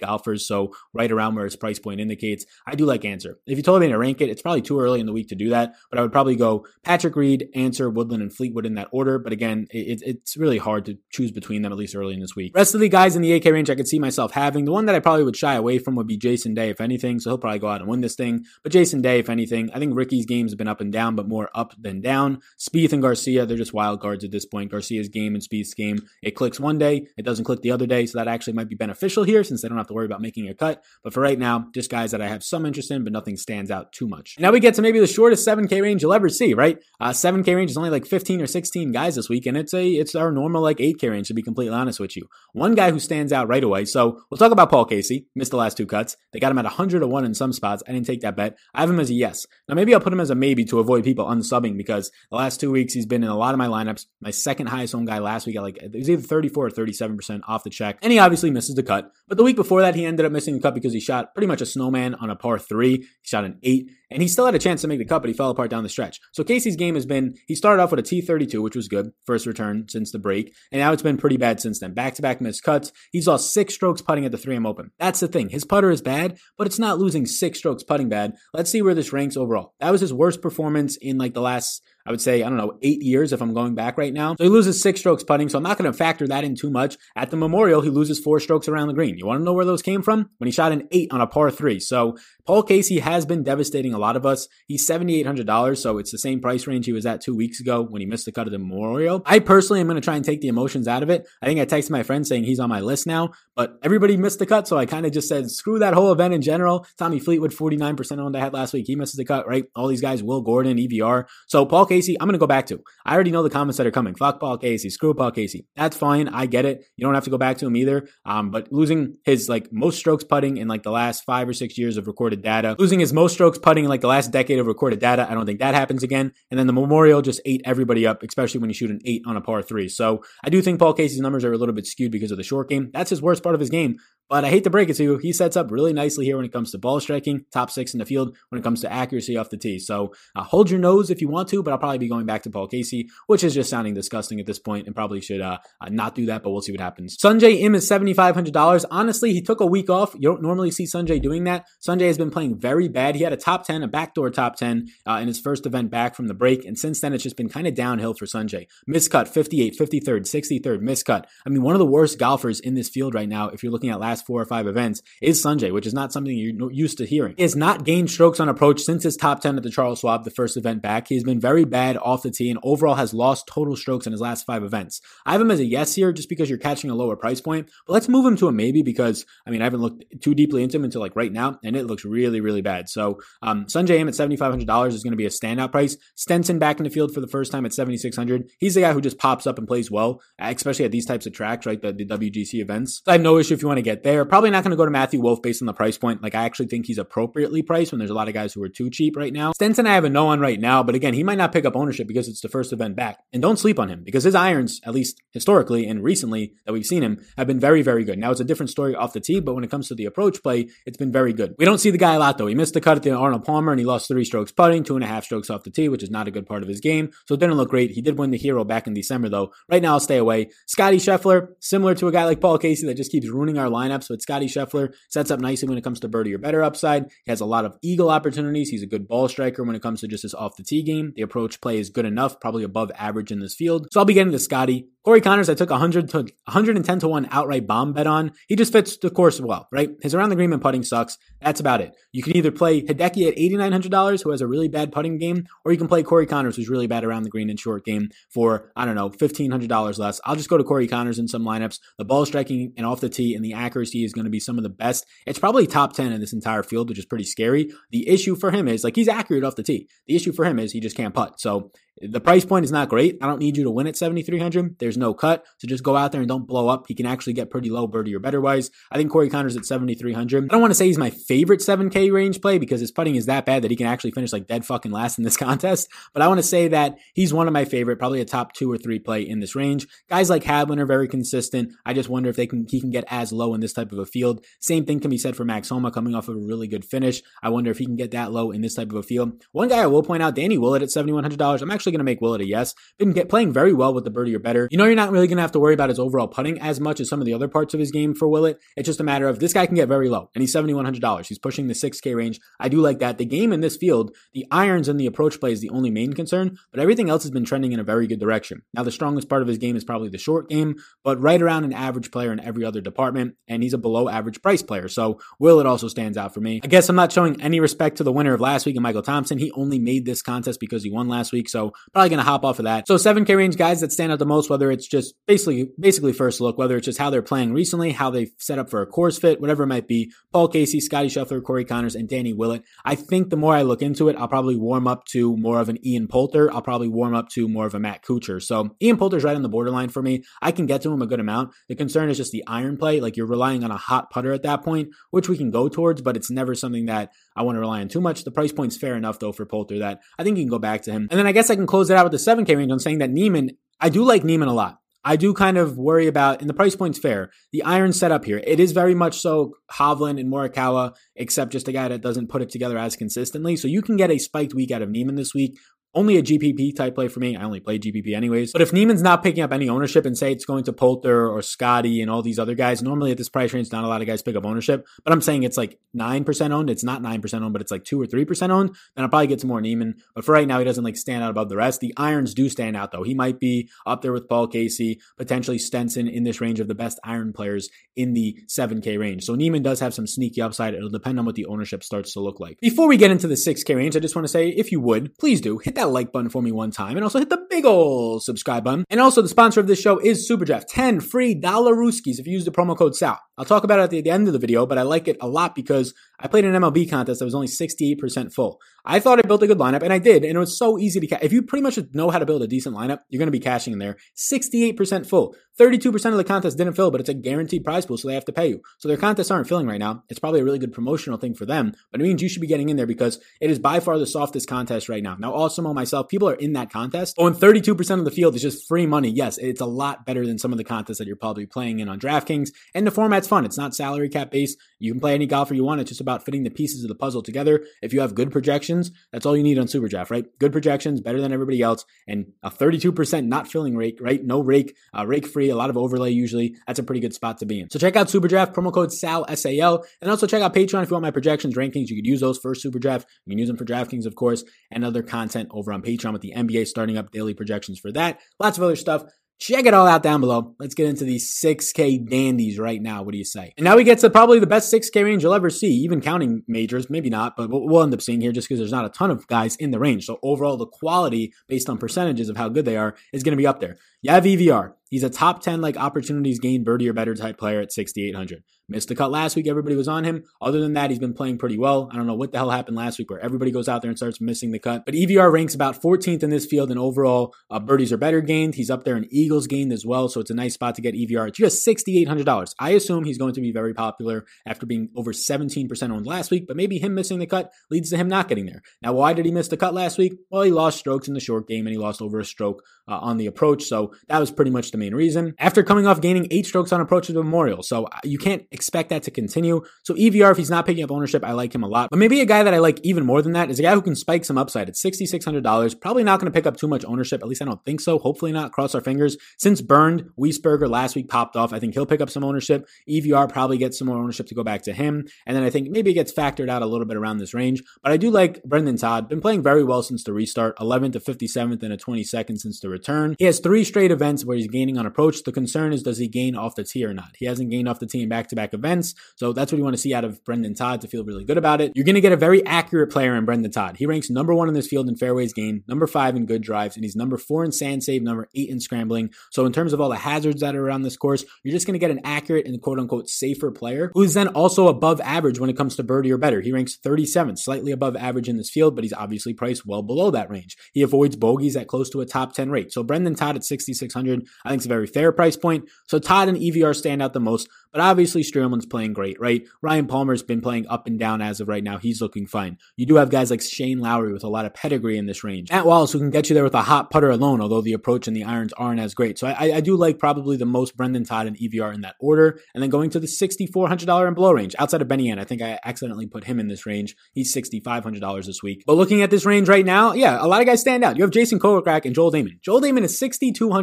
golfers. 0.00 0.46
So 0.46 0.74
right 0.92 1.10
around 1.10 1.34
where 1.34 1.44
his 1.44 1.56
price 1.56 1.78
point 1.78 2.00
indicates. 2.00 2.44
I 2.66 2.74
do 2.74 2.84
like 2.84 3.04
Ancer. 3.04 3.38
If 3.46 3.56
you 3.56 3.62
told 3.62 3.80
me 3.80 3.88
to 3.88 3.98
rank 3.98 4.20
it, 4.20 4.28
it's 4.30 4.42
probably 4.42 4.62
too 4.62 4.80
early 4.80 5.00
in 5.00 5.06
the 5.06 5.12
week 5.12 5.28
to 5.28 5.34
do 5.34 5.50
that, 5.50 5.74
but 5.90 5.98
I 5.98 6.02
would 6.02 6.12
probably 6.12 6.36
go 6.36 6.66
Patrick 6.82 7.16
Reed, 7.16 7.48
Ancer 7.54 7.90
Woodland, 7.90 8.22
and 8.22 8.32
Fleetwood 8.32 8.66
in 8.66 8.74
that 8.74 8.88
order. 8.92 9.18
But 9.18 9.32
again, 9.32 9.66
it, 9.70 10.02
it's 10.04 10.36
really 10.36 10.58
hard 10.58 10.84
to 10.86 10.98
choose 11.10 11.32
between 11.32 11.62
them 11.62 11.72
at 11.72 11.78
least 11.78 11.96
early 11.96 12.14
in 12.14 12.20
this 12.20 12.36
week. 12.36 12.52
Rest 12.54 12.74
of 12.74 12.80
the 12.80 12.88
guys 12.88 13.16
in 13.16 13.22
the 13.22 13.32
AK 13.32 13.44
range, 13.46 13.70
I 13.70 13.74
could 13.74 13.88
see 13.88 13.98
myself 13.98 14.32
having. 14.32 14.64
The 14.64 14.72
one 14.72 14.86
that 14.86 14.94
I 14.94 15.00
probably 15.00 15.24
would 15.24 15.36
shy 15.36 15.54
away 15.54 15.78
from 15.78 15.94
would 15.96 16.06
be 16.06 16.16
Jason 16.16 16.54
Day, 16.54 16.70
if 16.70 16.80
anything. 16.80 17.20
So 17.20 17.30
he'll 17.30 17.38
probably 17.38 17.58
go 17.58 17.68
out 17.68 17.80
and 17.80 17.88
win 17.88 18.00
this 18.00 18.14
thing. 18.14 18.44
But 18.62 18.72
Jason 18.72 19.02
Day, 19.02 19.18
if 19.18 19.28
anything, 19.28 19.70
I 19.72 19.78
think 19.78 19.94
Rickie's 19.94 20.26
games 20.44 20.52
have 20.52 20.58
been 20.58 20.68
up 20.68 20.80
and 20.80 20.92
down, 20.92 21.16
but 21.16 21.26
more 21.26 21.48
up 21.54 21.72
than 21.80 22.00
down. 22.00 22.40
Spieth 22.58 22.92
and 22.92 23.00
Garcia, 23.00 23.46
they're 23.46 23.56
just 23.56 23.72
wild 23.72 24.00
cards 24.00 24.24
at 24.24 24.30
this 24.30 24.44
point. 24.44 24.70
Garcia's 24.70 25.08
game 25.08 25.34
and 25.34 25.42
Spieth's 25.42 25.74
game, 25.74 25.98
it 26.22 26.32
clicks 26.32 26.60
one 26.60 26.78
day, 26.78 27.06
it 27.16 27.24
doesn't 27.24 27.44
click 27.44 27.62
the 27.62 27.70
other 27.70 27.86
day. 27.86 28.04
So 28.06 28.18
that 28.18 28.28
actually 28.28 28.52
might 28.52 28.68
be 28.68 28.74
beneficial 28.74 29.24
here 29.24 29.42
since 29.42 29.62
they 29.62 29.68
don't 29.68 29.78
have 29.78 29.86
to 29.86 29.94
worry 29.94 30.04
about 30.04 30.20
making 30.20 30.48
a 30.48 30.54
cut. 30.54 30.84
But 31.02 31.14
for 31.14 31.20
right 31.20 31.38
now, 31.38 31.68
just 31.74 31.90
guys 31.90 32.10
that 32.10 32.20
I 32.20 32.28
have 32.28 32.44
some 32.44 32.66
interest 32.66 32.90
in, 32.90 33.04
but 33.04 33.12
nothing 33.12 33.36
stands 33.36 33.70
out 33.70 33.92
too 33.92 34.06
much. 34.06 34.36
Now 34.38 34.52
we 34.52 34.60
get 34.60 34.74
to 34.74 34.82
maybe 34.82 35.00
the 35.00 35.06
shortest 35.06 35.46
7K 35.46 35.80
range 35.80 36.02
you'll 36.02 36.14
ever 36.14 36.28
see, 36.28 36.52
right? 36.52 36.78
Uh, 37.00 37.10
7K 37.10 37.56
range 37.56 37.70
is 37.70 37.76
only 37.76 37.90
like 37.90 38.06
15 38.06 38.42
or 38.42 38.46
16 38.46 38.92
guys 38.92 39.14
this 39.14 39.28
week, 39.28 39.46
and 39.46 39.56
it's 39.56 39.72
a 39.72 39.86
it's 39.86 40.14
our 40.14 40.30
normal 40.30 40.62
like 40.62 40.78
8K 40.78 41.10
range 41.10 41.28
to 41.28 41.34
be 41.34 41.42
completely 41.42 41.74
honest 41.74 42.00
with 42.00 42.16
you. 42.16 42.28
One 42.52 42.74
guy 42.74 42.90
who 42.90 42.98
stands 42.98 43.32
out 43.32 43.48
right 43.48 43.64
away. 43.64 43.84
So 43.86 44.20
we'll 44.30 44.38
talk 44.38 44.52
about 44.52 44.70
Paul 44.70 44.84
Casey. 44.84 45.26
Missed 45.34 45.52
the 45.52 45.56
last 45.56 45.76
two 45.76 45.86
cuts. 45.86 46.16
They 46.32 46.40
got 46.40 46.50
him 46.50 46.58
at 46.58 46.64
100 46.64 47.00
to 47.00 47.06
one 47.06 47.24
in 47.24 47.34
some 47.34 47.52
spots. 47.52 47.82
I 47.86 47.92
didn't 47.92 48.06
take 48.06 48.20
that 48.20 48.36
bet. 48.36 48.58
I 48.74 48.80
have 48.80 48.90
him 48.90 49.00
as 49.00 49.10
a 49.10 49.14
yes. 49.14 49.46
Now 49.68 49.74
maybe 49.74 49.94
I'll 49.94 50.00
put 50.00 50.12
him 50.12 50.20
as 50.20 50.30
a 50.30 50.33
maybe 50.34 50.64
to 50.66 50.78
avoid 50.78 51.04
people 51.04 51.26
unsubbing 51.26 51.76
because 51.76 52.10
the 52.30 52.36
last 52.36 52.60
two 52.60 52.70
weeks 52.70 52.92
he's 52.92 53.06
been 53.06 53.22
in 53.22 53.28
a 53.28 53.36
lot 53.36 53.54
of 53.54 53.58
my 53.58 53.66
lineups. 53.66 54.06
My 54.20 54.30
second 54.30 54.68
highest 54.68 54.94
owned 54.94 55.06
guy 55.06 55.18
last 55.18 55.46
week 55.46 55.56
got 55.56 55.62
like 55.62 55.78
it 55.78 55.94
was 55.94 56.10
either 56.10 56.22
34 56.22 56.66
or 56.66 56.70
37 56.70 57.16
percent 57.16 57.42
off 57.46 57.64
the 57.64 57.70
check, 57.70 57.98
and 58.02 58.12
he 58.12 58.18
obviously 58.18 58.50
misses 58.50 58.74
the 58.74 58.82
cut. 58.82 59.10
But 59.28 59.38
the 59.38 59.44
week 59.44 59.56
before 59.56 59.82
that, 59.82 59.94
he 59.94 60.04
ended 60.04 60.26
up 60.26 60.32
missing 60.32 60.54
the 60.54 60.60
cut 60.60 60.74
because 60.74 60.92
he 60.92 61.00
shot 61.00 61.34
pretty 61.34 61.46
much 61.46 61.60
a 61.60 61.66
snowman 61.66 62.14
on 62.14 62.30
a 62.30 62.36
par 62.36 62.58
three. 62.58 62.96
He 62.96 63.08
shot 63.22 63.44
an 63.44 63.58
eight 63.62 63.90
and 64.14 64.22
he 64.22 64.28
still 64.28 64.46
had 64.46 64.54
a 64.54 64.60
chance 64.60 64.80
to 64.80 64.88
make 64.88 65.00
the 65.00 65.04
cut, 65.04 65.18
but 65.18 65.28
he 65.28 65.34
fell 65.34 65.50
apart 65.50 65.70
down 65.70 65.82
the 65.82 65.88
stretch. 65.88 66.20
So 66.32 66.44
Casey's 66.44 66.76
game 66.76 66.94
has 66.94 67.04
been, 67.04 67.34
he 67.48 67.56
started 67.56 67.82
off 67.82 67.90
with 67.90 67.98
a 67.98 68.02
T32, 68.02 68.62
which 68.62 68.76
was 68.76 68.86
good, 68.86 69.10
first 69.26 69.44
return 69.44 69.86
since 69.88 70.12
the 70.12 70.20
break, 70.20 70.54
and 70.70 70.80
now 70.80 70.92
it's 70.92 71.02
been 71.02 71.16
pretty 71.16 71.36
bad 71.36 71.60
since 71.60 71.80
then. 71.80 71.92
Back 71.94 72.14
to 72.14 72.22
back 72.22 72.40
missed 72.40 72.62
cuts. 72.62 72.92
He's 73.10 73.26
lost 73.26 73.52
six 73.52 73.74
strokes 73.74 74.00
putting 74.00 74.24
at 74.24 74.30
the 74.30 74.38
3M 74.38 74.66
Open. 74.66 74.92
That's 75.00 75.20
the 75.20 75.28
thing. 75.28 75.48
His 75.48 75.64
putter 75.64 75.90
is 75.90 76.00
bad, 76.00 76.38
but 76.56 76.68
it's 76.68 76.78
not 76.78 76.98
losing 76.98 77.26
six 77.26 77.58
strokes 77.58 77.82
putting 77.82 78.08
bad. 78.08 78.34
Let's 78.52 78.70
see 78.70 78.82
where 78.82 78.94
this 78.94 79.12
ranks 79.12 79.36
overall. 79.36 79.74
That 79.80 79.90
was 79.90 80.00
his 80.00 80.12
worst 80.12 80.40
performance 80.40 80.96
in 80.96 81.18
like 81.18 81.34
the 81.34 81.40
last 81.40 81.82
I 82.06 82.10
would 82.10 82.20
say, 82.20 82.42
I 82.42 82.48
don't 82.48 82.58
know, 82.58 82.78
eight 82.82 83.02
years 83.02 83.32
if 83.32 83.40
I'm 83.40 83.54
going 83.54 83.74
back 83.74 83.96
right 83.96 84.12
now. 84.12 84.34
So 84.36 84.44
he 84.44 84.50
loses 84.50 84.80
six 84.80 85.00
strokes 85.00 85.24
putting, 85.24 85.48
so 85.48 85.56
I'm 85.56 85.62
not 85.62 85.78
going 85.78 85.90
to 85.90 85.96
factor 85.96 86.28
that 86.28 86.44
in 86.44 86.54
too 86.54 86.70
much. 86.70 86.98
At 87.16 87.30
the 87.30 87.36
Memorial, 87.36 87.80
he 87.80 87.88
loses 87.88 88.18
four 88.20 88.40
strokes 88.40 88.68
around 88.68 88.88
the 88.88 88.94
green. 88.94 89.16
You 89.16 89.26
want 89.26 89.40
to 89.40 89.44
know 89.44 89.54
where 89.54 89.64
those 89.64 89.80
came 89.80 90.02
from? 90.02 90.28
When 90.38 90.46
he 90.46 90.52
shot 90.52 90.72
an 90.72 90.86
eight 90.90 91.10
on 91.12 91.22
a 91.22 91.26
par 91.26 91.50
three. 91.50 91.80
So 91.80 92.16
Paul 92.46 92.62
Casey 92.62 92.98
has 92.98 93.24
been 93.24 93.42
devastating 93.42 93.94
a 93.94 93.98
lot 93.98 94.16
of 94.16 94.26
us. 94.26 94.48
He's 94.66 94.86
$7,800, 94.86 95.78
so 95.78 95.96
it's 95.96 96.12
the 96.12 96.18
same 96.18 96.40
price 96.40 96.66
range 96.66 96.84
he 96.84 96.92
was 96.92 97.06
at 97.06 97.22
two 97.22 97.34
weeks 97.34 97.58
ago 97.58 97.82
when 97.82 98.00
he 98.00 98.06
missed 98.06 98.26
the 98.26 98.32
cut 98.32 98.46
of 98.46 98.52
the 98.52 98.58
Memorial. 98.58 99.22
I 99.24 99.38
personally 99.38 99.80
am 99.80 99.86
going 99.86 99.96
to 99.96 100.04
try 100.04 100.16
and 100.16 100.24
take 100.24 100.42
the 100.42 100.48
emotions 100.48 100.86
out 100.86 101.02
of 101.02 101.08
it. 101.08 101.26
I 101.40 101.46
think 101.46 101.58
I 101.58 101.64
texted 101.64 101.90
my 101.90 102.02
friend 102.02 102.26
saying 102.26 102.44
he's 102.44 102.60
on 102.60 102.68
my 102.68 102.80
list 102.80 103.06
now, 103.06 103.30
but 103.56 103.78
everybody 103.82 104.18
missed 104.18 104.40
the 104.40 104.46
cut, 104.46 104.68
so 104.68 104.76
I 104.76 104.84
kind 104.84 105.06
of 105.06 105.12
just 105.12 105.28
said, 105.28 105.50
screw 105.50 105.78
that 105.78 105.94
whole 105.94 106.12
event 106.12 106.34
in 106.34 106.42
general. 106.42 106.86
Tommy 106.98 107.18
Fleetwood, 107.18 107.52
49% 107.52 108.22
on 108.22 108.32
that 108.32 108.40
had 108.40 108.52
last 108.52 108.74
week. 108.74 108.84
He 108.86 108.94
misses 108.94 109.16
the 109.16 109.24
cut, 109.24 109.48
right? 109.48 109.64
All 109.74 109.88
these 109.88 110.02
guys, 110.02 110.22
Will 110.22 110.42
Gordon, 110.42 110.76
EVR. 110.76 111.24
So 111.46 111.64
Paul 111.64 111.86
Casey, 111.86 111.93
I'm 112.00 112.26
going 112.26 112.32
to 112.32 112.38
go 112.38 112.46
back 112.46 112.66
to. 112.66 112.82
I 113.04 113.14
already 113.14 113.30
know 113.30 113.42
the 113.42 113.50
comments 113.50 113.78
that 113.78 113.86
are 113.86 113.90
coming. 113.90 114.14
Fuck 114.14 114.40
Paul 114.40 114.58
Casey, 114.58 114.90
screw 114.90 115.14
Paul 115.14 115.30
Casey. 115.30 115.66
That's 115.76 115.96
fine. 115.96 116.28
I 116.28 116.46
get 116.46 116.64
it. 116.64 116.84
You 116.96 117.06
don't 117.06 117.14
have 117.14 117.24
to 117.24 117.30
go 117.30 117.38
back 117.38 117.58
to 117.58 117.66
him 117.66 117.76
either. 117.76 118.08
Um, 118.24 118.50
but 118.50 118.72
losing 118.72 119.16
his 119.24 119.48
like 119.48 119.72
most 119.72 119.98
strokes 119.98 120.24
putting 120.24 120.56
in 120.56 120.68
like 120.68 120.82
the 120.82 120.90
last 120.90 121.24
five 121.24 121.48
or 121.48 121.52
six 121.52 121.78
years 121.78 121.96
of 121.96 122.06
recorded 122.06 122.42
data, 122.42 122.76
losing 122.78 123.00
his 123.00 123.12
most 123.12 123.34
strokes 123.34 123.58
putting 123.58 123.84
in 123.84 123.90
like 123.90 124.00
the 124.00 124.08
last 124.08 124.30
decade 124.30 124.58
of 124.58 124.66
recorded 124.66 124.98
data, 124.98 125.26
I 125.28 125.34
don't 125.34 125.46
think 125.46 125.60
that 125.60 125.74
happens 125.74 126.02
again. 126.02 126.32
And 126.50 126.58
then 126.58 126.66
the 126.66 126.72
Memorial 126.72 127.22
just 127.22 127.40
ate 127.44 127.62
everybody 127.64 128.06
up, 128.06 128.22
especially 128.22 128.60
when 128.60 128.70
you 128.70 128.74
shoot 128.74 128.90
an 128.90 129.00
eight 129.04 129.22
on 129.26 129.36
a 129.36 129.40
par 129.40 129.62
three. 129.62 129.88
So 129.88 130.24
I 130.44 130.50
do 130.50 130.60
think 130.62 130.78
Paul 130.78 130.94
Casey's 130.94 131.20
numbers 131.20 131.44
are 131.44 131.52
a 131.52 131.58
little 131.58 131.74
bit 131.74 131.86
skewed 131.86 132.12
because 132.12 132.30
of 132.30 132.36
the 132.36 132.42
short 132.42 132.68
game. 132.68 132.90
That's 132.92 133.10
his 133.10 133.22
worst 133.22 133.42
part 133.42 133.54
of 133.54 133.60
his 133.60 133.70
game. 133.70 133.96
But 134.28 134.44
I 134.44 134.50
hate 134.50 134.64
to 134.64 134.70
break 134.70 134.88
it 134.88 134.94
to 134.94 135.02
you, 135.02 135.18
he 135.18 135.32
sets 135.32 135.56
up 135.56 135.70
really 135.70 135.92
nicely 135.92 136.24
here 136.24 136.36
when 136.36 136.46
it 136.46 136.52
comes 136.52 136.70
to 136.72 136.78
ball 136.78 136.98
striking, 137.00 137.44
top 137.52 137.70
six 137.70 137.92
in 137.92 137.98
the 137.98 138.06
field 138.06 138.36
when 138.48 138.58
it 138.58 138.64
comes 138.64 138.80
to 138.80 138.92
accuracy 138.92 139.36
off 139.36 139.50
the 139.50 139.56
tee. 139.56 139.78
So 139.78 140.14
uh, 140.34 140.42
hold 140.42 140.70
your 140.70 140.80
nose 140.80 141.10
if 141.10 141.20
you 141.20 141.28
want 141.28 141.48
to, 141.48 141.62
but 141.62 141.72
I'll 141.72 141.78
probably 141.78 141.98
be 141.98 142.08
going 142.08 142.26
back 142.26 142.42
to 142.44 142.50
Paul 142.50 142.66
Casey, 142.66 143.08
which 143.26 143.44
is 143.44 143.54
just 143.54 143.70
sounding 143.70 143.94
disgusting 143.94 144.40
at 144.40 144.46
this 144.46 144.58
point 144.58 144.86
and 144.86 144.94
probably 144.94 145.20
should 145.20 145.40
uh, 145.40 145.58
uh, 145.80 145.88
not 145.90 146.14
do 146.14 146.26
that, 146.26 146.42
but 146.42 146.50
we'll 146.50 146.62
see 146.62 146.72
what 146.72 146.80
happens. 146.80 147.16
Sungjae 147.16 147.60
Im 147.60 147.74
is 147.74 147.88
$7,500. 147.88 148.84
Honestly, 148.90 149.32
he 149.32 149.42
took 149.42 149.60
a 149.60 149.66
week 149.66 149.90
off. 149.90 150.14
You 150.14 150.30
don't 150.30 150.42
normally 150.42 150.70
see 150.70 150.84
Sungjae 150.84 151.20
doing 151.20 151.44
that. 151.44 151.66
Sungjae 151.86 152.06
has 152.06 152.18
been 152.18 152.30
playing 152.30 152.58
very 152.58 152.88
bad. 152.88 153.14
He 153.14 153.24
had 153.24 153.32
a 153.32 153.36
top 153.36 153.66
10, 153.66 153.82
a 153.82 153.88
backdoor 153.88 154.30
top 154.30 154.56
10 154.56 154.88
uh, 155.06 155.18
in 155.20 155.28
his 155.28 155.40
first 155.40 155.66
event 155.66 155.90
back 155.90 156.14
from 156.14 156.28
the 156.28 156.34
break. 156.34 156.64
And 156.64 156.78
since 156.78 157.00
then, 157.00 157.12
it's 157.12 157.22
just 157.22 157.36
been 157.36 157.48
kind 157.48 157.66
of 157.66 157.74
downhill 157.74 158.14
for 158.14 158.26
Sungjae. 158.26 158.66
Miscut, 158.88 159.28
58, 159.28 159.78
53rd, 159.78 160.20
63rd, 160.22 160.78
miscut. 160.80 161.24
I 161.46 161.50
mean, 161.50 161.62
one 161.62 161.74
of 161.74 161.78
the 161.78 161.86
worst 161.86 162.18
golfers 162.18 162.60
in 162.60 162.74
this 162.74 162.88
field 162.88 163.14
right 163.14 163.28
now, 163.28 163.48
if 163.48 163.62
you're 163.62 163.72
looking 163.72 163.90
at 163.90 164.00
last 164.00 164.13
four 164.22 164.40
or 164.40 164.46
five 164.46 164.66
events, 164.66 165.02
is 165.22 165.42
Sungjae, 165.42 165.72
which 165.72 165.86
is 165.86 165.94
not 165.94 166.12
something 166.12 166.36
you're 166.36 166.72
used 166.72 166.98
to 166.98 167.06
hearing. 167.06 167.34
He 167.36 167.42
has 167.42 167.56
not 167.56 167.84
gained 167.84 168.10
strokes 168.10 168.40
on 168.40 168.48
approach 168.48 168.80
since 168.80 169.04
his 169.04 169.16
top 169.16 169.40
10 169.40 169.56
at 169.56 169.62
the 169.62 169.70
Charles 169.70 170.00
Schwab, 170.00 170.24
the 170.24 170.30
first 170.30 170.56
event 170.56 170.82
back. 170.82 171.08
He's 171.08 171.24
been 171.24 171.40
very 171.40 171.64
bad 171.64 171.96
off 171.96 172.22
the 172.22 172.30
tee 172.30 172.50
and 172.50 172.58
overall 172.62 172.94
has 172.94 173.14
lost 173.14 173.46
total 173.46 173.76
strokes 173.76 174.06
in 174.06 174.12
his 174.12 174.20
last 174.20 174.46
five 174.46 174.62
events. 174.62 175.00
I 175.26 175.32
have 175.32 175.40
him 175.40 175.50
as 175.50 175.60
a 175.60 175.64
yes 175.64 175.94
here 175.94 176.12
just 176.12 176.28
because 176.28 176.48
you're 176.48 176.58
catching 176.58 176.90
a 176.90 176.94
lower 176.94 177.16
price 177.16 177.40
point, 177.40 177.70
but 177.86 177.92
let's 177.92 178.08
move 178.08 178.26
him 178.26 178.36
to 178.36 178.48
a 178.48 178.52
maybe 178.52 178.82
because, 178.82 179.26
I 179.46 179.50
mean, 179.50 179.60
I 179.60 179.64
haven't 179.64 179.80
looked 179.80 180.04
too 180.22 180.34
deeply 180.34 180.62
into 180.62 180.76
him 180.76 180.84
until 180.84 181.00
like 181.00 181.16
right 181.16 181.32
now, 181.32 181.58
and 181.64 181.76
it 181.76 181.86
looks 181.86 182.04
really, 182.04 182.40
really 182.40 182.62
bad. 182.62 182.88
So, 182.88 183.20
um, 183.42 183.66
Sungjae 183.66 183.98
Im 183.98 184.08
at 184.08 184.14
$7,500 184.14 184.88
is 184.92 185.02
going 185.02 185.12
to 185.12 185.16
be 185.16 185.26
a 185.26 185.30
standout 185.30 185.72
price. 185.72 185.96
Stenson 186.14 186.58
back 186.58 186.78
in 186.78 186.84
the 186.84 186.90
field 186.90 187.12
for 187.12 187.20
the 187.20 187.28
first 187.28 187.52
time 187.52 187.66
at 187.66 187.72
7,600. 187.72 188.50
He's 188.58 188.74
the 188.74 188.82
guy 188.82 188.92
who 188.92 189.00
just 189.00 189.18
pops 189.18 189.46
up 189.46 189.58
and 189.58 189.66
plays 189.66 189.90
well, 189.90 190.22
especially 190.38 190.84
at 190.84 190.92
these 190.92 191.06
types 191.06 191.26
of 191.26 191.32
tracks, 191.32 191.66
right? 191.66 191.80
The, 191.80 191.92
the 191.92 192.06
WGC 192.06 192.60
events. 192.60 193.02
I 193.06 193.12
have 193.12 193.20
no 193.20 193.38
issue 193.38 193.54
if 193.54 193.62
you 193.62 193.68
want 193.68 193.78
to 193.78 193.82
get 193.82 194.03
there. 194.04 194.24
Probably 194.24 194.50
not 194.50 194.62
going 194.62 194.70
to 194.70 194.76
go 194.76 194.84
to 194.84 194.90
Matthew 194.90 195.20
Wolff 195.20 195.42
based 195.42 195.60
on 195.60 195.66
the 195.66 195.72
price 195.72 195.98
point. 195.98 196.22
Like, 196.22 196.34
I 196.34 196.44
actually 196.44 196.66
think 196.66 196.86
he's 196.86 196.98
appropriately 196.98 197.62
priced 197.62 197.90
when 197.90 197.98
there's 197.98 198.10
a 198.10 198.14
lot 198.14 198.28
of 198.28 198.34
guys 198.34 198.52
who 198.52 198.62
are 198.62 198.68
too 198.68 198.90
cheap 198.90 199.16
right 199.16 199.32
now. 199.32 199.52
Stenson, 199.52 199.86
I 199.86 199.94
have 199.94 200.04
a 200.04 200.10
no 200.10 200.28
on 200.28 200.40
right 200.40 200.60
now, 200.60 200.82
but 200.82 200.94
again, 200.94 201.14
he 201.14 201.24
might 201.24 201.38
not 201.38 201.52
pick 201.52 201.64
up 201.64 201.74
ownership 201.74 202.06
because 202.06 202.28
it's 202.28 202.40
the 202.40 202.48
first 202.48 202.72
event 202.72 202.94
back. 202.94 203.18
And 203.32 203.42
don't 203.42 203.58
sleep 203.58 203.78
on 203.78 203.88
him 203.88 204.04
because 204.04 204.24
his 204.24 204.34
irons, 204.34 204.80
at 204.84 204.94
least 204.94 205.20
historically 205.32 205.86
and 205.86 206.04
recently 206.04 206.54
that 206.64 206.72
we've 206.72 206.86
seen 206.86 207.02
him, 207.02 207.20
have 207.36 207.46
been 207.46 207.58
very, 207.58 207.82
very 207.82 208.04
good. 208.04 208.18
Now 208.18 208.30
it's 208.30 208.40
a 208.40 208.44
different 208.44 208.70
story 208.70 208.94
off 208.94 209.12
the 209.12 209.20
tee, 209.20 209.40
but 209.40 209.54
when 209.54 209.64
it 209.64 209.70
comes 209.70 209.88
to 209.88 209.94
the 209.94 210.04
approach 210.04 210.42
play, 210.42 210.68
it's 210.86 210.98
been 210.98 211.10
very 211.10 211.32
good. 211.32 211.54
We 211.58 211.64
don't 211.64 211.78
see 211.78 211.90
the 211.90 211.98
guy 211.98 212.14
a 212.14 212.18
lot 212.18 212.38
though. 212.38 212.46
He 212.46 212.54
missed 212.54 212.74
the 212.74 212.80
cut 212.80 212.98
at 212.98 213.02
the 213.02 213.12
Arnold 213.12 213.44
Palmer 213.44 213.72
and 213.72 213.80
he 213.80 213.86
lost 213.86 214.08
three 214.08 214.24
strokes 214.24 214.52
putting, 214.52 214.84
two 214.84 214.96
and 214.96 215.04
a 215.04 215.08
half 215.08 215.24
strokes 215.24 215.50
off 215.50 215.64
the 215.64 215.70
tee, 215.70 215.88
which 215.88 216.02
is 216.02 216.10
not 216.10 216.28
a 216.28 216.30
good 216.30 216.46
part 216.46 216.62
of 216.62 216.68
his 216.68 216.80
game. 216.80 217.10
So 217.26 217.34
it 217.34 217.40
didn't 217.40 217.56
look 217.56 217.70
great. 217.70 217.92
He 217.92 218.02
did 218.02 218.18
win 218.18 218.30
the 218.30 218.38
hero 218.38 218.64
back 218.64 218.86
in 218.86 218.92
December 218.92 219.30
though. 219.30 219.52
Right 219.70 219.82
now 219.82 219.94
I'll 219.94 220.00
stay 220.00 220.18
away. 220.18 220.50
Scotty 220.66 220.98
Scheffler, 220.98 221.48
similar 221.60 221.94
to 221.94 222.08
a 222.08 222.12
guy 222.12 222.24
like 222.24 222.40
Paul 222.40 222.58
Casey 222.58 222.86
that 222.86 222.96
just 222.96 223.10
keeps 223.10 223.28
ruining 223.28 223.58
our 223.58 223.70
lineups, 223.94 224.08
but 224.08 224.22
Scotty 224.22 224.46
Scheffler 224.46 224.92
sets 225.08 225.30
up 225.30 225.40
nicely 225.40 225.68
when 225.68 225.78
it 225.78 225.84
comes 225.84 226.00
to 226.00 226.08
birdie 226.08 226.34
or 226.34 226.38
better 226.38 226.62
upside. 226.62 227.04
He 227.24 227.30
has 227.30 227.40
a 227.40 227.46
lot 227.46 227.64
of 227.64 227.76
eagle 227.82 228.10
opportunities. 228.10 228.68
He's 228.70 228.82
a 228.82 228.86
good 228.86 229.08
ball 229.08 229.28
striker 229.28 229.64
when 229.64 229.76
it 229.76 229.82
comes 229.82 230.00
to 230.00 230.08
just 230.08 230.22
his 230.22 230.34
off 230.34 230.56
the 230.56 230.62
tee 230.62 230.82
game. 230.82 231.12
The 231.16 231.22
approach 231.22 231.60
play 231.60 231.78
is 231.78 231.90
good 231.90 232.06
enough, 232.06 232.40
probably 232.40 232.64
above 232.64 232.90
average 232.96 233.30
in 233.30 233.40
this 233.40 233.54
field. 233.54 233.88
So 233.92 234.00
I'll 234.00 234.06
be 234.06 234.14
getting 234.14 234.32
to 234.32 234.38
Scotty 234.38 234.88
Corey 235.04 235.20
Conners, 235.20 235.50
I 235.50 235.54
took 235.54 235.68
100 235.68 236.08
to 236.10 236.18
110 236.18 236.98
to 237.00 237.08
1 237.08 237.28
outright 237.30 237.66
bomb 237.66 237.92
bet 237.92 238.06
on. 238.06 238.32
He 238.48 238.56
just 238.56 238.72
fits 238.72 238.96
the 238.96 239.10
course 239.10 239.38
well, 239.38 239.68
right? 239.70 239.90
His 240.00 240.14
around 240.14 240.30
the 240.30 240.34
green 240.34 240.50
and 240.50 240.62
putting 240.62 240.82
sucks. 240.82 241.18
That's 241.42 241.60
about 241.60 241.82
it. 241.82 241.94
You 242.12 242.22
can 242.22 242.34
either 242.34 242.50
play 242.50 242.80
Hideki 242.80 243.28
at 243.28 243.36
$8,900, 243.36 244.22
who 244.22 244.30
has 244.30 244.40
a 244.40 244.46
really 244.46 244.68
bad 244.68 244.92
putting 244.92 245.18
game, 245.18 245.46
or 245.62 245.72
you 245.72 245.78
can 245.78 245.88
play 245.88 246.02
Corey 246.02 246.24
Conners, 246.24 246.56
who's 246.56 246.70
really 246.70 246.86
bad 246.86 247.04
around 247.04 247.24
the 247.24 247.28
green 247.28 247.50
and 247.50 247.60
short 247.60 247.84
game 247.84 248.08
for, 248.30 248.72
I 248.74 248.86
don't 248.86 248.94
know, 248.94 249.10
$1,500 249.10 249.98
less. 249.98 250.22
I'll 250.24 250.36
just 250.36 250.48
go 250.48 250.56
to 250.56 250.64
Corey 250.64 250.88
Conners 250.88 251.18
in 251.18 251.28
some 251.28 251.44
lineups. 251.44 251.80
The 251.98 252.06
ball 252.06 252.24
striking 252.24 252.72
and 252.78 252.86
off 252.86 253.02
the 253.02 253.10
tee 253.10 253.34
and 253.34 253.44
the 253.44 253.52
accuracy 253.52 254.04
is 254.04 254.14
going 254.14 254.24
to 254.24 254.30
be 254.30 254.40
some 254.40 254.56
of 254.56 254.62
the 254.62 254.70
best. 254.70 255.04
It's 255.26 255.38
probably 255.38 255.66
top 255.66 255.92
10 255.92 256.12
in 256.12 256.20
this 256.22 256.32
entire 256.32 256.62
field, 256.62 256.88
which 256.88 256.98
is 256.98 257.04
pretty 257.04 257.24
scary. 257.24 257.70
The 257.90 258.08
issue 258.08 258.36
for 258.36 258.52
him 258.52 258.68
is 258.68 258.82
like 258.82 258.96
he's 258.96 259.08
accurate 259.08 259.44
off 259.44 259.56
the 259.56 259.62
tee. 259.62 259.86
The 260.06 260.16
issue 260.16 260.32
for 260.32 260.46
him 260.46 260.58
is 260.58 260.72
he 260.72 260.80
just 260.80 260.96
can't 260.96 261.14
putt. 261.14 261.40
So 261.40 261.72
the 262.00 262.20
price 262.20 262.44
point 262.44 262.64
is 262.64 262.72
not 262.72 262.88
great. 262.88 263.18
I 263.22 263.26
don't 263.26 263.38
need 263.38 263.56
you 263.56 263.64
to 263.64 263.70
win 263.70 263.86
at 263.86 263.96
7,300. 263.96 264.78
There's 264.78 264.96
no 264.96 265.14
cut. 265.14 265.44
So 265.58 265.68
just 265.68 265.84
go 265.84 265.96
out 265.96 266.12
there 266.12 266.20
and 266.20 266.28
don't 266.28 266.46
blow 266.46 266.68
up. 266.68 266.86
He 266.88 266.94
can 266.94 267.06
actually 267.06 267.34
get 267.34 267.50
pretty 267.50 267.70
low 267.70 267.86
birdie 267.86 268.14
or 268.14 268.18
better 268.18 268.40
wise. 268.40 268.70
I 268.90 268.96
think 268.96 269.12
Corey 269.12 269.30
Conners 269.30 269.56
at 269.56 269.64
7,300. 269.64 270.44
I 270.44 270.46
don't 270.48 270.60
want 270.60 270.72
to 270.72 270.74
say 270.74 270.86
he's 270.86 270.98
my 270.98 271.10
favorite 271.10 271.60
7K 271.60 272.12
range 272.12 272.40
play 272.40 272.58
because 272.58 272.80
his 272.80 272.90
putting 272.90 273.14
is 273.14 273.26
that 273.26 273.46
bad 273.46 273.62
that 273.62 273.70
he 273.70 273.76
can 273.76 273.86
actually 273.86 274.10
finish 274.10 274.32
like 274.32 274.48
dead 274.48 274.66
fucking 274.66 274.90
last 274.90 275.18
in 275.18 275.24
this 275.24 275.36
contest. 275.36 275.88
But 276.12 276.22
I 276.22 276.28
want 276.28 276.38
to 276.38 276.42
say 276.42 276.68
that 276.68 276.98
he's 277.14 277.32
one 277.32 277.46
of 277.46 277.52
my 277.52 277.64
favorite, 277.64 277.98
probably 277.98 278.20
a 278.20 278.24
top 278.24 278.54
two 278.54 278.70
or 278.70 278.76
three 278.76 278.98
play 278.98 279.22
in 279.22 279.38
this 279.38 279.54
range. 279.54 279.86
Guys 280.08 280.28
like 280.28 280.42
Hadwin 280.42 280.80
are 280.80 280.86
very 280.86 281.06
consistent. 281.06 281.72
I 281.86 281.92
just 281.92 282.08
wonder 282.08 282.28
if 282.28 282.36
they 282.36 282.46
can, 282.46 282.66
he 282.68 282.80
can 282.80 282.90
get 282.90 283.04
as 283.08 283.32
low 283.32 283.54
in 283.54 283.60
this 283.60 283.72
type 283.72 283.92
of 283.92 283.98
a 283.98 284.06
field. 284.06 284.44
Same 284.60 284.84
thing 284.84 284.98
can 284.98 285.10
be 285.10 285.18
said 285.18 285.36
for 285.36 285.44
Max 285.44 285.68
Homa 285.68 285.92
coming 285.92 286.14
off 286.14 286.28
of 286.28 286.36
a 286.36 286.40
really 286.40 286.66
good 286.66 286.84
finish. 286.84 287.22
I 287.42 287.50
wonder 287.50 287.70
if 287.70 287.78
he 287.78 287.86
can 287.86 287.96
get 287.96 288.10
that 288.10 288.32
low 288.32 288.50
in 288.50 288.62
this 288.62 288.74
type 288.74 288.90
of 288.90 288.96
a 288.96 289.02
field. 289.02 289.42
One 289.52 289.68
guy 289.68 289.78
I 289.78 289.86
will 289.86 290.02
point 290.02 290.22
out, 290.22 290.34
Danny 290.34 290.58
Willett 290.58 290.82
at 290.82 290.88
$7,100. 290.88 291.62
I'm 291.62 291.70
actually 291.70 291.83
going 291.90 292.00
to 292.00 292.04
make 292.04 292.20
Willett 292.20 292.40
a 292.40 292.46
yes. 292.46 292.74
Been 292.98 293.12
get, 293.12 293.28
playing 293.28 293.52
very 293.52 293.72
well 293.72 293.94
with 293.94 294.04
the 294.04 294.10
birdie 294.10 294.34
or 294.34 294.38
better. 294.38 294.68
You 294.70 294.78
know, 294.78 294.84
you're 294.84 294.94
not 294.94 295.10
really 295.10 295.26
going 295.26 295.36
to 295.36 295.42
have 295.42 295.52
to 295.52 295.58
worry 295.58 295.74
about 295.74 295.88
his 295.88 295.98
overall 295.98 296.28
putting 296.28 296.60
as 296.60 296.80
much 296.80 297.00
as 297.00 297.08
some 297.08 297.20
of 297.20 297.26
the 297.26 297.34
other 297.34 297.48
parts 297.48 297.74
of 297.74 297.80
his 297.80 297.90
game 297.90 298.14
for 298.14 298.28
Willett. 298.28 298.58
It's 298.76 298.86
just 298.86 299.00
a 299.00 299.04
matter 299.04 299.28
of 299.28 299.38
this 299.38 299.52
guy 299.52 299.66
can 299.66 299.76
get 299.76 299.88
very 299.88 300.08
low, 300.08 300.30
and 300.34 300.42
he's 300.42 300.54
$7,100. 300.54 301.26
He's 301.26 301.38
pushing 301.38 301.68
the 301.68 301.74
6K 301.74 302.14
range. 302.14 302.40
I 302.60 302.68
do 302.68 302.80
like 302.80 302.98
that. 303.00 303.18
The 303.18 303.24
game 303.24 303.52
in 303.52 303.60
this 303.60 303.76
field, 303.76 304.14
the 304.32 304.46
irons 304.50 304.88
and 304.88 304.98
the 304.98 305.06
approach 305.06 305.40
play 305.40 305.52
is 305.52 305.60
the 305.60 305.70
only 305.70 305.90
main 305.90 306.12
concern, 306.12 306.56
but 306.70 306.80
everything 306.80 307.10
else 307.10 307.22
has 307.22 307.30
been 307.30 307.44
trending 307.44 307.72
in 307.72 307.80
a 307.80 307.84
very 307.84 308.06
good 308.06 308.20
direction. 308.20 308.62
Now, 308.72 308.82
the 308.82 308.90
strongest 308.90 309.28
part 309.28 309.42
of 309.42 309.48
his 309.48 309.58
game 309.58 309.76
is 309.76 309.84
probably 309.84 310.08
the 310.08 310.18
short 310.18 310.48
game, 310.48 310.76
but 311.02 311.20
right 311.20 311.40
around 311.40 311.64
an 311.64 311.72
average 311.72 312.10
player 312.10 312.32
in 312.32 312.40
every 312.40 312.64
other 312.64 312.80
department, 312.80 313.34
and 313.48 313.62
he's 313.62 313.74
a 313.74 313.78
below 313.78 314.08
average 314.08 314.42
price 314.42 314.62
player. 314.62 314.88
So 314.88 315.20
Willett 315.38 315.66
also 315.66 315.88
stands 315.88 316.16
out 316.16 316.34
for 316.34 316.40
me. 316.40 316.60
I 316.62 316.66
guess 316.66 316.88
I'm 316.88 316.96
not 316.96 317.12
showing 317.12 317.40
any 317.40 317.60
respect 317.60 317.96
to 317.98 318.04
the 318.04 318.12
winner 318.12 318.34
of 318.34 318.40
last 318.40 318.66
week, 318.66 318.76
and 318.76 318.82
Michael 318.82 319.02
Thompson. 319.02 319.38
He 319.38 319.50
only 319.52 319.78
made 319.78 320.04
this 320.04 320.22
contest 320.22 320.60
because 320.60 320.82
he 320.82 320.90
won 320.90 321.08
last 321.08 321.32
week, 321.32 321.48
so 321.48 321.72
probably 321.92 322.10
going 322.10 322.18
to 322.18 322.24
hop 322.24 322.44
off 322.44 322.58
of 322.58 322.64
that. 322.64 322.86
So 322.86 322.96
7K 322.96 323.36
range 323.36 323.56
guys 323.56 323.80
that 323.80 323.92
stand 323.92 324.12
out 324.12 324.18
the 324.18 324.26
most, 324.26 324.50
whether 324.50 324.70
it's 324.70 324.86
just 324.86 325.14
basically 325.26 325.70
basically 325.78 326.12
first 326.12 326.40
look, 326.40 326.58
whether 326.58 326.76
it's 326.76 326.84
just 326.86 326.98
how 326.98 327.10
they're 327.10 327.22
playing 327.22 327.52
recently, 327.52 327.92
how 327.92 328.10
they've 328.10 328.30
set 328.38 328.58
up 328.58 328.70
for 328.70 328.82
a 328.82 328.86
course 328.86 329.18
fit, 329.18 329.40
whatever 329.40 329.64
it 329.64 329.68
might 329.68 329.88
be. 329.88 330.12
Paul 330.32 330.48
Casey, 330.48 330.80
Scotty 330.80 331.08
Scheffler, 331.08 331.42
Corey 331.42 331.64
Conners, 331.64 331.94
and 331.94 332.08
Danny 332.08 332.32
Willett. 332.32 332.64
I 332.84 332.94
think 332.94 333.30
the 333.30 333.36
more 333.36 333.54
I 333.54 333.62
look 333.62 333.82
into 333.82 334.08
it, 334.08 334.16
I'll 334.16 334.28
probably 334.28 334.56
warm 334.56 334.86
up 334.86 335.04
to 335.06 335.36
more 335.36 335.60
of 335.60 335.68
an 335.68 335.84
Ian 335.86 336.08
Poulter. 336.08 336.52
I'll 336.52 336.62
probably 336.62 336.88
warm 336.88 337.14
up 337.14 337.28
to 337.30 337.48
more 337.48 337.66
of 337.66 337.74
a 337.74 337.80
Matt 337.80 338.02
Kuchar. 338.02 338.42
So 338.42 338.70
Ian 338.80 338.96
Poulter's 338.96 339.24
right 339.24 339.36
on 339.36 339.42
the 339.42 339.48
borderline 339.48 339.88
for 339.88 340.02
me. 340.02 340.24
I 340.42 340.52
can 340.52 340.66
get 340.66 340.82
to 340.82 340.92
him 340.92 341.02
a 341.02 341.06
good 341.06 341.20
amount. 341.20 341.54
The 341.68 341.74
concern 341.74 342.10
is 342.10 342.16
just 342.16 342.32
the 342.32 342.44
iron 342.46 342.76
play. 342.76 343.00
Like 343.00 343.16
you're 343.16 343.26
relying 343.26 343.64
on 343.64 343.70
a 343.70 343.76
hot 343.76 344.10
putter 344.10 344.32
at 344.32 344.42
that 344.42 344.62
point, 344.62 344.88
which 345.10 345.28
we 345.28 345.36
can 345.36 345.50
go 345.50 345.68
towards, 345.68 346.02
but 346.02 346.16
it's 346.16 346.30
never 346.30 346.54
something 346.54 346.86
that 346.86 347.12
I 347.36 347.42
want 347.42 347.56
to 347.56 347.60
rely 347.60 347.80
on 347.80 347.88
too 347.88 348.00
much. 348.00 348.24
The 348.24 348.30
price 348.30 348.52
point's 348.52 348.76
fair 348.76 348.96
enough 348.96 349.18
though 349.18 349.32
for 349.32 349.44
Poulter 349.46 349.78
that 349.80 350.00
I 350.18 350.24
think 350.24 350.36
you 350.36 350.44
can 350.44 350.50
go 350.50 350.58
back 350.58 350.82
to 350.82 350.92
him. 350.92 351.08
And 351.10 351.18
then 351.18 351.26
I 351.26 351.32
guess 351.32 351.50
I 351.50 351.56
can 351.56 351.63
close 351.66 351.90
it 351.90 351.96
out 351.96 352.10
with 352.10 352.12
the 352.12 352.30
7K 352.30 352.56
range 352.56 352.72
on 352.72 352.78
saying 352.78 352.98
that 352.98 353.10
Niemann, 353.10 353.50
I 353.80 353.88
do 353.88 354.04
like 354.04 354.24
Niemann 354.24 354.48
a 354.48 354.54
lot. 354.54 354.78
I 355.06 355.16
do 355.16 355.34
kind 355.34 355.58
of 355.58 355.76
worry 355.76 356.06
about, 356.06 356.40
and 356.40 356.48
the 356.48 356.54
price 356.54 356.74
point's 356.74 356.98
fair, 356.98 357.30
the 357.52 357.62
iron 357.62 357.92
setup 357.92 358.24
here. 358.24 358.42
It 358.46 358.58
is 358.58 358.72
very 358.72 358.94
much 358.94 359.18
so 359.18 359.52
Hovland 359.70 360.18
and 360.18 360.32
Morikawa, 360.32 360.94
except 361.14 361.52
just 361.52 361.68
a 361.68 361.72
guy 361.72 361.88
that 361.88 362.00
doesn't 362.00 362.30
put 362.30 362.40
it 362.40 362.48
together 362.48 362.78
as 362.78 362.96
consistently. 362.96 363.54
So 363.56 363.68
you 363.68 363.82
can 363.82 363.96
get 363.96 364.10
a 364.10 364.18
spiked 364.18 364.54
week 364.54 364.70
out 364.70 364.80
of 364.80 364.88
Niemann 364.88 365.16
this 365.16 365.34
week 365.34 365.58
only 365.94 366.16
a 366.16 366.22
GPP 366.22 366.74
type 366.76 366.94
play 366.94 367.08
for 367.08 367.20
me. 367.20 367.36
I 367.36 367.44
only 367.44 367.60
play 367.60 367.78
GPP 367.78 368.14
anyways. 368.14 368.52
But 368.52 368.62
if 368.62 368.72
Niemann's 368.72 369.02
not 369.02 369.22
picking 369.22 369.42
up 369.42 369.52
any 369.52 369.68
ownership 369.68 370.06
and 370.06 370.16
say 370.16 370.32
it's 370.32 370.44
going 370.44 370.64
to 370.64 370.72
Poulter 370.72 371.28
or 371.28 371.42
Scotty 371.42 372.00
and 372.00 372.10
all 372.10 372.22
these 372.22 372.38
other 372.38 372.54
guys, 372.54 372.82
normally 372.82 373.10
at 373.10 373.18
this 373.18 373.28
price 373.28 373.52
range, 373.52 373.70
not 373.72 373.84
a 373.84 373.88
lot 373.88 374.00
of 374.00 374.06
guys 374.06 374.22
pick 374.22 374.36
up 374.36 374.44
ownership. 374.44 374.86
But 375.04 375.12
I'm 375.12 375.20
saying 375.20 375.42
it's 375.42 375.56
like 375.56 375.78
9% 375.96 376.50
owned. 376.50 376.70
It's 376.70 376.84
not 376.84 377.02
9% 377.02 377.42
owned, 377.42 377.52
but 377.52 377.62
it's 377.62 377.70
like 377.70 377.84
2 377.84 378.00
or 378.00 378.06
3% 378.06 378.50
owned. 378.50 378.70
Then 378.94 379.04
I'll 379.04 379.08
probably 379.08 379.26
get 379.26 379.40
some 379.40 379.48
more 379.48 379.60
Niemann. 379.60 379.96
But 380.14 380.24
for 380.24 380.32
right 380.32 380.48
now, 380.48 380.58
he 380.58 380.64
doesn't 380.64 380.84
like 380.84 380.96
stand 380.96 381.22
out 381.22 381.30
above 381.30 381.48
the 381.48 381.56
rest. 381.56 381.80
The 381.80 381.94
irons 381.96 382.34
do 382.34 382.48
stand 382.48 382.76
out 382.76 382.92
though. 382.92 383.02
He 383.02 383.14
might 383.14 383.38
be 383.38 383.68
up 383.86 384.02
there 384.02 384.12
with 384.12 384.28
Paul 384.28 384.48
Casey, 384.48 385.00
potentially 385.16 385.58
Stenson 385.58 386.08
in 386.08 386.24
this 386.24 386.40
range 386.40 386.60
of 386.60 386.68
the 386.68 386.74
best 386.74 386.98
iron 387.04 387.32
players 387.32 387.70
in 387.96 388.14
the 388.14 388.38
7K 388.48 388.98
range. 388.98 389.24
So 389.24 389.34
Niemann 389.34 389.62
does 389.62 389.80
have 389.80 389.94
some 389.94 390.06
sneaky 390.06 390.40
upside. 390.40 390.74
It'll 390.74 390.88
depend 390.88 391.18
on 391.18 391.26
what 391.26 391.34
the 391.34 391.46
ownership 391.46 391.84
starts 391.84 392.12
to 392.14 392.20
look 392.20 392.40
like. 392.40 392.58
Before 392.60 392.88
we 392.88 392.96
get 392.96 393.10
into 393.10 393.28
the 393.28 393.34
6K 393.34 393.76
range, 393.76 393.96
I 393.96 394.00
just 394.00 394.16
want 394.16 394.24
to 394.24 394.32
say, 394.32 394.48
if 394.48 394.72
you 394.72 394.80
would, 394.80 395.16
please 395.18 395.40
do 395.40 395.58
hit 395.58 395.74
that 395.76 395.83
like 395.92 396.12
button 396.12 396.30
for 396.30 396.42
me 396.42 396.52
one 396.52 396.70
time 396.70 396.96
and 396.96 397.04
also 397.04 397.18
hit 397.18 397.30
the 397.30 397.44
big 397.50 397.64
ol' 397.64 398.20
subscribe 398.20 398.64
button. 398.64 398.84
And 398.90 399.00
also 399.00 399.22
the 399.22 399.28
sponsor 399.28 399.60
of 399.60 399.66
this 399.66 399.80
show 399.80 399.98
is 399.98 400.28
SuperDraft. 400.28 400.66
10 400.68 401.00
free 401.00 401.34
dollar 401.34 401.74
rooskies 401.74 402.18
if 402.18 402.26
you 402.26 402.32
use 402.32 402.44
the 402.44 402.50
promo 402.50 402.76
code 402.76 402.96
SAL. 402.96 403.20
I'll 403.36 403.44
talk 403.44 403.64
about 403.64 403.80
it 403.80 403.82
at 403.82 403.90
the, 403.90 404.10
end 404.10 404.28
of 404.28 404.32
the 404.32 404.38
video, 404.38 404.64
but 404.64 404.78
I 404.78 404.82
like 404.82 405.08
it 405.08 405.16
a 405.20 405.26
lot 405.26 405.54
because 405.54 405.92
I 406.20 406.28
played 406.28 406.44
an 406.44 406.54
MLB 406.54 406.88
contest 406.88 407.18
that 407.18 407.24
was 407.24 407.34
only 407.34 407.48
68% 407.48 408.32
full. 408.32 408.60
I 408.84 409.00
thought 409.00 409.18
I 409.18 409.22
built 409.22 409.42
a 409.42 409.46
good 409.46 409.58
lineup, 409.58 409.82
and 409.82 409.92
I 409.92 409.98
did, 409.98 410.24
and 410.24 410.36
it 410.36 410.38
was 410.38 410.58
so 410.58 410.78
easy 410.78 411.00
to 411.00 411.06
cash. 411.06 411.20
If 411.22 411.32
you 411.32 411.42
pretty 411.42 411.62
much 411.62 411.78
know 411.92 412.10
how 412.10 412.18
to 412.18 412.26
build 412.26 412.42
a 412.42 412.46
decent 412.46 412.76
lineup, 412.76 413.00
you're 413.08 413.18
going 413.18 413.28
to 413.28 413.32
be 413.32 413.40
cashing 413.40 413.72
in 413.72 413.78
there. 413.78 413.96
68% 414.16 415.06
full. 415.06 415.34
32% 415.58 415.94
of 416.06 416.16
the 416.16 416.24
contest 416.24 416.58
didn't 416.58 416.74
fill, 416.74 416.90
but 416.90 417.00
it's 417.00 417.08
a 417.08 417.14
guaranteed 417.14 417.64
prize 417.64 417.86
pool, 417.86 417.96
so 417.96 418.08
they 418.08 418.14
have 418.14 418.24
to 418.24 418.32
pay 418.32 418.48
you. 418.48 418.60
So 418.78 418.88
their 418.88 418.96
contests 418.96 419.30
aren't 419.30 419.48
filling 419.48 419.66
right 419.66 419.78
now. 419.78 420.02
It's 420.08 420.18
probably 420.18 420.40
a 420.40 420.44
really 420.44 420.58
good 420.58 420.72
promotional 420.72 421.18
thing 421.18 421.34
for 421.34 421.46
them, 421.46 421.74
but 421.92 422.00
it 422.00 422.04
means 422.04 422.20
you 422.20 422.28
should 422.28 422.40
be 422.40 422.48
getting 422.48 422.68
in 422.68 422.76
there 422.76 422.86
because 422.86 423.20
it 423.40 423.50
is 423.50 423.58
by 423.58 423.80
far 423.80 423.98
the 423.98 424.06
softest 424.06 424.48
contest 424.48 424.88
right 424.88 425.02
now. 425.02 425.16
Now, 425.16 425.32
Awesemo 425.32 425.72
myself, 425.72 426.08
people 426.08 426.28
are 426.28 426.34
in 426.34 426.54
that 426.54 426.70
contest. 426.70 427.14
Oh, 427.18 427.26
and 427.26 427.36
32% 427.36 427.98
of 427.98 428.04
the 428.04 428.10
field 428.10 428.34
is 428.34 428.42
just 428.42 428.66
free 428.66 428.86
money. 428.86 429.10
Yes, 429.10 429.38
it's 429.38 429.60
a 429.60 429.66
lot 429.66 430.04
better 430.04 430.26
than 430.26 430.38
some 430.38 430.52
of 430.52 430.58
the 430.58 430.64
contests 430.64 430.98
that 430.98 431.06
you're 431.06 431.16
probably 431.16 431.46
playing 431.46 431.78
in 431.78 431.88
on 431.88 432.00
DraftKings, 432.00 432.50
and 432.74 432.86
the 432.86 432.90
format's 433.26 433.28
fun. 433.28 433.44
It's 433.44 433.58
not 433.58 433.74
salary 433.74 434.08
cap 434.08 434.30
based. 434.30 434.58
You 434.78 434.92
can 434.92 435.00
play 435.00 435.14
any 435.14 435.26
golfer 435.26 435.54
you 435.54 435.64
want. 435.64 435.80
It's 435.80 435.90
just 435.90 436.00
about 436.00 436.24
fitting 436.24 436.42
the 436.42 436.50
pieces 436.50 436.84
of 436.84 436.88
the 436.88 436.94
puzzle 436.94 437.22
together. 437.22 437.64
If 437.82 437.92
you 437.92 438.00
have 438.00 438.14
good 438.14 438.30
projections, 438.30 438.90
that's 439.12 439.26
all 439.26 439.36
you 439.36 439.42
need 439.42 439.58
on 439.58 439.66
SuperDraft, 439.66 440.10
right? 440.10 440.26
Good 440.38 440.52
projections, 440.52 441.00
better 441.00 441.20
than 441.20 441.32
everybody 441.32 441.62
else, 441.62 441.84
and 442.06 442.32
a 442.42 442.50
32% 442.50 443.26
not 443.26 443.48
filling 443.48 443.76
rate, 443.76 443.98
right? 444.00 444.22
No 444.22 444.40
rake, 444.40 444.76
uh, 444.96 445.06
rake 445.06 445.26
free, 445.26 445.50
a 445.50 445.56
lot 445.56 445.70
of 445.70 445.76
overlay 445.76 446.10
usually. 446.10 446.56
That's 446.66 446.78
a 446.78 446.82
pretty 446.82 447.00
good 447.00 447.14
spot 447.14 447.38
to 447.38 447.46
be 447.46 447.60
in. 447.60 447.70
So 447.70 447.78
check 447.78 447.96
out 447.96 448.08
SuperDraft, 448.08 448.54
promo 448.54 448.72
code 448.72 448.92
SAL, 448.92 449.26
S-A-L, 449.28 449.84
and 450.00 450.10
also 450.10 450.26
check 450.26 450.42
out 450.42 450.54
Patreon 450.54 450.82
if 450.82 450.90
you 450.90 450.94
want 450.94 451.02
my 451.02 451.10
projections, 451.10 451.54
rankings. 451.54 451.88
You 451.88 451.96
could 451.96 452.06
use 452.06 452.20
those 452.20 452.38
for 452.38 452.54
SuperDraft. 452.54 453.04
You 453.24 453.30
can 453.30 453.38
use 453.38 453.48
them 453.48 453.56
for 453.56 453.64
DraftKings, 453.64 454.06
of 454.06 454.14
course, 454.14 454.44
and 454.70 454.84
other 454.84 455.02
content 455.02 455.48
over 455.52 455.72
on 455.72 455.82
Patreon 455.82 456.12
with 456.12 456.22
the 456.22 456.32
NBA 456.36 456.66
starting 456.66 456.98
up 456.98 457.10
daily 457.10 457.34
projections 457.34 457.78
for 457.78 457.92
that. 457.92 458.20
Lots 458.38 458.58
of 458.58 458.64
other 458.64 458.76
stuff. 458.76 459.04
Check 459.40 459.66
it 459.66 459.74
all 459.74 459.86
out 459.86 460.02
down 460.02 460.20
below. 460.20 460.54
Let's 460.58 460.74
get 460.74 460.88
into 460.88 461.04
these 461.04 461.38
6K 461.44 462.08
dandies 462.08 462.58
right 462.58 462.80
now. 462.80 463.02
What 463.02 463.12
do 463.12 463.18
you 463.18 463.24
say? 463.24 463.52
And 463.56 463.64
now 463.64 463.76
we 463.76 463.84
get 463.84 463.98
to 463.98 464.08
probably 464.08 464.38
the 464.38 464.46
best 464.46 464.72
6K 464.72 465.04
range 465.04 465.22
you'll 465.22 465.34
ever 465.34 465.50
see, 465.50 465.72
even 465.74 466.00
counting 466.00 466.44
majors. 466.46 466.88
Maybe 466.88 467.10
not, 467.10 467.36
but 467.36 467.50
we'll 467.50 467.82
end 467.82 467.92
up 467.92 468.00
seeing 468.00 468.20
here 468.20 468.32
just 468.32 468.48
because 468.48 468.60
there's 468.60 468.72
not 468.72 468.84
a 468.84 468.90
ton 468.90 469.10
of 469.10 469.26
guys 469.26 469.56
in 469.56 469.70
the 469.72 469.78
range. 469.78 470.06
So 470.06 470.18
overall, 470.22 470.56
the 470.56 470.66
quality 470.66 471.34
based 471.48 471.68
on 471.68 471.78
percentages 471.78 472.28
of 472.28 472.36
how 472.36 472.48
good 472.48 472.64
they 472.64 472.76
are 472.76 472.94
is 473.12 473.22
going 473.22 473.32
to 473.32 473.36
be 473.36 473.46
up 473.46 473.60
there. 473.60 473.76
You 474.04 474.10
have 474.10 474.24
EVR. 474.24 474.74
He's 474.90 475.02
a 475.02 475.08
top 475.08 475.42
10 475.42 475.62
like 475.62 475.76
opportunities 475.76 476.38
gained 476.38 476.64
birdie 476.64 476.88
or 476.88 476.92
better 476.92 477.14
type 477.14 477.38
player 477.38 477.60
at 477.60 477.72
6,800. 477.72 478.44
Missed 478.68 478.88
the 478.88 478.94
cut 478.94 479.10
last 479.10 479.34
week. 479.34 479.48
Everybody 479.48 479.76
was 479.76 479.88
on 479.88 480.04
him. 480.04 480.22
Other 480.40 480.60
than 480.60 480.74
that, 480.74 480.90
he's 480.90 480.98
been 480.98 481.14
playing 481.14 481.38
pretty 481.38 481.58
well. 481.58 481.88
I 481.90 481.96
don't 481.96 482.06
know 482.06 482.14
what 482.14 482.30
the 482.30 482.38
hell 482.38 482.50
happened 482.50 482.76
last 482.76 482.98
week 482.98 483.10
where 483.10 483.18
everybody 483.18 483.50
goes 483.50 483.68
out 483.68 483.82
there 483.82 483.90
and 483.90 483.98
starts 483.98 484.20
missing 484.20 484.52
the 484.52 484.58
cut. 484.58 484.84
But 484.84 484.94
EVR 484.94 485.32
ranks 485.32 485.54
about 485.54 485.82
14th 485.82 486.22
in 486.22 486.30
this 486.30 486.46
field 486.46 486.70
and 486.70 486.78
overall 486.78 487.34
uh, 487.50 487.58
birdies 487.60 487.92
are 487.92 487.96
better 487.96 488.20
gained. 488.20 488.54
He's 488.54 488.70
up 488.70 488.84
there 488.84 488.96
in 488.96 489.06
Eagles 489.10 489.46
gained 489.46 489.72
as 489.72 489.84
well. 489.84 490.08
So 490.08 490.20
it's 490.20 490.30
a 490.30 490.34
nice 490.34 490.54
spot 490.54 490.76
to 490.76 490.82
get 490.82 490.94
EVR. 490.94 491.28
It's 491.28 491.38
just 491.38 491.66
$6,800. 491.66 492.54
I 492.60 492.70
assume 492.70 493.04
he's 493.04 493.18
going 493.18 493.34
to 493.34 493.40
be 493.40 493.52
very 493.52 493.74
popular 493.74 494.26
after 494.46 494.64
being 494.64 494.90
over 494.94 495.12
17% 495.12 495.90
owned 495.90 496.06
last 496.06 496.30
week, 496.30 496.46
but 496.46 496.56
maybe 496.56 496.78
him 496.78 496.94
missing 496.94 497.18
the 497.18 497.26
cut 497.26 497.50
leads 497.70 497.90
to 497.90 497.96
him 497.96 498.08
not 498.08 498.28
getting 498.28 498.46
there. 498.46 498.62
Now, 498.80 498.92
why 498.92 499.12
did 499.12 499.24
he 499.24 499.32
miss 499.32 499.48
the 499.48 499.56
cut 499.56 499.74
last 499.74 499.98
week? 499.98 500.14
Well, 500.30 500.42
he 500.42 500.52
lost 500.52 500.78
strokes 500.78 501.08
in 501.08 501.14
the 501.14 501.20
short 501.20 501.48
game 501.48 501.66
and 501.66 501.72
he 501.72 501.78
lost 501.78 502.00
over 502.00 502.20
a 502.20 502.24
stroke 502.24 502.62
uh, 502.86 502.98
on 502.98 503.16
the 503.16 503.26
approach. 503.26 503.64
So 503.64 503.92
that 504.08 504.18
was 504.18 504.30
pretty 504.30 504.50
much 504.50 504.70
the 504.70 504.78
main 504.78 504.94
reason. 504.94 505.34
After 505.38 505.62
coming 505.62 505.86
off 505.86 506.00
gaining 506.00 506.28
eight 506.30 506.46
strokes 506.46 506.72
on 506.72 506.80
approach 506.80 507.06
to 507.08 507.12
Memorial. 507.14 507.62
So 507.62 507.84
uh, 507.84 508.00
you 508.04 508.18
can't 508.18 508.44
expect 508.50 508.90
that 508.90 509.02
to 509.04 509.10
continue. 509.10 509.62
So 509.82 509.94
EVR, 509.94 510.32
if 510.32 510.36
he's 510.36 510.50
not 510.50 510.66
picking 510.66 510.84
up 510.84 510.90
ownership, 510.90 511.24
I 511.24 511.32
like 511.32 511.54
him 511.54 511.62
a 511.62 511.68
lot. 511.68 511.90
But 511.90 511.98
maybe 511.98 512.20
a 512.20 512.26
guy 512.26 512.42
that 512.42 512.54
I 512.54 512.58
like 512.58 512.80
even 512.82 513.04
more 513.04 513.22
than 513.22 513.32
that 513.32 513.50
is 513.50 513.58
a 513.58 513.62
guy 513.62 513.74
who 513.74 513.82
can 513.82 513.96
spike 513.96 514.24
some 514.24 514.38
upside 514.38 514.68
at 514.68 514.74
$6,600. 514.74 515.80
Probably 515.80 516.04
not 516.04 516.20
going 516.20 516.30
to 516.30 516.36
pick 516.36 516.46
up 516.46 516.56
too 516.56 516.68
much 516.68 516.84
ownership. 516.84 517.22
At 517.22 517.28
least 517.28 517.42
I 517.42 517.44
don't 517.44 517.64
think 517.64 517.80
so. 517.80 517.98
Hopefully 517.98 518.32
not. 518.32 518.52
Cross 518.52 518.74
our 518.74 518.80
fingers. 518.80 519.16
Since 519.38 519.60
Bernd, 519.60 520.10
Wiesberger 520.18 520.68
last 520.68 520.94
week 520.96 521.08
popped 521.08 521.36
off. 521.36 521.52
I 521.52 521.58
think 521.58 521.74
he'll 521.74 521.86
pick 521.86 522.00
up 522.00 522.10
some 522.10 522.24
ownership. 522.24 522.68
EVR 522.88 523.30
probably 523.30 523.58
gets 523.58 523.78
some 523.78 523.88
more 523.88 523.96
ownership 523.96 524.26
to 524.28 524.34
go 524.34 524.44
back 524.44 524.62
to 524.62 524.72
him. 524.72 525.06
And 525.26 525.36
then 525.36 525.44
I 525.44 525.50
think 525.50 525.70
maybe 525.70 525.90
it 525.90 525.94
gets 525.94 526.12
factored 526.12 526.48
out 526.48 526.62
a 526.62 526.66
little 526.66 526.86
bit 526.86 526.96
around 526.96 527.18
this 527.18 527.34
range. 527.34 527.62
But 527.82 527.92
I 527.92 527.96
do 527.96 528.10
like 528.10 528.42
Brendan 528.44 528.76
Todd. 528.76 529.08
Been 529.08 529.20
playing 529.20 529.42
very 529.42 529.64
well 529.64 529.82
since 529.82 530.04
the 530.04 530.12
restart. 530.12 530.56
11th 530.58 530.92
to 530.92 531.00
57th 531.00 531.62
and 531.62 531.72
a 531.72 531.76
22nd 531.76 532.38
since 532.38 532.60
the 532.60 532.68
return. 532.68 533.16
He 533.18 533.24
has 533.24 533.40
three 533.40 533.64
straight 533.64 533.83
events 533.90 534.24
where 534.24 534.36
he's 534.36 534.48
gaining 534.48 534.78
on 534.78 534.86
approach. 534.86 535.22
The 535.22 535.32
concern 535.32 535.72
is 535.72 535.82
does 535.82 535.98
he 535.98 536.08
gain 536.08 536.36
off 536.36 536.54
the 536.54 536.64
tee 536.64 536.84
or 536.84 536.94
not? 536.94 537.12
He 537.18 537.26
hasn't 537.26 537.50
gained 537.50 537.68
off 537.68 537.80
the 537.80 537.86
tee 537.86 538.02
in 538.02 538.08
back 538.08 538.28
to 538.28 538.36
back 538.36 538.54
events. 538.54 538.94
So 539.16 539.32
that's 539.32 539.52
what 539.52 539.58
you 539.58 539.64
want 539.64 539.74
to 539.74 539.80
see 539.80 539.94
out 539.94 540.04
of 540.04 540.24
Brendan 540.24 540.54
Todd 540.54 540.80
to 540.80 540.88
feel 540.88 541.04
really 541.04 541.24
good 541.24 541.38
about 541.38 541.60
it. 541.60 541.72
You're 541.74 541.84
going 541.84 541.94
to 541.94 542.00
get 542.00 542.12
a 542.12 542.16
very 542.16 542.44
accurate 542.46 542.90
player 542.90 543.14
in 543.16 543.24
Brendan 543.24 543.50
Todd. 543.50 543.76
He 543.76 543.86
ranks 543.86 544.10
number 544.10 544.34
one 544.34 544.48
in 544.48 544.54
this 544.54 544.66
field 544.66 544.88
in 544.88 544.96
fairways 544.96 545.32
gained, 545.32 545.62
number 545.68 545.86
five 545.86 546.16
in 546.16 546.26
good 546.26 546.42
drives, 546.42 546.76
and 546.76 546.84
he's 546.84 546.96
number 546.96 547.16
four 547.16 547.44
in 547.44 547.52
sand 547.52 547.84
save, 547.84 548.02
number 548.02 548.28
eight 548.34 548.48
in 548.48 548.60
scrambling. 548.60 549.10
So 549.30 549.46
in 549.46 549.52
terms 549.52 549.72
of 549.72 549.80
all 549.80 549.88
the 549.88 549.96
hazards 549.96 550.40
that 550.40 550.56
are 550.56 550.64
around 550.64 550.82
this 550.82 550.96
course, 550.96 551.24
you're 551.42 551.52
just 551.52 551.66
going 551.66 551.74
to 551.74 551.78
get 551.78 551.90
an 551.90 552.00
accurate 552.04 552.46
and 552.46 552.60
quote 552.60 552.78
unquote 552.78 553.08
safer 553.08 553.50
player 553.50 553.90
who's 553.94 554.14
then 554.14 554.28
also 554.28 554.68
above 554.68 555.00
average 555.00 555.38
when 555.38 555.50
it 555.50 555.56
comes 555.56 555.76
to 555.76 555.82
birdie 555.82 556.12
or 556.12 556.18
better. 556.18 556.40
He 556.40 556.52
ranks 556.52 556.76
37th, 556.76 557.38
slightly 557.38 557.72
above 557.72 557.96
average 557.96 558.28
in 558.28 558.36
this 558.36 558.50
field, 558.50 558.74
but 558.74 558.84
he's 558.84 558.92
obviously 558.92 559.34
priced 559.34 559.66
well 559.66 559.82
below 559.82 560.10
that 560.10 560.30
range. 560.30 560.56
He 560.72 560.82
avoids 560.82 561.16
bogeys 561.16 561.56
at 561.56 561.68
close 561.68 561.90
to 561.90 562.00
a 562.00 562.06
top 562.06 562.32
10 562.34 562.50
rate. 562.50 562.72
So 562.72 562.82
Brendan 562.82 563.14
Todd 563.14 563.36
at 563.36 563.44
6,600, 563.74 564.26
I 564.44 564.50
think 564.50 564.60
is 564.60 564.66
a 564.66 564.68
very 564.68 564.86
fair 564.86 565.12
price 565.12 565.36
point. 565.36 565.68
So 565.86 565.98
Todd 565.98 566.28
and 566.28 566.38
EVR 566.38 566.74
stand 566.74 567.02
out 567.02 567.12
the 567.12 567.20
most, 567.20 567.48
but 567.72 567.80
obviously 567.80 568.22
Streelman's 568.22 568.66
playing 568.66 568.92
great, 568.92 569.20
right? 569.20 569.44
Ryan 569.62 569.86
Palmer's 569.86 570.22
been 570.22 570.40
playing 570.40 570.66
up 570.68 570.86
and 570.86 570.98
down 570.98 571.20
as 571.20 571.40
of 571.40 571.48
right 571.48 571.64
now. 571.64 571.78
He's 571.78 572.00
looking 572.00 572.26
fine. 572.26 572.58
You 572.76 572.86
do 572.86 572.96
have 572.96 573.10
guys 573.10 573.30
like 573.30 573.42
Shane 573.42 573.80
Lowry 573.80 574.12
with 574.12 574.24
a 574.24 574.28
lot 574.28 574.44
of 574.44 574.54
pedigree 574.54 574.96
in 574.96 575.06
this 575.06 575.24
range. 575.24 575.50
Matt 575.50 575.66
Wallace, 575.66 575.92
who 575.92 575.98
can 575.98 576.10
get 576.10 576.30
you 576.30 576.34
there 576.34 576.44
with 576.44 576.54
a 576.54 576.62
hot 576.62 576.90
putter 576.90 577.10
alone, 577.10 577.40
although 577.40 577.60
the 577.60 577.72
approach 577.72 578.06
and 578.06 578.16
the 578.16 578.24
irons 578.24 578.52
aren't 578.54 578.80
as 578.80 578.94
great. 578.94 579.18
So 579.18 579.26
I, 579.26 579.56
I 579.56 579.60
do 579.60 579.76
like 579.76 579.98
probably 579.98 580.36
the 580.36 580.46
most 580.46 580.76
Brendan 580.76 581.04
Todd 581.04 581.26
and 581.26 581.36
EVR 581.36 581.74
in 581.74 581.80
that 581.82 581.96
order. 581.98 582.40
And 582.54 582.62
then 582.62 582.70
going 582.70 582.90
to 582.90 583.00
the 583.00 583.06
$6,400 583.06 584.06
and 584.06 584.14
below 584.14 584.32
range 584.32 584.54
outside 584.58 584.82
of 584.82 584.88
Benny 584.88 585.10
Ann. 585.10 585.18
I 585.18 585.24
think 585.24 585.42
I 585.42 585.58
accidentally 585.64 586.06
put 586.06 586.24
him 586.24 586.38
in 586.38 586.48
this 586.48 586.66
range. 586.66 586.96
He's 587.12 587.34
$6,500 587.34 588.26
this 588.26 588.42
week. 588.42 588.64
But 588.66 588.76
looking 588.76 589.02
at 589.02 589.10
this 589.10 589.24
range 589.24 589.48
right 589.48 589.64
now, 589.64 589.92
yeah, 589.92 590.18
a 590.20 590.26
lot 590.26 590.40
of 590.40 590.46
guys 590.46 590.60
stand 590.60 590.84
out. 590.84 590.96
You 590.96 591.02
have 591.02 591.10
Jason 591.10 591.38
Kokrak 591.38 591.84
and 591.84 591.94
Joel 591.94 592.12
Dahmen. 592.12 592.40
Joel 592.42 592.60
Dahmen 592.60 592.82
is 592.82 592.98
$6,200. 593.00 593.53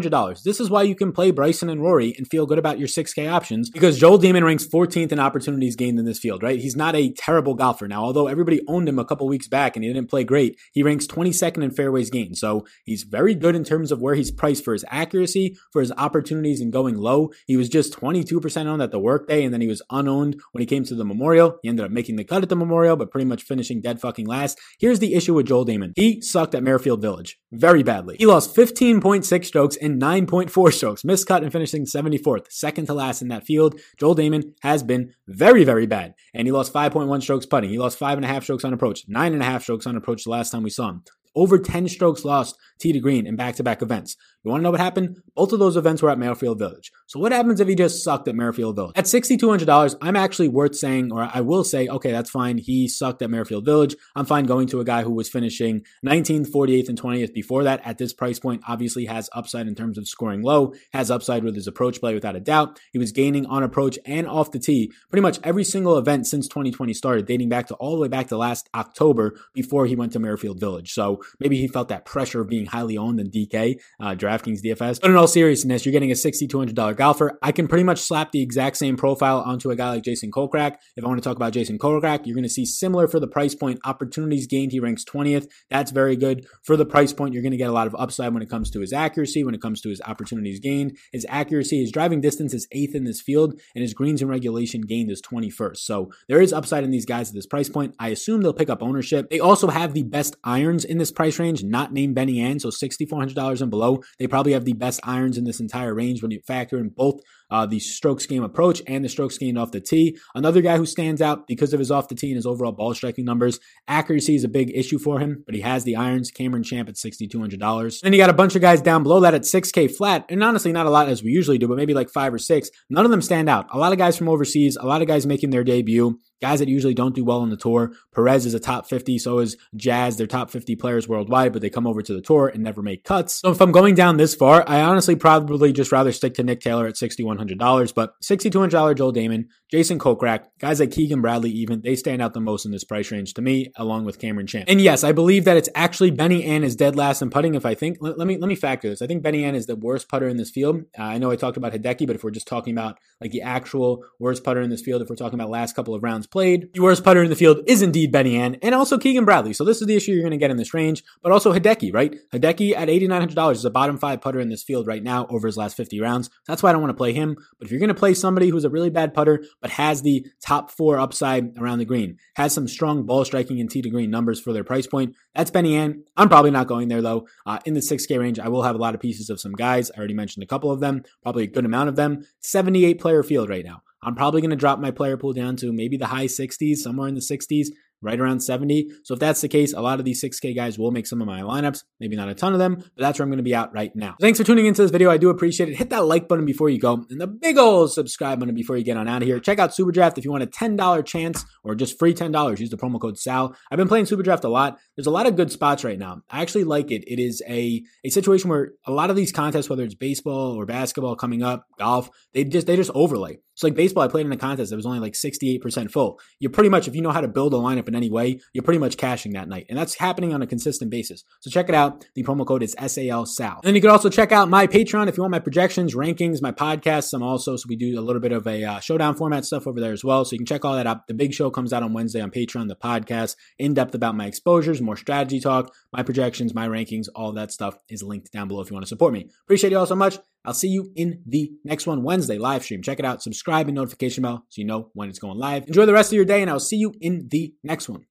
This 0.43 0.60
is 0.60 0.69
why 0.69 0.84
you 0.84 0.95
can 0.95 1.12
play 1.12 1.32
Bryson 1.32 1.69
and 1.69 1.82
Rory 1.82 2.15
and 2.17 2.27
feel 2.27 2.45
good 2.45 2.58
about 2.58 2.80
your 2.80 2.88
6K 2.88 3.32
options 3.32 3.69
because 3.69 3.99
Joel 3.99 4.19
Dahmen 4.19 4.45
ranks 4.45 4.65
14th 4.65 5.12
in 5.12 5.19
opportunities 5.19 5.75
gained 5.75 5.99
in 5.99 6.06
this 6.06 6.19
field, 6.19 6.43
right? 6.43 6.60
He's 6.60 6.75
not 6.75 6.95
a 6.95 7.12
terrible 7.13 7.54
golfer. 7.54 7.88
Now, 7.88 8.04
although 8.04 8.27
everybody 8.27 8.62
owned 8.67 8.88
him 8.88 8.99
a 8.99 9.06
couple 9.06 9.27
weeks 9.27 9.47
back 9.47 9.75
and 9.75 9.84
he 9.84 9.91
didn't 9.91 10.10
play 10.10 10.23
great, 10.23 10.58
he 10.71 10.84
ranks 10.84 11.08
22nd 11.08 11.63
in 11.63 11.71
fairways 11.71 12.10
gained. 12.10 12.38
So 12.38 12.65
he's 12.86 13.04
very 13.04 13.36
good 13.36 13.56
in 13.56 13.63
terms 13.63 13.91
of 13.91 14.01
where 14.01 14.15
he's 14.15 14.32
priced 14.32 14.63
for 14.63 14.73
his 14.73 14.86
accuracy, 14.89 15.58
for 15.73 15.82
his 15.82 15.91
opportunities 15.97 16.62
and 16.62 16.71
going 16.71 16.95
low. 16.95 17.32
He 17.45 17.58
was 17.58 17.67
just 17.67 17.93
22% 17.93 18.65
owned 18.67 18.82
at 18.82 18.91
the 18.91 18.99
workday 18.99 19.43
and 19.43 19.54
then 19.54 19.62
he 19.62 19.67
was 19.67 19.82
unowned 19.89 20.39
when 20.51 20.62
he 20.62 20.65
came 20.65 20.84
to 20.86 20.95
the 20.95 21.06
Memorial. 21.06 21.58
He 21.63 21.69
ended 21.69 21.86
up 21.86 21.91
making 21.91 22.15
the 22.15 22.23
cut 22.23 22.43
at 22.43 22.49
the 22.49 22.56
Memorial, 22.56 22.95
but 22.95 23.12
pretty 23.12 23.25
much 23.25 23.43
finishing 23.43 23.82
dead 23.82 23.99
fucking 23.99 24.27
last. 24.27 24.60
Here's 24.80 24.99
the 24.99 25.15
issue 25.15 25.34
with 25.34 25.47
Joel 25.47 25.65
Dahmen. 25.65 25.93
He 25.95 26.21
sucked 26.21 26.56
at 26.56 26.63
Muirfield 26.63 27.01
Village 27.01 27.39
very 27.51 27.84
badly. 27.84 28.15
He 28.17 28.25
lost 28.25 28.56
15.6 28.56 29.45
strokes 29.45 29.75
and 29.82 30.02
9.4 30.02 30.74
strokes, 30.74 31.04
missed 31.04 31.28
cut 31.28 31.44
and 31.44 31.52
finishing 31.52 31.86
74th, 31.86 32.46
second 32.50 32.86
to 32.86 32.94
last 32.94 33.22
in 33.22 33.28
that 33.30 33.46
field. 33.46 33.80
Joel 34.00 34.15
Dahmen 34.15 34.54
has 34.62 34.84
been 34.84 35.13
very, 35.28 35.63
very 35.63 35.88
bad. 35.88 36.13
And 36.34 36.48
he 36.48 36.52
lost 36.52 36.74
5.1 36.74 37.22
strokes 37.22 37.46
putting. 37.46 37.72
He 37.72 37.80
lost 37.80 37.98
five 37.98 38.17
and 38.17 38.26
a 38.26 38.28
half 38.28 38.44
strokes 38.44 38.63
on 38.63 38.74
approach, 38.74 39.04
nine 39.08 39.34
and 39.34 39.41
a 39.41 39.46
half 39.46 39.63
strokes 39.63 39.88
on 39.88 39.96
approach 39.96 40.24
the 40.24 40.30
last 40.30 40.52
time 40.52 40.63
we 40.63 40.70
saw 40.70 40.89
him 40.89 41.04
over 41.36 41.58
10 41.58 41.88
strokes 41.88 42.26
lost 42.26 42.58
tee 42.80 42.91
to 42.91 43.00
green 43.00 43.28
in 43.28 43.36
back 43.36 43.56
to 43.56 43.63
back 43.63 43.82
events. 43.82 44.17
You 44.44 44.50
want 44.50 44.62
to 44.62 44.63
know 44.63 44.72
what 44.72 44.80
happened? 44.80 45.22
Both 45.36 45.54
of 45.54 45.60
those 45.60 45.78
events 45.78 46.02
were 46.02 46.10
at 46.10 46.17
Muirfield 46.17 46.58
Village. 46.58 46.91
So 47.06 47.20
what 47.20 47.32
happens 47.32 47.60
if 47.60 47.67
he 47.67 47.76
just 47.76 48.04
sucked 48.04 48.28
at 48.28 48.34
Muirfield 48.34 48.76
Village? 48.76 48.94
At 48.96 49.06
$6,200, 49.06 49.96
I'm 50.02 50.15
actually 50.15 50.48
worth 50.48 50.76
saying, 50.76 51.12
or 51.12 51.30
I 51.32 51.41
will 51.41 51.63
say, 51.63 51.88
okay, 51.88 52.12
that's 52.12 52.30
fine. 52.32 52.58
He 52.58 52.88
sucked 52.88 53.22
at 53.22 53.30
Muirfield 53.30 53.65
Village. 53.65 53.96
I'm 54.15 54.26
fine 54.26 54.46
going 54.46 54.67
to 54.70 54.80
a 54.80 54.84
guy 54.84 55.04
who 55.04 55.12
was 55.12 55.30
finishing 55.30 55.84
19th, 56.04 56.50
48th, 56.50 56.89
and 56.89 57.00
20th 57.00 57.34
before 57.34 57.63
that 57.65 57.82
at 57.86 58.00
this 58.00 58.13
price 58.13 58.39
point. 58.39 58.63
Obviously 58.67 59.06
has 59.06 59.30
upside 59.34 59.67
in 59.67 59.76
terms 59.76 60.00
of 60.00 60.08
scoring 60.08 60.41
low, 60.41 60.74
has 60.91 61.12
upside 61.12 61.44
with 61.44 61.56
his 61.56 61.67
approach 61.67 62.00
play 62.00 62.15
without 62.15 62.36
a 62.36 62.39
doubt. 62.39 62.80
He 62.91 62.98
was 62.98 63.12
gaining 63.12 63.46
on 63.46 63.62
approach 63.62 64.00
and 64.06 64.28
off 64.28 64.52
the 64.52 64.60
tee 64.60 64.91
pretty 65.10 65.22
much 65.22 65.39
every 65.44 65.63
single 65.63 66.00
event 66.00 66.26
since 66.26 66.48
2020 66.48 66.96
started, 66.96 67.28
dating 67.28 67.50
back 67.50 67.67
to 67.67 67.76
all 67.76 67.96
the 67.96 68.02
way 68.02 68.08
back 68.08 68.28
to 68.30 68.38
last 68.38 68.70
October 68.74 69.39
before 69.54 69.86
he 69.86 69.96
went 69.96 70.13
to 70.13 70.20
Muirfield 70.20 70.60
Village. 70.60 70.94
So 70.94 71.21
maybe 71.40 71.58
he 71.58 71.68
felt 71.68 71.90
that 71.90 72.06
pressure 72.06 72.42
of 72.42 72.50
being 72.50 72.66
highly 72.66 72.98
owned 72.98 73.20
in 73.20 73.30
DK, 73.30 73.80
uh, 74.00 74.16
DraftKings 74.16 74.62
DFS. 74.64 75.02
But 75.02 75.12
in 75.12 75.16
all 75.16 75.28
seriousness, 75.28 75.86
you're 75.86 75.92
getting 75.92 76.12
a 76.12 76.16
$6,200 76.16 76.96
golfer. 76.96 77.38
I 77.42 77.52
can 77.52 77.68
pretty 77.68 77.84
much 77.84 78.00
slap 78.00 78.32
the 78.32 78.42
exact 78.42 78.78
same 78.78 78.98
profile 78.98 79.40
onto 79.40 79.72
a 79.72 79.76
guy 79.76 79.90
like 79.90 80.04
Jason 80.04 80.32
Kokrak. 80.32 80.76
If 80.96 81.04
I 81.04 81.08
want 81.08 81.22
to 81.22 81.28
talk 81.28 81.38
about 81.38 81.54
Jason 81.54 81.78
Kokrak, 81.78 82.26
you're 82.26 82.36
going 82.36 82.44
to 82.44 82.50
see 82.50 82.66
similar 82.66 83.08
for 83.08 83.20
the 83.20 83.28
price 83.28 83.56
point. 83.56 83.80
Opportunities 83.86 84.48
gained, 84.48 84.72
he 84.72 84.80
ranks 84.80 85.04
20th. 85.06 85.48
That's 85.70 85.92
very 85.92 86.16
good. 86.16 86.46
For 86.64 86.76
the 86.76 86.86
price 86.86 87.14
point, 87.14 87.34
you're 87.34 87.44
going 87.44 87.52
to 87.52 87.58
get 87.58 87.70
a 87.70 87.74
lot 87.74 87.88
of 87.88 87.96
upside 87.96 88.34
when 88.34 88.44
it 88.44 88.50
comes 88.50 88.70
to 88.72 88.80
his 88.80 88.94
accuracy, 88.94 89.44
when 89.44 89.56
it 89.56 89.62
comes 89.62 89.82
to 89.82 89.90
his 89.90 90.02
opportunities 90.02 90.60
gained. 90.60 90.98
His 91.12 91.26
accuracy, 91.30 91.82
his 91.82 91.92
driving 91.92 92.22
distance 92.22 92.54
is 92.54 92.68
eighth 92.72 92.96
in 92.96 93.04
this 93.04 93.22
field, 93.22 93.60
and 93.76 93.82
his 93.82 93.94
greens 93.94 94.22
and 94.22 94.30
regulation 94.30 94.82
gained 94.82 95.12
is 95.12 95.22
21st. 95.22 95.78
So 95.78 96.12
there 96.28 96.42
is 96.42 96.54
upside 96.54 96.84
in 96.84 96.92
these 96.92 97.06
guys 97.06 97.30
at 97.30 97.36
this 97.36 97.46
price 97.46 97.70
point. 97.70 97.96
I 98.00 98.10
assume 98.10 98.42
they'll 98.42 98.54
pick 98.54 98.70
up 98.70 98.82
ownership. 98.82 99.30
They 99.30 99.40
also 99.40 99.68
have 99.68 99.94
the 99.94 100.04
best 100.04 100.36
irons 100.44 100.86
in 100.86 100.98
this 100.98 101.11
price 101.12 101.39
range, 101.39 101.63
not 101.63 101.93
named 101.93 102.15
Benny 102.15 102.39
An, 102.41 102.60
so 102.60 102.69
$6,400 102.69 103.62
and 103.62 103.69
below. 103.69 104.02
They 104.19 104.28
probably 104.28 104.54
have 104.54 104.65
the 104.65 104.74
best 104.74 105.00
irons 105.04 105.38
in 105.38 105.43
this 105.43 105.60
entire 105.60 105.93
range 105.93 106.21
when 106.21 106.32
you 106.32 106.41
factor 106.45 106.78
in 106.78 106.89
both 106.89 107.21
uh, 107.52 107.66
the 107.66 107.80
strokes 107.80 108.26
gained 108.26 108.46
approach 108.46 108.82
and 108.88 109.06
the 109.06 109.10
strokes 109.10 109.38
gained 109.38 109.58
off 109.58 109.72
the 109.72 109.82
tee. 109.82 110.18
Another 110.34 110.62
guy 110.62 110.78
who 110.78 110.86
stands 110.86 111.22
out 111.22 111.48
because 111.48 111.74
of 111.74 111.80
his 111.80 111.92
off 111.92 112.08
the 112.08 112.16
tee 112.16 112.30
and 112.30 112.38
his 112.38 112.46
overall 112.46 112.72
ball 112.72 112.94
striking 112.94 113.26
numbers. 113.26 113.60
Accuracy 113.88 114.36
is 114.36 114.44
a 114.44 114.50
big 114.50 114.72
issue 114.76 114.98
for 114.98 115.20
him, 115.20 115.44
but 115.46 115.54
he 115.54 115.62
has 115.62 115.84
the 115.84 115.96
irons. 115.96 116.32
Cameron 116.32 116.64
Champ 116.64 116.90
at 116.90 116.96
$6,200. 116.96 118.02
Then 118.02 118.14
you 118.14 118.20
got 118.20 118.30
a 118.30 118.34
bunch 118.34 118.56
of 118.56 118.62
guys 118.62 118.82
down 118.82 119.04
below 119.04 119.20
that 119.20 119.34
at 119.34 119.44
6K 119.44 119.96
flat, 119.96 120.26
and 120.30 120.44
honestly, 120.44 120.72
not 120.72 120.86
a 120.86 120.90
lot 120.90 121.10
as 121.10 121.22
we 121.22 121.32
usually 121.32 121.58
do, 121.58 121.68
but 121.68 121.78
maybe 121.78 121.94
like 121.94 122.10
five 122.10 122.34
or 122.34 122.40
six. 122.40 122.70
None 122.90 123.06
of 123.06 123.12
them 123.12 123.22
stand 123.22 123.50
out. 123.50 123.68
A 123.72 123.78
lot 123.78 123.92
of 123.92 123.98
guys 123.98 124.18
from 124.18 124.30
overseas, 124.30 124.78
a 124.78 124.86
lot 124.86 125.02
of 125.02 125.08
guys 125.08 125.26
making 125.26 125.50
their 125.50 125.64
debut 125.64 126.18
guys 126.42 126.60
that 126.60 126.68
usually 126.68 126.94
don't 126.94 127.16
do 127.16 127.24
well 127.24 127.40
on 127.40 127.50
the 127.50 127.58
tour. 127.58 127.94
Perez 128.14 128.46
is 128.46 128.54
a 128.54 128.60
top 128.60 128.88
50, 128.88 129.20
so 129.20 129.40
is 129.40 129.56
Jazz. 129.76 130.18
They're 130.18 130.28
top 130.28 130.50
50 130.50 130.76
players 130.76 131.08
worldwide, 131.08 131.54
but 131.54 131.62
they 131.62 131.70
come 131.70 131.88
over 131.88 132.02
to 132.02 132.14
the 132.14 132.22
tour 132.22 132.48
and 132.48 132.64
never 132.64 132.82
make 132.82 133.04
cuts. 133.04 133.36
So 133.36 133.52
if 133.52 133.62
I'm 133.62 133.72
going 133.72 133.96
down 133.96 134.18
this 134.18 134.34
far, 134.34 134.64
I 134.68 134.82
honestly 134.82 135.16
probably 135.16 135.72
just 135.72 135.92
rather 135.92 136.12
stick 136.12 136.34
to 136.36 136.44
Nick 136.44 136.62
Taylor 136.62 136.88
at 136.88 136.96
$6,100, 136.96 137.40
but 137.47 138.13
$6,200 138.21 138.97
Joel 138.97 139.13
Dahmen, 139.13 139.45
Jason 139.69 139.99
Kokrak, 139.99 140.45
guys 140.60 140.80
like 140.80 140.91
Keegan 140.91 141.21
Bradley 141.21 141.49
even, 141.51 141.82
they 141.82 141.95
stand 141.95 142.21
out 142.21 142.34
the 142.34 142.41
most 142.41 142.65
in 142.65 142.71
this 142.71 142.84
price 142.84 143.10
range 143.12 143.34
to 143.36 143.41
me, 143.41 143.71
along 143.77 144.06
with 144.06 144.19
Cameron 144.19 144.47
Champ. 144.47 144.65
And 144.67 144.82
yes, 144.82 145.04
I 145.04 145.12
believe 145.12 145.45
that 145.45 145.58
it's 145.58 145.69
actually 145.75 146.12
Benny 146.12 146.43
An 146.43 146.63
is 146.63 146.75
dead 146.75 146.95
last 146.95 147.21
in 147.21 147.30
putting. 147.30 147.56
If 147.56 147.65
I 147.65 147.73
think, 147.73 147.97
let, 148.01 148.17
let 148.17 148.27
me 148.27 148.38
let 148.38 148.47
me 148.47 148.56
factor 148.56 148.89
this. 148.89 149.01
I 149.01 149.08
think 149.08 149.23
Benny 149.23 149.43
An 149.43 149.56
is 149.56 149.67
the 149.67 149.75
worst 149.75 150.10
putter 150.10 150.27
in 150.27 150.38
this 150.38 150.49
field. 150.49 150.82
Uh, 150.97 151.04
I 151.04 151.17
know 151.17 151.32
I 151.32 151.36
talked 151.36 151.58
about 151.58 151.73
Hideki, 151.73 152.06
but 152.06 152.15
if 152.15 152.23
we're 152.23 152.32
just 152.32 152.47
talking 152.47 152.73
about 152.73 152.97
like 153.21 153.32
the 153.32 153.41
actual 153.41 154.04
worst 154.19 154.43
putter 154.43 154.62
in 154.62 154.69
this 154.69 154.82
field, 154.82 155.01
if 155.01 155.10
we're 155.10 155.15
talking 155.15 155.39
about 155.39 155.49
last 155.49 155.75
couple 155.75 155.95
of 155.95 156.04
rounds 156.04 156.27
played, 156.27 156.73
the 156.73 156.82
worst 156.82 157.04
putter 157.04 157.23
in 157.23 157.30
the 157.30 157.36
field 157.36 157.62
is 157.65 157.82
indeed 157.82 158.12
Benny 158.12 158.38
An 158.38 158.56
and 158.62 158.75
also 158.75 158.97
Keegan 158.97 159.25
Bradley. 159.25 159.54
So 159.54 159.63
this 159.63 159.82
is 159.82 159.88
the 159.88 159.95
issue 159.95 160.12
you're 160.12 160.21
going 160.21 160.32
to 160.32 160.38
get 160.38 160.51
in 160.51 160.58
this 160.58 160.73
range, 160.73 161.04
but 161.21 161.32
also 161.32 161.54
Hideki, 161.54 161.93
right? 161.93 162.15
Hideki 162.34 162.75
at 162.75 162.89
$8,900 162.89 163.51
is 163.54 163.65
a 163.65 163.69
bottom 163.69 163.97
five 163.97 164.21
putter 164.21 164.39
in 164.39 164.49
this 164.49 164.63
field 164.63 164.88
right 164.88 165.04
now 165.04 165.27
over 165.27 165.47
his 165.47 165.58
last 165.58 165.77
50 165.77 165.99
rounds. 166.01 166.30
That's 166.47 166.62
why 166.62 166.69
I 166.69 166.73
don't 166.73 166.82
want 166.82 166.91
to 166.91 166.97
play 166.97 167.13
him. 167.13 167.31
But 167.36 167.65
if 167.65 167.72
you're 167.72 167.80
going 167.80 167.89
to 167.89 167.94
play 167.94 168.13
somebody 168.13 168.50
who's 168.50 168.65
a 168.65 168.70
really 168.70 168.89
bad 168.89 169.13
putter, 169.13 169.44
but 169.62 169.72
has 169.72 170.02
the 170.02 170.26
top 170.41 170.72
four 170.72 171.00
upside 171.00 171.58
around 171.58 171.80
the 171.80 171.86
green, 171.86 172.17
has 172.36 172.54
some 172.54 172.67
strong 172.67 173.06
ball 173.06 173.26
striking 173.26 173.60
and 173.60 173.70
tee 173.70 173.82
to 173.82 173.89
green 173.89 174.10
numbers 174.10 174.39
for 174.39 174.54
their 174.54 174.63
price 174.63 174.88
point, 174.88 175.15
that's 175.36 175.52
Benny 175.52 175.76
An. 175.76 176.04
I'm 176.17 176.30
probably 176.30 176.52
not 176.52 176.67
going 176.67 176.88
there 176.88 177.02
though. 177.02 177.28
Uh, 177.46 177.60
in 177.65 177.74
the 177.74 177.80
6K 177.80 178.20
range, 178.20 178.39
I 178.39 178.50
will 178.50 178.63
have 178.63 178.76
a 178.76 178.80
lot 178.80 178.96
of 178.96 179.02
pieces 179.02 179.30
of 179.30 179.39
some 179.39 179.54
guys. 179.54 179.91
I 179.91 179.98
already 179.98 180.13
mentioned 180.13 180.44
a 180.44 180.48
couple 180.48 180.72
of 180.72 180.80
them, 180.80 181.04
probably 181.24 181.44
a 181.44 181.48
good 181.48 181.65
amount 181.65 181.89
of 181.89 181.96
them. 181.96 182.26
78 182.39 183.00
player 183.00 183.24
field 183.24 183.50
right 183.50 183.65
now. 183.65 183.84
I'm 184.04 184.15
probably 184.15 184.41
going 184.41 184.50
to 184.50 184.56
drop 184.56 184.80
my 184.80 184.89
player 184.89 185.15
pool 185.15 185.34
down 185.34 185.58
to 185.58 185.72
maybe 185.72 185.96
the 185.96 186.08
high 186.08 186.26
60s, 186.26 186.78
somewhere 186.78 187.08
in 187.08 187.13
the 187.13 187.22
60s 187.22 187.67
right 188.02 188.20
around 188.20 188.42
70. 188.42 188.90
So 189.04 189.14
if 189.14 189.20
that's 189.20 189.42
the 189.42 189.48
case, 189.48 189.74
a 189.74 189.82
lot 189.82 190.00
of 190.00 190.06
these 190.06 190.24
6K 190.24 190.56
guys 190.56 190.78
will 190.78 190.92
make 190.92 191.08
some 191.08 191.22
of 191.22 191.28
my 191.28 191.42
lineups. 191.42 191.84
Maybe 192.00 192.16
not 192.16 192.30
a 192.30 192.36
ton 192.36 192.54
of 192.54 192.60
them, 192.60 192.76
but 192.76 192.98
that's 192.98 193.20
where 193.20 193.24
I'm 193.24 193.30
going 193.30 193.38
to 193.38 193.44
be 193.44 193.56
out 193.56 193.74
right 193.74 193.96
now. 193.96 194.16
Thanks 194.20 194.40
for 194.40 194.46
tuning 194.46 194.66
into 194.66 194.82
this 194.82 194.92
video. 194.92 195.10
I 195.10 195.18
do 195.18 195.30
appreciate 195.30 195.70
it. 195.70 195.76
Hit 195.76 195.90
that 195.92 196.06
like 196.06 196.28
button 196.28 196.46
before 196.46 196.70
you 196.70 196.80
go 196.80 197.06
and 197.10 197.22
the 197.22 197.28
big 197.28 197.58
old 197.58 197.92
subscribe 197.92 198.40
button 198.40 198.56
before 198.56 198.78
you 198.78 198.84
get 198.84 198.98
on 198.98 199.08
out 199.08 199.22
of 199.22 199.28
here. 199.28 199.40
Check 199.40 199.60
out 199.60 199.74
Super 199.74 199.92
Draft 199.92 200.18
if 200.18 200.26
you 200.26 200.32
want 200.32 200.44
a 200.44 200.48
$10 200.48 201.06
chance 201.06 201.46
or 201.64 201.76
just 201.76 202.00
free 202.00 202.14
$10. 202.14 202.60
Use 202.60 202.70
the 202.70 202.78
promo 202.78 203.00
code 203.00 203.18
SAL. 203.18 203.56
I've 203.70 203.78
been 203.78 203.88
playing 203.88 204.06
Super 204.06 204.24
Draft 204.24 204.44
a 204.44 204.50
lot. 204.50 204.80
There's 204.96 205.08
a 205.08 205.12
lot 205.12 205.28
of 205.28 205.36
good 205.36 205.52
spots 205.52 205.84
right 205.84 206.00
now. 206.00 206.22
I 206.30 206.42
actually 206.42 206.64
like 206.64 206.92
it. 206.92 207.04
It 207.08 207.20
is 207.20 207.42
a, 207.48 207.84
a 208.04 208.10
situation 208.10 208.50
where 208.50 208.72
a 208.86 208.92
lot 208.92 209.10
of 209.10 209.16
these 209.16 209.32
contests, 209.32 209.70
whether 209.70 209.84
it's 209.84 209.96
baseball 209.96 210.54
or 210.54 210.66
basketball 210.66 211.16
coming 211.16 211.44
up, 211.44 211.66
golf, 211.78 212.10
they 212.34 212.44
just, 212.44 212.68
they 212.68 212.76
just 212.76 212.92
overlay. 212.94 213.40
So 213.62 213.67
like 213.67 213.76
baseball, 213.76 214.02
I 214.04 214.08
played 214.08 214.26
in 214.26 214.32
a 214.32 214.38
contest 214.38 214.71
that 214.71 214.76
was 214.76 214.88
only 214.88 214.97
like 214.97 215.13
68% 215.13 215.91
full. 215.91 216.19
You're 216.39 216.50
pretty 216.50 216.69
much, 216.69 216.88
if 216.88 216.95
you 216.95 217.04
know 217.04 217.12
how 217.12 217.21
to 217.21 217.28
build 217.28 217.54
a 217.54 217.58
lineup 217.58 217.88
in 217.88 217.93
any 217.93 218.10
way, 218.10 218.39
you're 218.54 218.63
pretty 218.63 218.80
much 218.80 218.97
cashing 218.97 219.34
that 219.34 219.47
night. 219.47 219.67
And 219.69 219.78
that's 219.78 219.93
happening 219.93 220.34
on 220.34 220.41
a 220.41 220.47
consistent 220.47 220.89
basis. 220.89 221.24
So 221.41 221.52
check 221.52 221.69
it 221.69 221.76
out. 221.76 222.04
The 222.15 222.24
promo 222.24 222.43
code 222.43 222.63
is 222.63 222.76
SAL 222.80 223.28
SAL. 223.28 223.58
And 223.58 223.63
then 223.63 223.76
you 223.76 223.82
can 223.82 223.91
also 223.91 224.10
check 224.10 224.32
out 224.32 224.50
my 224.50 224.65
Patreon 224.65 225.08
if 225.08 225.15
you 225.15 225.21
want 225.21 225.30
my 225.30 225.38
projections, 225.38 225.93
rankings, 225.93 226.41
my 226.41 226.52
podcasts. 226.52 227.13
I'm 227.13 227.21
also, 227.21 227.56
so 227.56 227.67
we 227.69 227.76
do 227.76 228.00
a 228.00 228.02
little 228.02 228.19
bit 228.19 228.32
of 228.32 228.47
a 228.47 228.63
uh, 228.63 228.80
showdown 228.80 229.13
format 229.13 229.45
stuff 229.45 229.67
over 229.67 229.80
there 229.80 229.93
as 229.93 230.04
well. 230.04 230.26
So 230.26 230.32
you 230.32 230.39
can 230.39 230.47
check 230.47 230.65
all 230.65 230.74
that 230.74 230.88
out. 230.88 231.06
The 231.06 231.13
big 231.13 231.32
show 231.32 231.52
comes 231.52 231.71
out 231.71 231.84
on 231.84 231.93
Wednesday 231.93 232.21
on 232.21 232.32
Patreon, 232.32 232.67
the 232.67 232.76
podcast, 232.76 233.36
in 233.60 233.76
depth 233.76 233.93
about 233.93 234.15
my 234.15 234.26
exposures, 234.26 234.82
more 234.82 234.97
strategy 234.97 235.39
talk, 235.39 235.71
my 235.93 236.02
projections, 236.02 236.56
my 236.56 236.67
rankings, 236.67 237.10
all 237.13 237.32
that 237.34 237.52
stuff 237.52 237.78
is 237.89 238.02
linked 238.02 238.32
down 238.32 238.47
below 238.47 238.62
if 238.62 238.71
you 238.71 238.74
want 238.74 238.86
to 238.86 238.89
support 238.89 239.13
me. 239.13 239.30
Appreciate 239.45 239.69
you 239.69 239.78
all 239.78 239.86
so 239.86 239.95
much. 239.95 240.17
I'll 240.43 240.54
see 240.54 240.69
you 240.69 240.91
in 240.95 241.21
the 241.25 241.51
next 241.63 241.86
one 241.86 242.04
Wednesday 242.04 242.38
live 242.38 242.63
stream. 242.63 242.82
Check 242.82 242.99
it 242.99 243.06
out. 243.06 243.21
Subscribe 243.21 243.67
and 243.67 243.75
notification 243.75 244.23
bell 244.23 244.45
so 244.49 244.62
you 244.62 244.65
know 244.65 244.89
when 244.93 245.10
it's 245.10 245.19
going 245.19 245.38
live. 245.38 245.67
Enjoy 245.67 245.86
the 245.86 245.93
rest 245.93 246.12
of 246.12 246.15
your 246.15 246.25
day, 246.25 246.41
and 246.41 246.49
I'll 246.49 246.60
see 246.60 246.77
you 246.77 246.93
in 246.99 247.27
the 247.30 247.54
next 247.63 247.89
one. 247.89 248.06